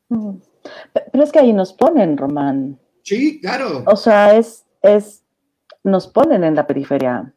Pero 0.09 1.23
es 1.25 1.31
que 1.31 1.39
ahí 1.39 1.53
nos 1.53 1.75
ponen, 1.75 2.17
Román. 2.17 2.79
Sí, 3.03 3.41
claro. 3.41 3.85
O 3.87 3.97
sea, 3.97 4.39
es, 4.39 4.65
es 4.81 5.23
nos 5.85 6.07
ponen 6.07 6.45
en 6.45 6.55
la 6.55 6.67
periferia, 6.67 7.35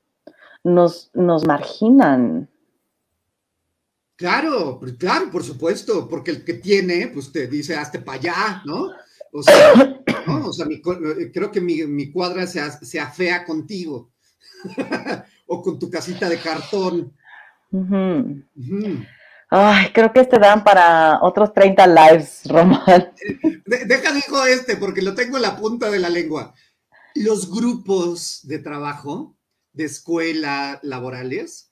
nos, 0.64 1.10
nos 1.14 1.45
marginan. 1.45 2.49
Claro, 4.16 4.80
claro, 4.97 5.30
por 5.32 5.43
supuesto, 5.43 6.08
porque 6.08 6.32
el 6.32 6.45
que 6.45 6.53
tiene, 6.53 7.10
pues 7.14 7.32
te 7.32 7.47
dice, 7.47 7.76
hazte 7.76 7.99
para 7.99 8.20
allá, 8.20 8.62
¿no? 8.66 8.91
O 9.34 9.43
sea, 9.43 9.95
¿no? 10.28 10.47
o 10.47 10.53
sea 10.53 10.65
eh, 10.67 11.32
creo 11.34 11.51
que 11.51 11.61
mi, 11.61 12.11
cuadra 12.11 12.47
se, 12.47 12.61
se, 12.86 12.99
afea 12.99 13.45
contigo, 13.45 14.11
o 15.47 15.61
con 15.61 15.80
tu 15.80 15.89
casita 15.89 16.30
de 16.30 16.39
cartón. 16.39 17.13
Ay, 19.49 19.91
creo 19.93 20.11
que 20.11 20.21
este 20.21 20.39
dan 20.39 20.63
para 20.63 21.19
otros 21.21 21.53
30 21.53 21.88
lives, 21.88 22.41
Román. 22.49 23.13
deja 23.65 24.11
dijo 24.11 24.43
este, 24.45 24.76
porque 24.78 25.01
lo 25.01 25.13
tengo 25.13 25.38
en 25.38 25.43
la 25.43 25.57
punta 25.57 25.89
de 25.89 25.99
la 25.99 26.09
lengua. 26.09 26.53
Los 27.13 27.49
grupos 27.49 28.41
de 28.43 28.59
trabajo, 28.59 29.38
de 29.71 29.86
escuela, 29.86 30.80
laborales, 30.84 31.71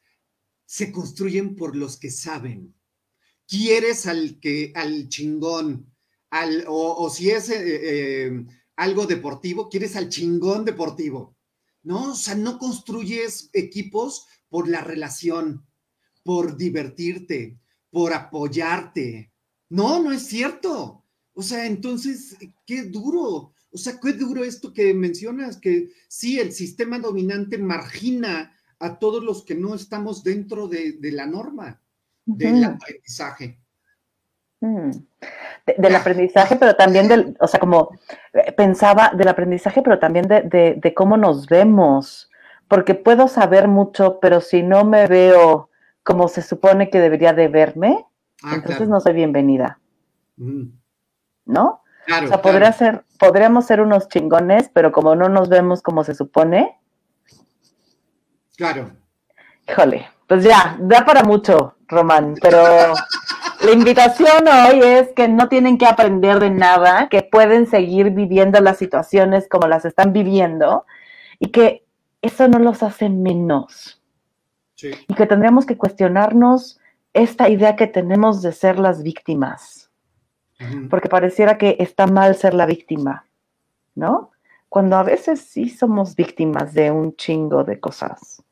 se 0.65 0.91
construyen 0.91 1.55
por 1.55 1.75
los 1.75 1.97
que 1.97 2.09
saben. 2.09 2.73
Quieres 3.47 4.07
al 4.07 4.39
que, 4.39 4.71
al 4.75 5.09
chingón, 5.09 5.92
al, 6.33 6.65
o, 6.67 7.11
si 7.11 7.29
es 7.29 7.47
eh, 7.49 7.61
eh, 7.63 8.45
algo 8.75 9.05
deportivo, 9.05 9.69
quieres 9.69 9.95
al 9.95 10.09
chingón 10.09 10.65
deportivo. 10.65 11.37
¿No? 11.83 12.13
O 12.13 12.15
sea, 12.15 12.33
no 12.33 12.57
construyes 12.57 13.49
equipos 13.53 14.25
por 14.49 14.67
la 14.67 14.81
relación, 14.81 15.67
por 16.23 16.57
divertirte, 16.57 17.59
por 17.91 18.13
apoyarte. 18.13 19.31
No, 19.69 20.01
no 20.01 20.11
es 20.11 20.23
cierto. 20.25 21.05
O 21.33 21.43
sea, 21.43 21.67
entonces, 21.67 22.35
qué 22.65 22.83
duro. 22.83 23.53
O 23.69 23.77
sea, 23.77 23.99
qué 23.99 24.13
duro 24.13 24.43
esto 24.43 24.73
que 24.73 24.93
mencionas, 24.93 25.57
que 25.57 25.91
sí, 26.07 26.39
el 26.39 26.51
sistema 26.51 26.97
dominante 26.97 27.59
margina 27.59 28.57
a 28.79 28.97
todos 28.97 29.23
los 29.23 29.43
que 29.43 29.55
no 29.55 29.75
estamos 29.75 30.23
dentro 30.23 30.67
de, 30.67 30.97
la 31.01 31.27
norma 31.27 31.79
del 32.25 32.63
aprendizaje. 32.63 33.62
Del 35.65 35.95
aprendizaje, 35.95 36.55
pero 36.55 36.75
también 36.75 37.07
del, 37.07 37.37
o 37.39 37.47
sea, 37.47 37.59
como 37.59 37.97
eh, 38.33 38.51
pensaba 38.51 39.11
del 39.15 39.27
aprendizaje, 39.27 39.81
pero 39.81 39.99
también 39.99 40.27
de, 40.27 40.93
cómo 40.95 41.17
nos 41.17 41.47
vemos, 41.47 42.29
porque 42.67 42.95
puedo 42.95 43.27
saber 43.27 43.67
mucho, 43.67 44.19
pero 44.19 44.41
si 44.41 44.63
no 44.63 44.83
me 44.83 45.07
veo 45.07 45.69
como 46.03 46.27
se 46.27 46.41
supone 46.41 46.89
que 46.89 46.99
debería 46.99 47.33
de 47.33 47.47
verme, 47.47 48.05
ah, 48.43 48.55
entonces 48.55 48.89
no 48.89 48.99
soy 48.99 49.13
bienvenida. 49.13 49.79
¿No? 50.35 51.81
o 52.05 52.27
sea, 52.27 52.41
podría 52.41 52.73
ser, 52.73 53.05
podríamos 53.17 53.65
ser 53.65 53.79
unos 53.79 54.09
chingones, 54.09 54.69
pero 54.73 54.91
como 54.91 55.15
no 55.15 55.29
nos 55.29 55.47
vemos 55.47 55.81
como 55.81 56.03
se 56.03 56.13
supone. 56.13 56.77
Claro. 58.57 58.91
Híjole, 59.67 60.09
pues 60.27 60.43
ya, 60.43 60.75
da 60.79 61.05
para 61.05 61.23
mucho, 61.23 61.75
Román, 61.87 62.35
pero 62.41 62.59
la 63.63 63.71
invitación 63.71 64.47
hoy 64.47 64.79
es 64.81 65.11
que 65.13 65.27
no 65.27 65.47
tienen 65.49 65.77
que 65.77 65.85
aprender 65.85 66.39
de 66.39 66.49
nada, 66.49 67.09
que 67.09 67.23
pueden 67.23 67.67
seguir 67.67 68.11
viviendo 68.11 68.59
las 68.61 68.77
situaciones 68.77 69.47
como 69.49 69.67
las 69.67 69.85
están 69.85 70.13
viviendo 70.13 70.85
y 71.39 71.47
que 71.49 71.85
eso 72.21 72.47
no 72.47 72.59
los 72.59 72.83
hace 72.83 73.09
menos. 73.09 74.01
Sí. 74.75 74.91
Y 75.07 75.13
que 75.13 75.25
tendríamos 75.25 75.65
que 75.65 75.77
cuestionarnos 75.77 76.79
esta 77.13 77.49
idea 77.49 77.75
que 77.75 77.87
tenemos 77.87 78.41
de 78.41 78.51
ser 78.51 78.79
las 78.79 79.03
víctimas 79.03 79.83
porque 80.89 81.09
pareciera 81.09 81.57
que 81.57 81.75
está 81.79 82.07
mal 82.07 82.35
ser 82.35 82.53
la 82.53 82.65
víctima, 82.65 83.25
¿no? 83.95 84.31
cuando 84.73 84.95
a 84.95 85.03
veces 85.03 85.41
sí 85.41 85.69
somos 85.69 86.15
víctimas 86.15 86.73
de 86.73 86.89
un 86.89 87.15
chingo 87.15 87.63
de 87.63 87.79
cosas. 87.79 88.42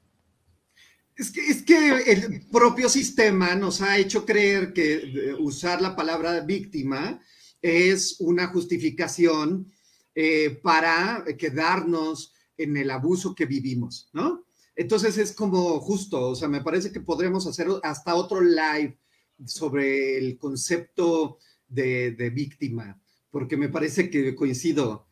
Es 1.21 1.29
que, 1.29 1.41
es 1.45 1.61
que 1.61 2.11
el 2.11 2.47
propio 2.47 2.89
sistema 2.89 3.53
nos 3.53 3.79
ha 3.81 3.99
hecho 3.99 4.25
creer 4.25 4.73
que 4.73 5.35
usar 5.37 5.79
la 5.79 5.95
palabra 5.95 6.39
víctima 6.39 7.21
es 7.61 8.15
una 8.21 8.47
justificación 8.47 9.71
eh, 10.15 10.59
para 10.63 11.23
quedarnos 11.37 12.33
en 12.57 12.75
el 12.75 12.89
abuso 12.89 13.35
que 13.35 13.45
vivimos, 13.45 14.09
¿no? 14.13 14.47
Entonces 14.75 15.15
es 15.19 15.33
como 15.33 15.79
justo, 15.79 16.29
o 16.29 16.35
sea, 16.35 16.47
me 16.47 16.63
parece 16.63 16.91
que 16.91 17.01
podremos 17.01 17.45
hacer 17.45 17.67
hasta 17.83 18.15
otro 18.15 18.41
live 18.41 18.97
sobre 19.45 20.17
el 20.17 20.39
concepto 20.39 21.37
de, 21.67 22.13
de 22.13 22.31
víctima, 22.31 22.99
porque 23.29 23.57
me 23.57 23.69
parece 23.69 24.09
que 24.09 24.33
coincido. 24.33 25.07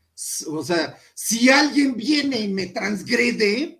O 0.48 0.64
sea, 0.64 0.98
si 1.14 1.52
alguien 1.52 1.96
viene 1.96 2.40
y 2.42 2.48
me 2.48 2.66
transgrede, 2.66 3.79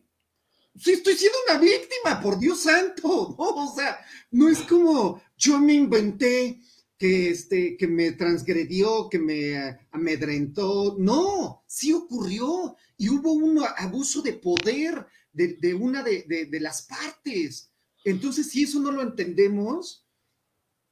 sí 0.78 0.92
estoy 0.92 1.16
siendo 1.16 1.38
una 1.50 1.60
víctima, 1.60 2.22
por 2.22 2.40
Dios 2.40 2.62
santo, 2.62 3.36
O 3.38 3.74
sea, 3.76 4.00
no 4.32 4.50
es 4.50 4.60
como 4.60 5.22
yo 5.38 5.60
me 5.60 5.74
inventé 5.74 6.62
que, 6.98 7.30
este, 7.30 7.78
que 7.78 7.88
me 7.88 8.12
transgredió, 8.12 9.10
que 9.10 9.20
me 9.20 9.80
amedrentó. 9.92 10.98
No, 11.00 11.64
sí 11.66 11.94
ocurrió 11.94 12.76
y 12.98 13.10
hubo 13.10 13.32
un 13.32 13.64
abuso 13.78 14.22
de 14.22 14.34
poder 14.34 15.08
de, 15.32 15.74
una 15.74 16.04
de, 16.04 16.48
las 16.60 16.82
partes. 16.84 17.72
Entonces, 18.04 18.50
si 18.50 18.64
eso 18.64 18.80
no 18.82 18.92
lo 18.92 19.02
entendemos, 19.02 20.06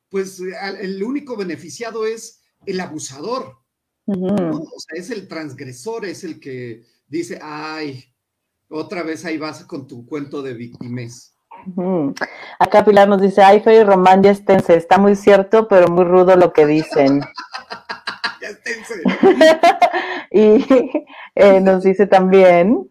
pues 0.09 0.39
el 0.39 1.03
único 1.03 1.36
beneficiado 1.36 2.05
es 2.05 2.41
el 2.65 2.80
abusador. 2.80 3.57
O 4.05 4.80
sea, 4.80 5.01
es 5.01 5.09
el 5.09 5.28
transgresor, 5.28 6.05
es 6.05 6.23
el 6.23 6.39
que 6.39 6.86
dice, 7.07 7.39
ay, 7.41 8.05
otra 8.70 9.03
vez 9.03 9.26
ahí 9.26 9.38
vas 9.38 9.63
con 9.65 9.88
tu 9.88 10.05
cuento 10.05 10.41
de 10.41 10.53
víctimas. 10.53 11.34
Acá 12.59 12.86
Pilar 12.86 13.07
nos 13.07 13.22
dice, 13.22 13.41
ay, 13.41 13.61
Fer 13.61 13.82
y 13.82 13.84
Román, 13.84 14.24
ya 14.24 14.32
esténse, 14.32 14.76
está 14.76 14.97
muy 14.97 15.15
cierto, 15.15 15.68
pero 15.68 15.88
muy 15.88 16.05
rudo 16.05 16.36
lo 16.36 16.53
que 16.53 16.65
dicen. 16.65 17.22
ya 18.41 18.49
esténse. 18.49 18.95
y 20.32 20.65
eh, 21.36 21.59
nos 21.61 21.84
dice 21.84 22.05
también, 22.05 22.88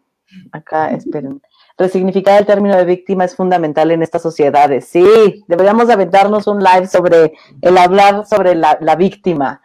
acá, 0.52 0.90
esperen, 0.90 1.40
resignificar 1.78 2.40
el 2.40 2.46
término 2.46 2.76
de 2.76 2.84
víctima 2.84 3.24
es 3.24 3.36
fundamental 3.36 3.90
en 3.90 4.02
estas 4.02 4.22
sociedades. 4.22 4.88
Sí, 4.88 5.44
deberíamos 5.46 5.88
aventarnos 5.88 6.46
un 6.46 6.62
live 6.62 6.88
sobre 6.88 7.32
el 7.62 7.78
hablar 7.78 8.26
sobre 8.26 8.54
la, 8.54 8.78
la 8.80 8.96
víctima. 8.96 9.60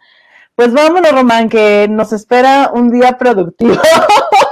Pues 0.54 0.72
vámonos, 0.72 1.12
Román, 1.12 1.48
que 1.48 1.86
nos 1.90 2.12
espera 2.12 2.70
un 2.72 2.90
día 2.90 3.18
productivo. 3.18 3.74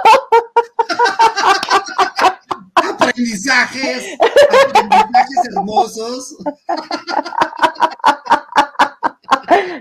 aprendizajes, 3.00 4.18
aprendizajes 4.18 5.48
hermosos. 5.50 6.36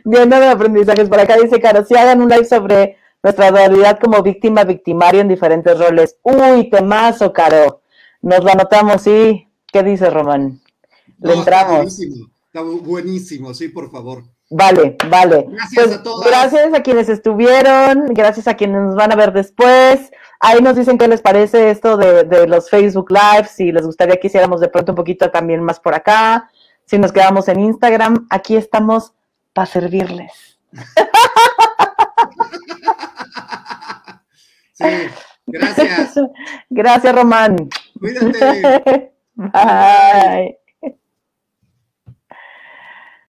Lleno 0.06 0.40
de 0.40 0.48
aprendizajes. 0.48 1.10
Por 1.10 1.20
acá 1.20 1.38
dice 1.38 1.60
Caro, 1.60 1.86
si 1.86 1.96
hagan 1.96 2.22
un 2.22 2.30
live 2.30 2.46
sobre 2.46 2.98
nuestra 3.22 3.52
dualidad 3.52 4.00
como 4.00 4.22
víctima, 4.24 4.64
victimario 4.64 5.22
en 5.22 5.28
diferentes 5.28 5.78
roles. 5.78 6.18
Uy, 6.24 6.70
temazo, 6.70 7.34
Caro. 7.34 7.82
Nos 8.22 8.44
lo 8.44 8.52
anotamos, 8.52 9.02
sí. 9.02 9.48
¿Qué 9.72 9.84
dice 9.84 10.10
Román? 10.10 10.60
Le 11.20 11.34
entramos. 11.34 11.86
Está 11.86 12.04
buenísimo, 12.06 12.30
está 12.48 12.62
buenísimo, 12.62 13.54
sí, 13.54 13.70
por 13.70 13.92
favor. 13.92 14.24
Vale, 14.50 14.98
vale. 15.10 15.46
Gracias 15.48 15.86
pues, 15.86 15.98
a 15.98 16.04
todos. 16.04 16.26
Gracias 16.26 16.74
a 16.74 16.82
quienes 16.82 17.08
estuvieron, 17.08 18.08
gracias 18.10 18.48
a 18.48 18.56
quienes 18.56 18.82
nos 18.82 18.96
van 18.96 19.12
a 19.12 19.16
ver 19.16 19.32
después. 19.32 20.12
Ahí 20.40 20.62
nos 20.62 20.76
dicen 20.76 20.98
qué 20.98 21.08
les 21.08 21.22
parece 21.22 21.70
esto 21.70 21.98
de, 21.98 22.48
los 22.48 22.70
Facebook 22.70 23.12
Lives, 23.12 23.52
si 23.52 23.72
les 23.72 23.86
gustaría 23.86 24.18
que 24.18 24.28
hiciéramos 24.28 24.62
de 24.62 24.70
pronto 24.70 24.94
un 24.94 24.96
poquito 24.96 25.30
también 25.30 25.62
más 25.62 25.80
por 25.80 25.94
acá, 25.94 26.50
si 26.86 26.98
nos 26.98 27.12
quedamos 27.12 27.48
en 27.50 27.60
Instagram, 27.60 28.28
aquí 28.30 28.56
estamos 28.56 29.14
para 29.54 29.66
servirles. 29.66 30.60
Sí, 34.80 35.10
gracias. 35.46 36.16
Gracias, 36.70 37.14
Román. 37.16 37.70
Cuídate. 38.00 39.12
Bye. 39.36 40.59